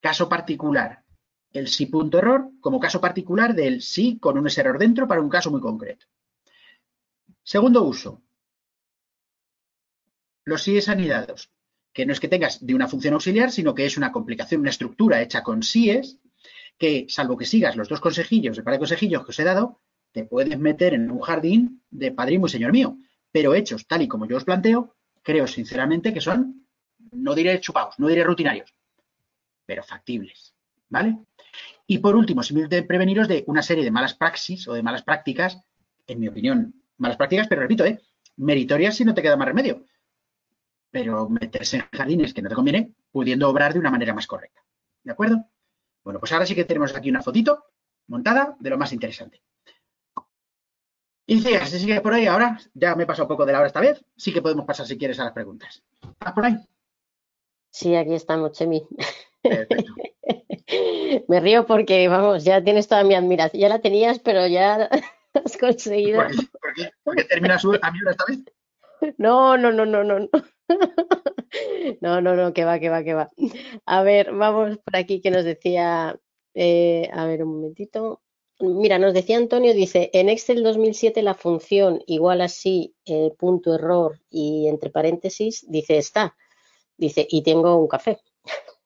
[0.00, 1.04] Caso particular,
[1.52, 5.28] el sí punto error como caso particular del sí con un error dentro para un
[5.28, 6.06] caso muy concreto.
[7.42, 8.22] Segundo uso,
[10.44, 11.50] los síes anidados,
[11.92, 14.70] que no es que tengas de una función auxiliar, sino que es una complicación, una
[14.70, 16.18] estructura hecha con síes,
[16.78, 19.80] que salvo que sigas los dos consejillos, el par de consejillos que os he dado,
[20.12, 22.96] te puedes meter en un jardín de padrino y señor mío,
[23.30, 26.66] pero hechos tal y como yo os planteo, creo sinceramente que son,
[27.12, 28.74] no diré chupados, no diré rutinarios,
[29.66, 30.54] pero factibles,
[30.88, 31.18] ¿vale?
[31.86, 35.60] Y por último, simplemente preveniros de una serie de malas praxis o de malas prácticas,
[36.06, 38.00] en mi opinión, malas prácticas, pero repito, ¿eh?
[38.36, 39.84] meritorias si no te queda más remedio.
[40.92, 44.62] Pero meterse en jardines que no te conviene, pudiendo obrar de una manera más correcta.
[45.02, 45.44] ¿De acuerdo?
[46.04, 47.64] Bueno, pues ahora sí que tenemos aquí una fotito
[48.06, 49.42] montada de lo más interesante.
[51.26, 53.58] Y si así sigue por ahí ahora, ya me he pasado un poco de la
[53.58, 55.82] hora esta vez, sí que podemos pasar si quieres a las preguntas.
[56.02, 56.56] ¿Estás por ahí?
[57.70, 58.86] Sí, aquí estamos, Chemi.
[61.28, 63.60] Me río porque, vamos, ya tienes toda mi admiración.
[63.60, 64.90] Ya la tenías, pero ya
[65.44, 66.22] has conseguido.
[66.22, 68.40] ¿Por qué, ¿Por qué, terminas a mi hora esta vez?
[69.16, 70.28] No, no, no, no, no.
[72.00, 73.30] No, no, no, que va, que va, que va.
[73.84, 76.18] A ver, vamos por aquí que nos decía,
[76.54, 78.22] eh, a ver un momentito.
[78.58, 84.20] Mira, nos decía Antonio, dice, en Excel 2007 la función igual así, eh, punto error
[84.30, 86.36] y entre paréntesis, dice está.
[86.96, 88.20] Dice, y tengo un café.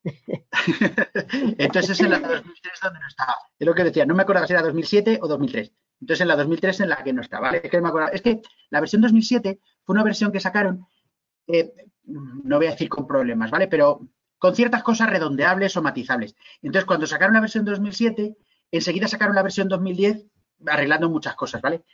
[1.58, 3.36] Entonces es en la 2003 donde no estaba.
[3.58, 5.72] Es lo que decía, no me acuerdo si era 2007 o 2003.
[6.00, 7.48] Entonces en la 2003 en la que no estaba.
[7.48, 7.60] ¿vale?
[7.62, 7.78] Es, que
[8.12, 10.86] es que la versión 2007 fue una versión que sacaron,
[11.46, 13.68] no voy a decir con problemas, ¿vale?
[13.68, 14.08] Pero
[14.38, 16.34] con ciertas cosas redondeables o matizables.
[16.62, 18.36] Entonces cuando sacaron la versión 2007,
[18.70, 20.26] enseguida sacaron la versión 2010
[20.66, 21.84] arreglando muchas cosas, ¿vale?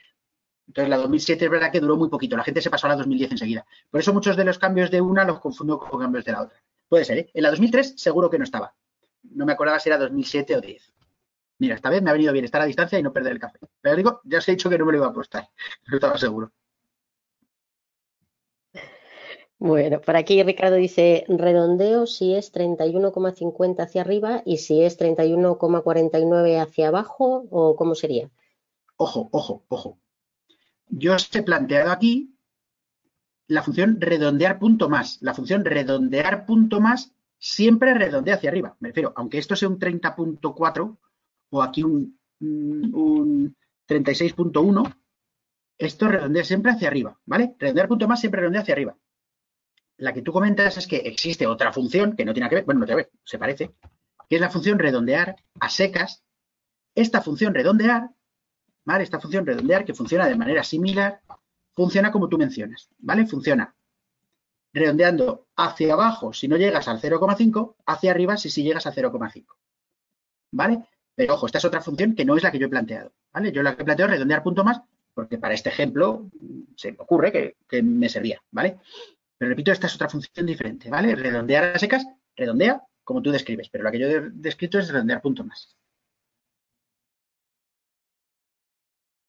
[0.67, 2.95] Entonces la 2007 es verdad que duró muy poquito, la gente se pasó a la
[2.97, 3.65] 2010 enseguida.
[3.89, 6.61] Por eso muchos de los cambios de una los confundo con cambios de la otra.
[6.87, 7.31] Puede ser, ¿eh?
[7.33, 8.73] En la 2003 seguro que no estaba.
[9.23, 10.93] No me acordaba si era 2007 o 10.
[11.59, 13.59] Mira, esta vez me ha venido bien estar a distancia y no perder el café.
[13.81, 15.47] Pero digo, ya os he dicho que no me lo iba a apostar.
[15.87, 16.51] No estaba seguro.
[19.65, 26.61] Bueno, por aquí Ricardo dice redondeo si es 31,50 hacia arriba y si es 31,49
[26.61, 28.29] hacia abajo o cómo sería.
[28.97, 29.97] Ojo, ojo, ojo.
[30.89, 32.35] Yo os he planteado aquí
[33.47, 35.19] la función redondear punto más.
[35.21, 38.75] La función redondear punto más siempre redondea hacia arriba.
[38.81, 40.97] Me refiero, aunque esto sea un 30.4
[41.51, 43.55] o aquí un, un
[43.87, 44.93] 36.1,
[45.77, 47.55] esto redondea siempre hacia arriba, ¿vale?
[47.57, 48.97] Redondear punto más siempre redondea hacia arriba.
[49.97, 52.81] La que tú comentas es que existe otra función que no tiene que ver, bueno,
[52.81, 53.71] no tiene que ver, se parece,
[54.27, 56.23] que es la función redondear a secas.
[56.95, 58.09] Esta función redondear,
[58.85, 59.03] ¿vale?
[59.03, 61.21] Esta función redondear que funciona de manera similar
[61.75, 63.25] funciona como tú mencionas, ¿vale?
[63.25, 63.75] Funciona
[64.73, 69.45] redondeando hacia abajo si no llegas al 0,5, hacia arriba si sí llegas al 0,5,
[70.51, 70.83] ¿vale?
[71.15, 73.51] Pero ojo, esta es otra función que no es la que yo he planteado, ¿vale?
[73.51, 74.81] Yo la que he planteado es redondear punto más,
[75.13, 76.27] porque para este ejemplo
[76.75, 78.79] se me ocurre que me servía, ¿vale?
[79.43, 81.17] Pero repito, esta es otra función diferente, ¿vale?
[81.17, 85.21] Redondear a secas, redondea como tú describes, pero la que yo he descrito es redondear
[85.21, 85.77] punto más.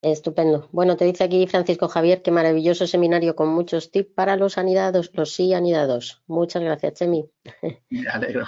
[0.03, 0.69] Estupendo.
[0.71, 5.11] Bueno, te dice aquí Francisco Javier que maravilloso seminario con muchos tips para los anidados,
[5.15, 6.23] los sí anidados.
[6.29, 7.29] Muchas gracias, Chemi.
[7.91, 8.47] Me alegro.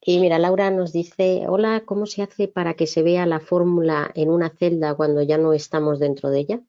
[0.00, 4.12] Y mira, Laura nos dice, hola, ¿cómo se hace para que se vea la fórmula
[4.14, 6.60] en una celda cuando ya no estamos dentro de ella?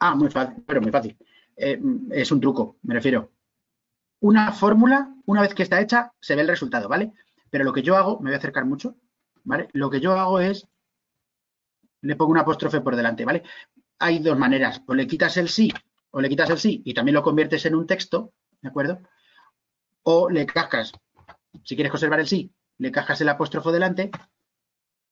[0.00, 1.16] Ah, muy fácil, pero muy fácil.
[1.56, 1.80] Eh,
[2.10, 3.32] es un truco, me refiero.
[4.20, 7.12] Una fórmula, una vez que está hecha, se ve el resultado, ¿vale?
[7.50, 8.96] Pero lo que yo hago, me voy a acercar mucho,
[9.44, 9.68] ¿vale?
[9.72, 10.68] Lo que yo hago es
[12.02, 13.42] le pongo un apóstrofe por delante, ¿vale?
[13.98, 15.72] Hay dos maneras, o le quitas el sí,
[16.10, 19.00] o le quitas el sí y también lo conviertes en un texto, ¿de acuerdo?
[20.02, 20.92] O le cascas,
[21.64, 24.10] si quieres conservar el sí, le cascas el apóstrofo delante,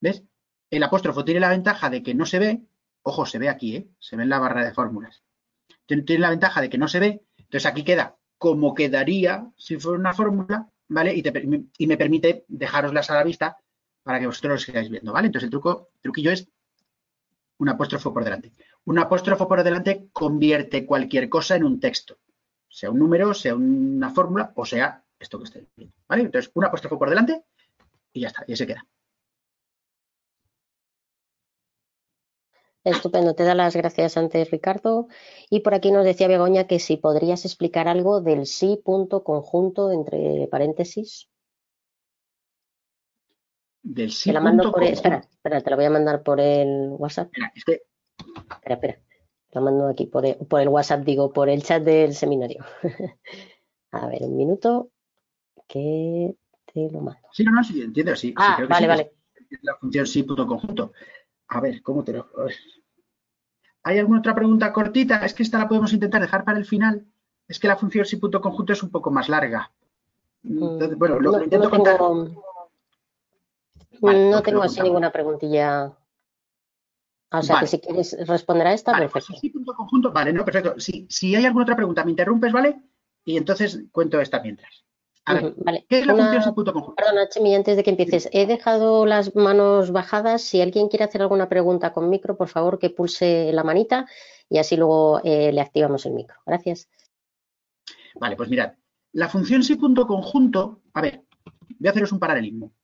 [0.00, 0.22] ¿ves?
[0.70, 2.62] El apóstrofo tiene la ventaja de que no se ve,
[3.02, 3.88] ojo, se ve aquí, ¿eh?
[3.98, 5.23] Se ve en la barra de fórmulas.
[5.86, 9.98] Tiene la ventaja de que no se ve, entonces aquí queda como quedaría si fuera
[9.98, 11.14] una fórmula, ¿vale?
[11.14, 11.22] Y,
[11.78, 13.56] y me permite dejaroslas a la vista
[14.02, 15.26] para que vosotros lo sigáis viendo, ¿vale?
[15.26, 16.48] Entonces el truco, truquillo es
[17.58, 18.52] un apóstrofo por delante.
[18.84, 22.18] Un apóstrofo por delante convierte cualquier cosa en un texto,
[22.68, 25.94] sea un número, sea una fórmula o sea esto que estoy viendo.
[26.06, 26.22] ¿Vale?
[26.22, 27.44] Entonces, un apóstrofo por delante
[28.12, 28.86] y ya está, y se queda.
[32.84, 35.08] Estupendo, te da las gracias antes, Ricardo.
[35.50, 39.90] Y por aquí nos decía Begoña que si podrías explicar algo del sí punto conjunto
[39.90, 41.28] entre paréntesis.
[43.82, 44.30] del sí.
[44.30, 47.28] Te la mando por el, espera, espera, te la voy a mandar por el WhatsApp.
[47.32, 47.82] Espera, es que
[48.50, 48.94] Espera, espera.
[49.50, 52.64] Te la mando aquí por el, por el WhatsApp, digo, por el chat del seminario.
[53.92, 54.90] a ver, un minuto
[55.66, 56.34] que
[56.72, 57.28] te lo mando.
[57.32, 58.28] Sí, no, no, sí, entiendo, sí.
[58.28, 59.12] sí, Ah, creo que vale, sí, vale.
[59.62, 60.92] la función sí punto conjunto.
[61.54, 62.26] A ver, ¿cómo te lo...?
[63.84, 65.24] ¿Hay alguna otra pregunta cortita?
[65.24, 67.06] Es que esta la podemos intentar dejar para el final.
[67.46, 69.70] Es que la función sí punto conjunto es un poco más larga.
[70.42, 71.96] Entonces, bueno, lo, no, intento no contar.
[71.98, 72.42] tengo,
[74.00, 75.92] Vale, no tengo así ninguna preguntilla.
[77.30, 77.64] O sea, Vale.
[77.64, 79.40] que si quieres responder a esta, Vale, pues perfecto.
[79.40, 80.12] sí punto conjunto.
[80.12, 80.80] Vale, no, perfecto.
[80.80, 82.82] Si, si hay alguna otra pregunta, me interrumpes, ¿vale?
[83.24, 84.83] Y entonces cuento esta mientras.
[85.26, 85.86] A ver, Ujú, Vale.
[85.88, 86.96] ¿qué es la Una- función sí punto conjunto?
[86.96, 90.42] Perdona, Chemi, antes de que empieces, he dejado las manos bajadas.
[90.42, 94.06] Si alguien quiere hacer alguna pregunta con micro, por favor, que pulse la manita
[94.50, 96.36] y así luego eh, le activamos el micro.
[96.44, 96.88] Gracias.
[98.16, 98.74] Vale, pues mirad,
[99.12, 101.24] la función sí punto conjunto, a ver,
[101.78, 102.66] voy a haceros un paralelismo.
[102.66, 102.74] Voy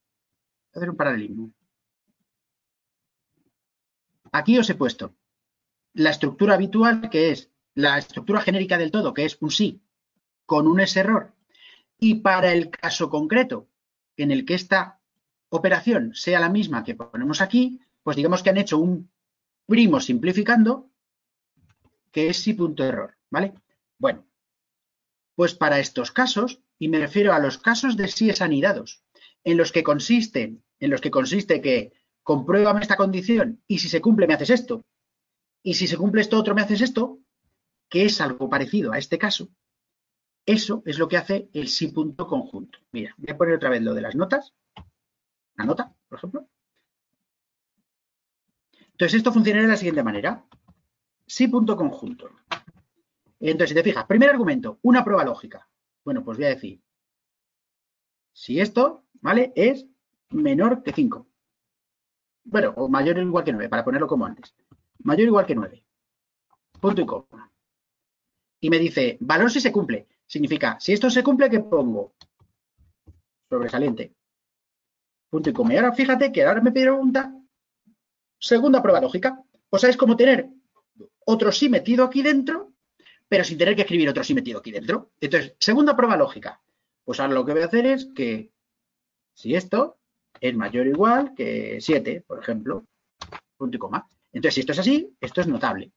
[0.73, 1.51] a hacer un paralelismo.
[4.31, 5.13] Aquí os he puesto
[5.93, 9.81] la estructura habitual, que es la estructura genérica del todo, que es un sí
[10.45, 11.33] con un es error.
[12.03, 13.69] Y para el caso concreto
[14.17, 14.99] en el que esta
[15.49, 19.11] operación sea la misma que ponemos aquí, pues digamos que han hecho un
[19.67, 20.89] primo simplificando,
[22.11, 23.53] que es sí punto error, ¿vale?
[23.99, 24.25] Bueno,
[25.35, 29.03] pues para estos casos, y me refiero a los casos de síes anidados,
[29.43, 34.01] en los que consisten, en los que consiste que compruébame esta condición y si se
[34.01, 34.83] cumple me haces esto,
[35.61, 37.19] y si se cumple esto otro me haces esto,
[37.89, 39.49] que es algo parecido a este caso,
[40.45, 42.79] eso es lo que hace el sí punto conjunto.
[42.91, 44.53] Mira, voy a poner otra vez lo de las notas,
[45.55, 46.47] la nota, por ejemplo.
[48.91, 50.45] Entonces esto funcionaría de la siguiente manera.
[51.25, 52.29] Sí punto conjunto.
[53.39, 55.67] Entonces, si te fijas, primer argumento, una prueba lógica.
[56.05, 56.81] Bueno, pues voy a decir,
[58.33, 59.51] si esto, ¿vale?
[59.55, 59.87] Es
[60.29, 61.27] menor que 5.
[62.43, 64.53] Bueno, o mayor o igual que 9, para ponerlo como antes.
[64.99, 65.83] Mayor o igual que 9.
[66.79, 67.51] Punto y coma.
[68.59, 70.07] Y me dice, valor si se cumple.
[70.31, 72.13] Significa, si esto se cumple, ¿qué pongo?
[73.49, 74.15] Sobresaliente.
[75.29, 75.73] Punto y coma.
[75.73, 77.35] Y ahora fíjate que ahora me pregunta,
[78.39, 79.43] segunda prueba lógica.
[79.69, 80.47] O sea, es como tener
[81.25, 82.71] otro sí metido aquí dentro,
[83.27, 85.11] pero sin tener que escribir otro sí metido aquí dentro.
[85.19, 86.61] Entonces, segunda prueba lógica.
[87.03, 88.53] Pues ahora lo que voy a hacer es que
[89.33, 89.97] si esto
[90.39, 92.85] es mayor o igual que 7, por ejemplo,
[93.57, 94.07] punto y coma.
[94.31, 95.91] Entonces, si esto es así, esto es notable.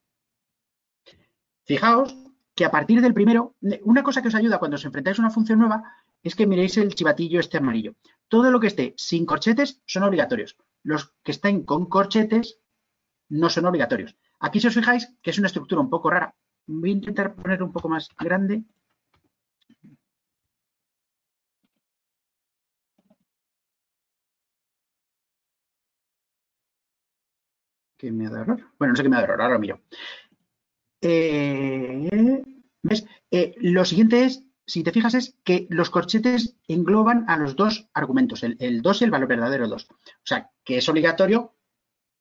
[1.63, 2.24] Fijaos
[2.55, 5.29] que a partir del primero, una cosa que os ayuda cuando os enfrentáis a una
[5.29, 5.83] función nueva
[6.23, 7.95] es que miréis el chivatillo este amarillo.
[8.29, 10.57] Todo lo que esté sin corchetes son obligatorios.
[10.81, 12.59] Los que estén con corchetes
[13.29, 14.15] no son obligatorios.
[14.39, 16.33] Aquí si os fijáis que es una estructura un poco rara.
[16.67, 18.63] Voy a intentar poner un poco más grande.
[27.97, 28.59] ¿Qué me ha dado error?
[28.77, 29.81] Bueno, no sé qué me ha dado error, ahora lo miro.
[31.07, 32.43] Eh,
[32.81, 33.05] ¿Ves?
[33.29, 37.87] Eh, lo siguiente es, si te fijas, es que los corchetes engloban a los dos
[37.93, 39.87] argumentos, el, el 2 y el valor verdadero 2.
[39.91, 41.55] O sea, que es obligatorio,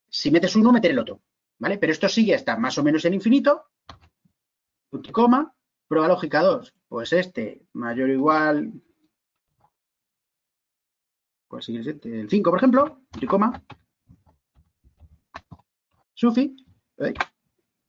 [0.09, 1.23] si metes uno, meter el otro.
[1.59, 1.79] ¿Vale?
[1.79, 3.71] Pero esto sigue hasta más o menos el infinito.
[4.91, 5.55] Punto y coma.
[5.89, 6.75] Prueba lógica 2.
[6.89, 8.73] Pues este, mayor o igual.
[11.49, 13.01] Pues este, el 5, por ejemplo.
[13.11, 13.65] Punto y coma.
[16.15, 16.57] Sufi.
[16.99, 17.15] ¿eh?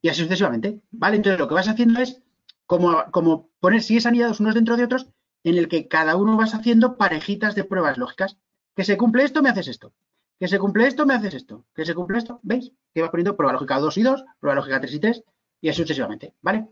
[0.05, 0.81] Y así sucesivamente.
[0.91, 1.15] ¿Vale?
[1.15, 2.21] Entonces lo que vas haciendo es
[2.67, 5.07] como, como poner si es anidados unos dentro de otros,
[5.43, 8.37] en el que cada uno vas haciendo parejitas de pruebas lógicas.
[8.75, 9.93] Que se cumple esto, me haces esto.
[10.39, 11.65] Que se cumple esto, me haces esto.
[11.73, 12.71] Que se cumple esto, ¿veis?
[12.93, 15.23] Que vas poniendo prueba lógica 2 y 2, prueba lógica 3 y 3,
[15.61, 16.67] y así sucesivamente, ¿vale?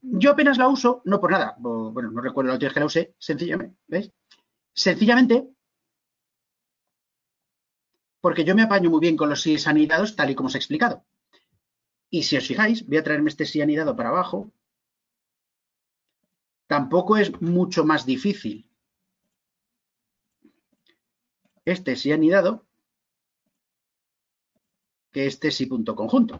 [0.00, 2.86] Yo apenas la uso, no por nada, bueno, no recuerdo la última vez que la
[2.86, 4.10] usé, sencillamente, ¿veis?
[4.72, 5.46] Sencillamente,
[8.22, 10.58] porque yo me apaño muy bien con los sí anidados, tal y como os he
[10.58, 11.04] explicado.
[12.10, 14.52] Y si os fijáis, voy a traerme este sí anidado para abajo.
[16.66, 18.68] Tampoco es mucho más difícil.
[21.64, 22.66] Este sí anidado
[25.10, 26.38] que este sí punto conjunto.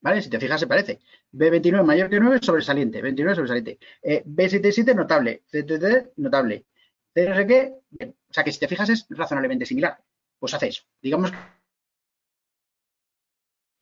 [0.00, 0.20] ¿Vale?
[0.20, 1.00] Si te fijas, se parece.
[1.32, 3.00] B29 mayor que 9, sobresaliente.
[3.00, 3.78] 29 sobresaliente.
[4.02, 5.44] Eh, B77 notable.
[5.46, 6.66] CTT notable.
[7.14, 7.74] C no sé qué.
[8.28, 10.02] O sea que si te fijas es razonablemente similar.
[10.38, 10.70] Pues hace.
[11.00, 11.38] Digamos que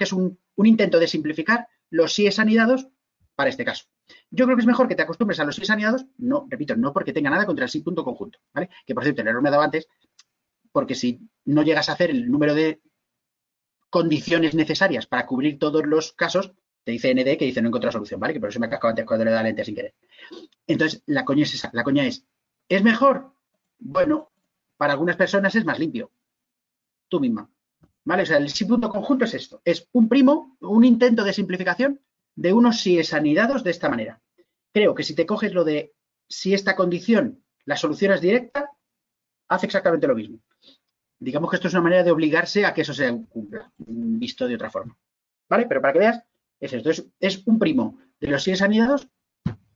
[0.04, 2.86] es un, un intento de simplificar los síes anidados
[3.34, 3.86] para este caso.
[4.30, 6.92] Yo creo que es mejor que te acostumbres a los síes anidados, no, repito, no
[6.92, 8.68] porque tenga nada contra el sí punto conjunto, ¿vale?
[8.84, 9.88] Que por cierto, el error me ha dado antes,
[10.70, 12.82] porque si no llegas a hacer el número de
[13.88, 16.52] condiciones necesarias para cubrir todos los casos,
[16.84, 18.34] te dice ND que dice no encontrar solución, ¿vale?
[18.34, 19.94] Que por eso me ha cascado antes cuando le da lente sin querer.
[20.66, 21.70] Entonces, la coña es esa.
[21.72, 22.26] La coña es,
[22.68, 23.32] ¿es mejor?
[23.78, 24.30] Bueno,
[24.76, 26.12] para algunas personas es más limpio.
[27.08, 27.50] tú misma.
[28.10, 28.24] ¿Vale?
[28.24, 29.62] O sea, el punto conjunto es esto.
[29.64, 32.00] Es un primo, un intento de simplificación
[32.34, 34.20] de unos síes anidados de esta manera.
[34.72, 35.94] Creo que si te coges lo de
[36.28, 38.68] si esta condición la solución es directa,
[39.46, 40.40] hace exactamente lo mismo.
[41.20, 44.56] Digamos que esto es una manera de obligarse a que eso se cumpla, visto de
[44.56, 44.98] otra forma.
[45.48, 45.66] ¿Vale?
[45.68, 46.20] Pero para que veas,
[46.58, 46.90] es esto.
[47.20, 49.06] Es, un primo de los síes anidados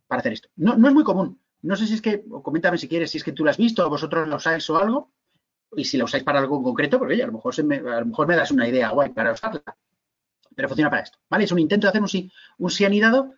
[0.09, 0.49] para hacer esto.
[0.57, 1.41] No, es muy común.
[1.63, 3.59] No sé si es que, o coméntame si quieres, si es que tú lo has
[3.59, 5.13] visto o vosotros lo usáis o algo,
[5.77, 8.07] y si la usáis para algo concreto, porque oye, a lo mejor, me, a lo
[8.07, 9.63] mejor me das una idea guay para usarla.
[10.55, 11.45] Pero funciona para esto, ¿vale?
[11.45, 13.35] Es un intento de hacer un sí, un sí anidado,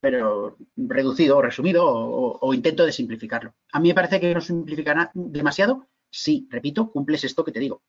[0.00, 3.54] pero reducido o resumido o, intento de simplificarlo.
[3.72, 7.82] A mí me parece que no simplifica demasiado si, repito, cumples esto que te digo.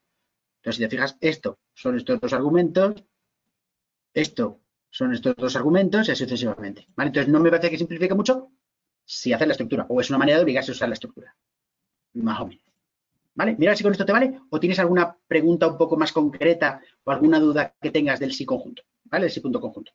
[0.57, 3.03] Entonces, si te fijas, esto son estos dos argumentos,
[4.13, 6.87] esto son estos dos argumentos y así sucesivamente.
[6.95, 7.09] ¿vale?
[7.09, 8.49] Entonces, no me parece que simplifique mucho
[9.05, 11.35] si haces la estructura o es una manera de obligarse a usar la estructura.
[12.13, 12.66] Más o menos.
[13.37, 13.55] ¿Vale?
[13.59, 17.11] Mira si con esto te vale o tienes alguna pregunta un poco más concreta o
[17.11, 19.27] alguna duda que tengas del sí conjunto, ¿vale?
[19.27, 19.91] El sí punto conjunto.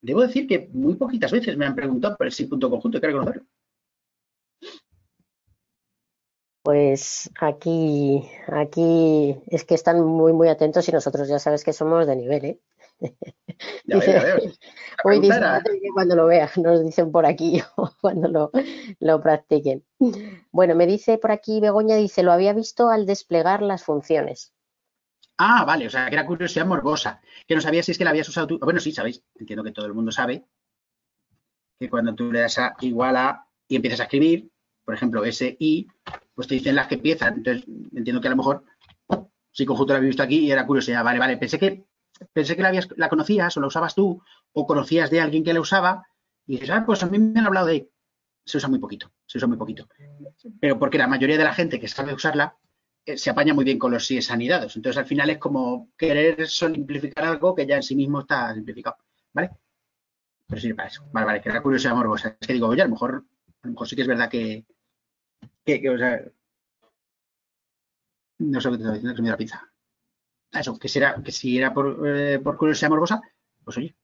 [0.00, 3.02] Debo decir que muy poquitas veces me han preguntado por el sí punto conjunto, hay
[3.02, 3.44] que reconocerlo.
[6.62, 12.06] Pues aquí, aquí es que están muy, muy atentos y nosotros ya sabes que somos
[12.06, 12.60] de nivel, ¿eh?
[13.84, 14.38] Ya veo,
[15.94, 18.50] cuando lo veas, nos dicen por aquí o cuando lo,
[18.98, 19.84] lo, practiquen.
[20.50, 24.52] Bueno, me dice por aquí Begoña, dice, lo había visto al desplegar las funciones.
[25.38, 28.10] Ah, vale, o sea, que era curiosidad morbosa, que no sabía si es que la
[28.10, 28.58] habías usado tú.
[28.58, 30.44] Bueno, sí, sabéis, entiendo que todo el mundo sabe
[31.78, 34.50] que cuando tú le das a igual a y empiezas a escribir,
[34.84, 35.88] por ejemplo, S, I,
[36.34, 37.34] pues te dicen las que empiezan.
[37.34, 37.64] Entonces,
[37.94, 38.64] entiendo que a lo mejor
[39.50, 41.04] si conjunto lo había visto aquí y era curiosidad.
[41.04, 41.84] Vale, vale, pensé que
[42.32, 44.22] pensé que la, habías, la conocías o la usabas tú
[44.52, 46.06] o conocías de alguien que la usaba
[46.46, 47.90] y dices, ah, pues a mí me han hablado de...
[48.44, 49.88] Se usa muy poquito, se usa muy poquito.
[50.60, 52.56] Pero porque la mayoría de la gente que sabe usarla
[53.06, 54.74] eh, se apaña muy bien con los síes anidados.
[54.74, 58.96] Entonces, al final es como querer simplificar algo que ya en sí mismo está simplificado.
[59.32, 59.50] ¿Vale?
[60.48, 61.04] Pero sirve para eso.
[61.12, 62.36] Vale, vale, que era curiosidad morbosa.
[62.40, 63.24] Es que digo, oye, a lo mejor,
[63.62, 64.66] a lo mejor sí que es verdad que,
[65.64, 66.24] que, sea,
[68.38, 69.71] no sé qué te estoy diciendo, que me da la pizza
[70.60, 73.20] eso, que, será, que si era por, eh, por curiosidad morbosa,
[73.64, 73.94] pues oye,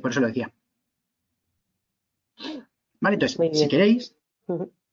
[0.00, 0.52] por eso lo decía.
[3.00, 4.14] Vale, entonces, si queréis,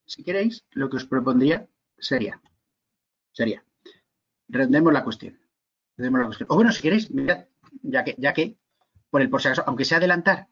[0.05, 2.41] si queréis, lo que os propondría sería,
[3.31, 3.64] sería,
[4.47, 5.39] redondemos la cuestión.
[5.97, 6.47] la cuestión.
[6.51, 7.45] O bueno, si queréis, mirad,
[7.81, 8.57] ya que, ya que,
[9.09, 10.47] por el por si acaso, aunque sea adelantar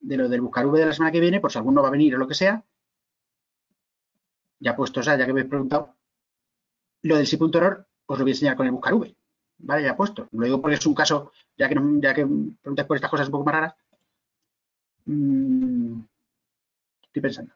[0.00, 1.92] de lo del buscar V de la semana que viene, por si alguno va a
[1.92, 2.64] venir o lo que sea,
[4.60, 5.96] ya puesto, o sea, ya que me habéis preguntado,
[7.02, 9.16] lo del sí punto error, os lo voy a enseñar con el buscar V.
[9.62, 10.28] Vale, ya puesto.
[10.32, 13.32] Lo digo porque es un caso, ya que, ya que preguntas por estas cosas un
[13.32, 13.74] poco más raras.
[15.06, 16.00] Mm,
[17.04, 17.54] estoy pensando.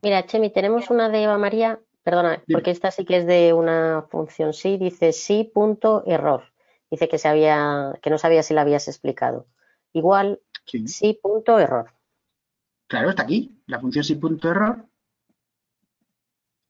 [0.00, 4.06] Mira, Chemi, tenemos una de Eva María, perdona, porque esta sí que es de una
[4.08, 6.44] función sí, dice sí punto error.
[6.90, 9.46] Dice que, se había, que no sabía si la habías explicado.
[9.92, 11.18] Igual, sí.
[11.20, 11.90] punto error.
[12.86, 13.60] Claro, está aquí.
[13.66, 14.86] La función sí punto error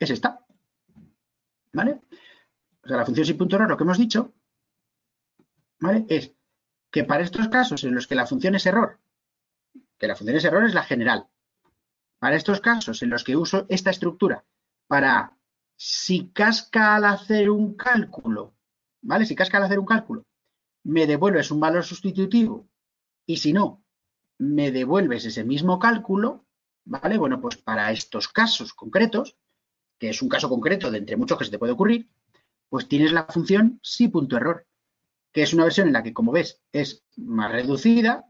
[0.00, 0.47] es esta.
[1.72, 2.00] ¿Vale?
[2.84, 4.34] O sea, la función sin punto error, lo que hemos dicho,
[5.80, 6.06] ¿vale?
[6.08, 6.34] Es
[6.90, 8.98] que para estos casos en los que la función es error,
[9.98, 11.28] que la función es error es la general,
[12.18, 14.44] para estos casos en los que uso esta estructura
[14.86, 15.36] para
[15.76, 18.54] si casca al hacer un cálculo,
[19.02, 19.26] ¿vale?
[19.26, 20.26] Si casca al hacer un cálculo,
[20.84, 22.68] me devuelves un valor sustitutivo
[23.26, 23.84] y si no,
[24.38, 26.46] me devuelves ese mismo cálculo,
[26.84, 27.18] ¿vale?
[27.18, 29.36] Bueno, pues para estos casos concretos,
[29.98, 32.08] que es un caso concreto de entre muchos que se te puede ocurrir,
[32.68, 34.66] pues tienes la función sí.error,
[35.32, 38.26] que es una versión en la que, como ves, es más reducida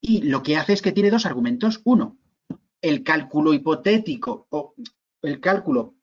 [0.00, 1.80] y lo que hace es que tiene dos argumentos.
[1.84, 2.18] Uno,
[2.80, 4.74] el cálculo hipotético o
[5.22, 5.94] el cálculo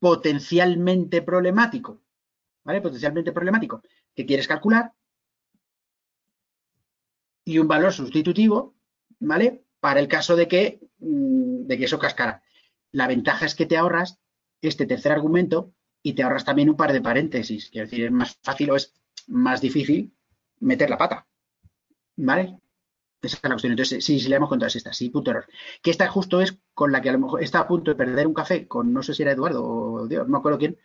[0.00, 2.02] potencialmente problemático,
[2.64, 2.80] ¿vale?
[2.80, 3.82] Potencialmente problemático
[4.14, 4.92] que quieres calcular
[7.44, 8.74] y un valor sustitutivo,
[9.20, 9.64] ¿vale?
[9.80, 12.42] Para el caso de que, mm, de que eso cascara.
[12.92, 14.18] La ventaja es que te ahorras
[14.60, 15.72] este tercer argumento
[16.02, 17.70] y te ahorras también un par de paréntesis.
[17.70, 18.94] Quiero decir, es más fácil o es
[19.26, 20.12] más difícil
[20.60, 21.26] meter la pata.
[22.16, 22.58] ¿Vale?
[23.20, 23.72] Esa es la cuestión.
[23.72, 25.46] Entonces, sí, sí le hemos contado es esta, sí, punto error.
[25.82, 28.26] Que esta justo es con la que a lo mejor está a punto de perder
[28.26, 30.78] un café con, no sé si era Eduardo o Dios, no me acuerdo quién,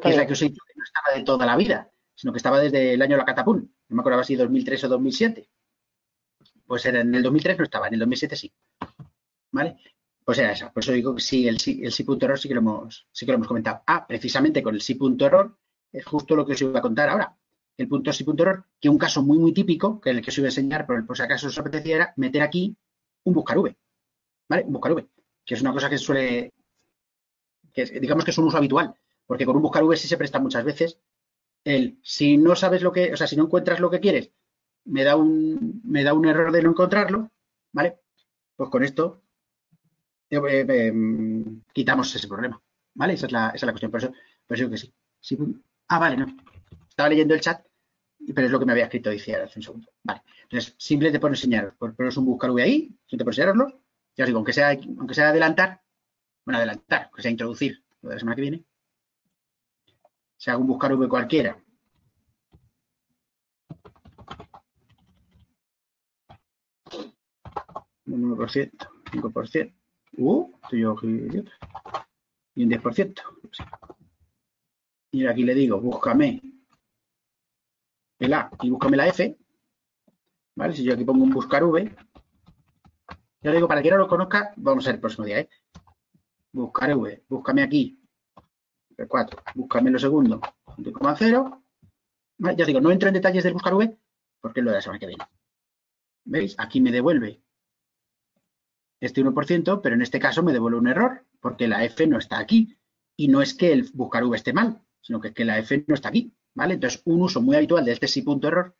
[0.00, 2.32] que es la que os he dicho que no estaba de toda la vida, sino
[2.32, 3.74] que estaba desde el año de la catapún.
[3.88, 5.48] No me acuerdo si 2003 o 2007.
[6.68, 8.52] Pues en el 2003 no estaba, en el 2007 sí.
[9.50, 9.78] ¿Vale?
[10.22, 10.70] Pues era esa.
[10.70, 13.24] Por eso digo que sí, el el sí punto error sí que lo hemos, sí
[13.24, 13.82] que lo hemos comentado.
[13.86, 15.56] Ah, precisamente con el sí punto error
[15.90, 17.34] es justo lo que os iba a contar ahora.
[17.78, 20.36] El punto sí punto error, que un caso muy, muy típico, que el que os
[20.36, 22.76] iba a enseñar, por, por si acaso os apetecía, era meter aquí
[23.24, 23.74] un buscar V,
[24.48, 24.64] ¿vale?
[24.64, 25.08] Un buscar V,
[25.46, 26.52] que es una cosa que suele,
[27.72, 28.92] que digamos que es un uso habitual,
[29.26, 30.98] porque con un buscar V sí se presta muchas veces
[31.64, 34.32] el, si no sabes lo que, o sea, si no encuentras lo que quieres,
[34.88, 37.30] me da un, me da un error de no encontrarlo,
[37.72, 37.98] ¿vale?
[38.56, 39.22] Pues con esto
[40.30, 42.60] eh, eh, em, quitamos ese problema,
[42.94, 43.14] ¿vale?
[43.14, 44.12] Esa es la, esa es la cuestión, por eso,
[44.46, 45.38] por eso que sí.
[45.88, 46.26] Ah, vale, no.
[46.88, 47.64] Estaba leyendo el chat,
[48.34, 49.88] pero es lo que me había escrito, decía hace un segundo.
[50.02, 50.22] Vale.
[50.42, 53.82] Entonces, simplemente por enseñaros, por poneros un buscar ahí, simplemente por enseñaroslo.
[54.16, 55.82] Ya os digo, aunque sea, aunque sea adelantar,
[56.44, 58.64] bueno, adelantar, aunque sea introducir lo de la semana que viene,
[60.36, 61.58] si hago un buscar V cualquiera,
[68.08, 68.70] un 9%,
[69.12, 69.74] 5%,
[70.18, 73.22] uh, y un 10%.
[75.10, 76.42] Y aquí le digo, búscame
[78.18, 79.36] el A y búscame la F.
[80.56, 80.74] ¿Vale?
[80.74, 81.94] Si yo aquí pongo un buscar V,
[83.40, 85.48] ya digo, para que no lo conozca, vamos a ver el próximo día, ¿eh?
[86.50, 88.02] Buscar V, búscame aquí,
[89.06, 91.62] 4, búscame lo segundo, 1,0.
[92.38, 92.56] ¿Vale?
[92.56, 93.96] Ya digo, no entro en detalles del buscar V,
[94.40, 95.24] porque es lo de la semana que viene.
[96.24, 96.56] ¿Veis?
[96.58, 97.40] Aquí me devuelve
[99.00, 102.38] este 1%, pero en este caso me devuelve un error, porque la F no está
[102.38, 102.76] aquí.
[103.16, 105.94] Y no es que el buscar V esté mal, sino que, que la F no
[105.94, 106.32] está aquí.
[106.54, 106.74] ¿Vale?
[106.74, 108.76] Entonces, un uso muy habitual de este sí punto error,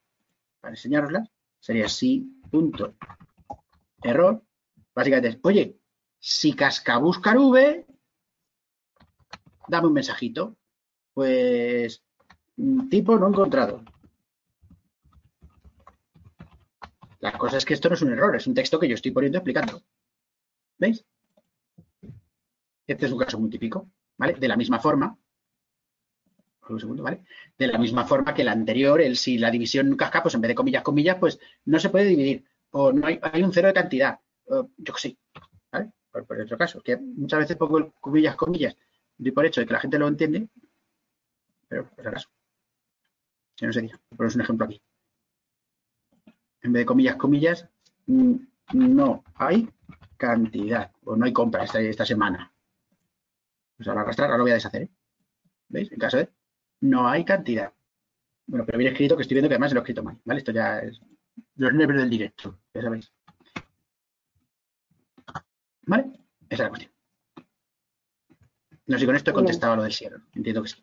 [0.61, 1.29] para enseñarosla,
[1.61, 2.95] sería sí punto
[4.03, 4.43] error.
[4.95, 5.79] Básicamente es, oye,
[6.19, 7.87] si casca buscar V,
[9.69, 10.57] dame un mensajito.
[11.15, 12.03] Pues,
[12.91, 13.83] tipo no encontrado.
[17.21, 19.11] La cosa es que esto no es un error, es un texto que yo estoy
[19.11, 19.83] poniendo explicando.
[20.79, 21.05] ¿Veis?
[22.87, 24.35] Este es un caso muy típico, ¿vale?
[24.35, 25.19] De la misma forma,
[26.73, 27.25] un segundo, ¿vale?
[27.57, 30.49] De la misma forma que el anterior, el si la división casca, pues en vez
[30.51, 32.45] de comillas, comillas, pues no se puede dividir.
[32.71, 34.19] O no hay, un cero de cantidad.
[34.47, 35.19] yo que sé,
[35.73, 35.93] ¿vale?
[36.11, 38.77] Por, otro caso, que muchas veces pongo comillas, comillas,
[39.17, 40.49] doy por hecho de que la gente lo entiende,
[41.69, 42.29] pero por acaso.
[43.57, 43.99] Que no sería.
[44.11, 44.81] Ponemos un ejemplo aquí.
[46.63, 47.69] En vez de comillas, comillas,
[48.07, 48.35] mm,
[48.75, 49.69] no hay
[50.19, 52.53] cantidad, o no hay compra esta, esta semana.
[53.77, 54.83] Pues ahora arrastrar, ahora lo voy a deshacer.
[54.83, 54.91] ¿eh?
[55.69, 55.91] ¿Veis?
[55.93, 56.29] En caso de
[56.81, 57.73] no hay cantidad.
[58.47, 60.39] Bueno, pero bien escrito, que estoy viendo que además lo he escrito mal, ¿vale?
[60.39, 61.01] Esto ya es
[61.57, 63.13] los nervios del directo, ya sabéis.
[65.83, 66.05] ¿Vale?
[66.49, 66.93] Esa es la cuestión.
[68.87, 70.19] No sé si con esto he contestado lo del cierre.
[70.35, 70.83] Entiendo que sí.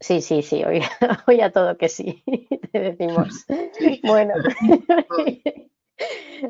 [0.00, 0.82] Sí, sí, sí, hoy,
[1.26, 2.22] hoy a todo que sí,
[2.72, 3.46] te decimos.
[4.02, 4.34] Bueno.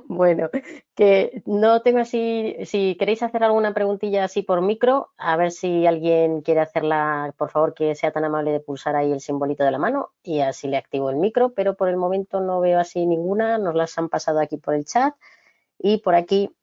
[0.09, 0.51] Bueno,
[0.95, 5.87] que no tengo así, si queréis hacer alguna preguntilla así por micro, a ver si
[5.87, 9.71] alguien quiere hacerla, por favor, que sea tan amable de pulsar ahí el simbolito de
[9.71, 13.07] la mano y así le activo el micro, pero por el momento no veo así
[13.07, 15.15] ninguna, nos las han pasado aquí por el chat
[15.79, 16.55] y por aquí,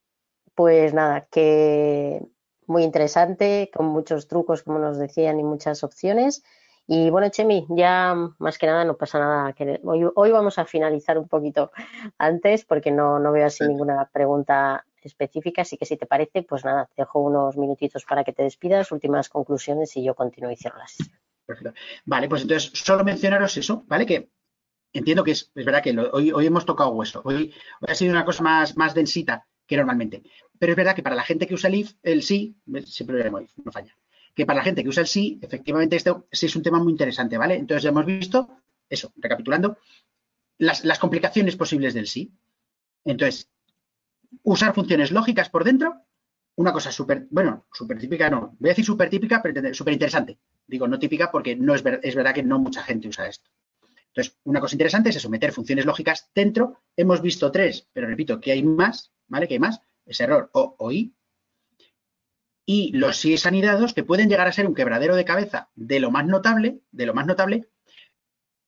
[0.56, 2.22] pues nada, que
[2.68, 6.44] muy interesante, con muchos trucos, como nos decían, y muchas opciones.
[6.88, 9.56] Y bueno, Chemi, ya más que nada no pasa nada.
[9.84, 11.72] hoy, vamos a finalizar un poquito
[12.18, 16.66] antes porque no, no veo así ninguna pregunta específica, así que si te parece, pues
[16.66, 20.58] nada, te dejo unos minutitos para que te despidas, últimas conclusiones y yo continúo y
[20.58, 21.18] cierro la sesión.
[21.46, 21.74] Perfecto.
[22.06, 24.06] Vale, pues entonces solo mencionaros eso, ¿vale?
[24.06, 24.30] Que
[24.94, 27.54] entiendo que es, verdad que hoy, hoy hemos tocado hueso, hoy,
[27.88, 30.24] ha sido una cosa más, más densita que normalmente,
[30.60, 32.56] pero es verdad que para la gente que usa el if, el sí,
[32.86, 33.96] siempre lo if, no falla
[34.36, 36.92] que para la gente que usa el sí, efectivamente esto sí es un tema muy
[36.92, 37.56] interesante, ¿vale?
[37.56, 38.50] Entonces ya hemos visto,
[38.90, 39.78] eso, recapitulando,
[40.58, 42.32] las, complicaciones posibles del sí.
[43.04, 43.50] Entonces,
[44.44, 46.06] usar funciones lógicas por dentro,
[46.56, 50.38] una cosa súper, bueno, súper típica no, voy a decir súper típica, pero súper interesante.
[50.68, 53.50] Digo no típica porque no es, es verdad que no mucha gente usa esto.
[54.08, 56.82] Entonces, una cosa interesante es eso, meter funciones lógicas dentro.
[56.96, 59.48] Hemos visto tres, pero repito que hay más, ¿vale?
[59.48, 59.82] Que hay más.
[60.06, 61.14] Es error o, o I,
[62.74, 66.10] y los SIES anidados que pueden llegar a ser un quebradero de cabeza de lo
[66.10, 67.68] más notable, de lo más notable,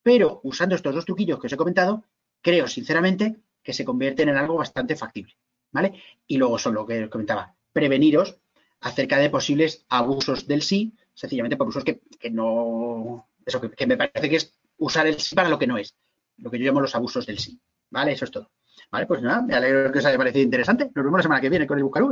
[0.02, 2.04] pero usando estos dos truquillos que os he comentado,
[2.42, 5.38] creo sinceramente que se convierten en algo bastante factible,
[5.72, 6.04] ¿vale?
[6.28, 8.42] Y luego son lo que os comentaba, preveniros
[8.82, 13.96] acerca de posibles abusos del sí, sencillamente por usos que, no, eso que, que, me
[13.96, 15.96] parece que es usar el sí para lo que no es,
[16.40, 17.58] lo que yo llamo los abusos del sí,
[17.90, 18.12] ¿vale?
[18.12, 18.52] Eso es todo.
[18.92, 20.92] Vale, pues nada, me alegro que os haya parecido interesante.
[20.94, 22.04] Nos vemos la semana que viene con el Buscar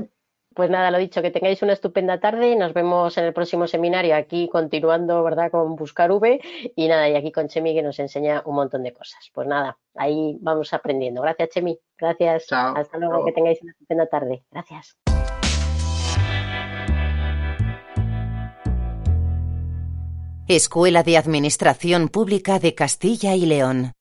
[0.54, 3.68] pues nada, lo dicho, que tengáis una estupenda tarde y nos vemos en el próximo
[3.68, 6.42] seminario aquí continuando, ¿verdad?, con Buscar V
[6.76, 9.30] y nada, y aquí con Chemi que nos enseña un montón de cosas.
[9.34, 11.22] Pues nada, ahí vamos aprendiendo.
[11.22, 11.80] Gracias, Chemi.
[11.98, 12.48] Gracias.
[12.52, 14.44] Hasta luego, que tengáis una estupenda tarde.
[14.52, 14.98] Gracias.
[20.48, 23.94] Escuela de Administración Pública de Castilla y León.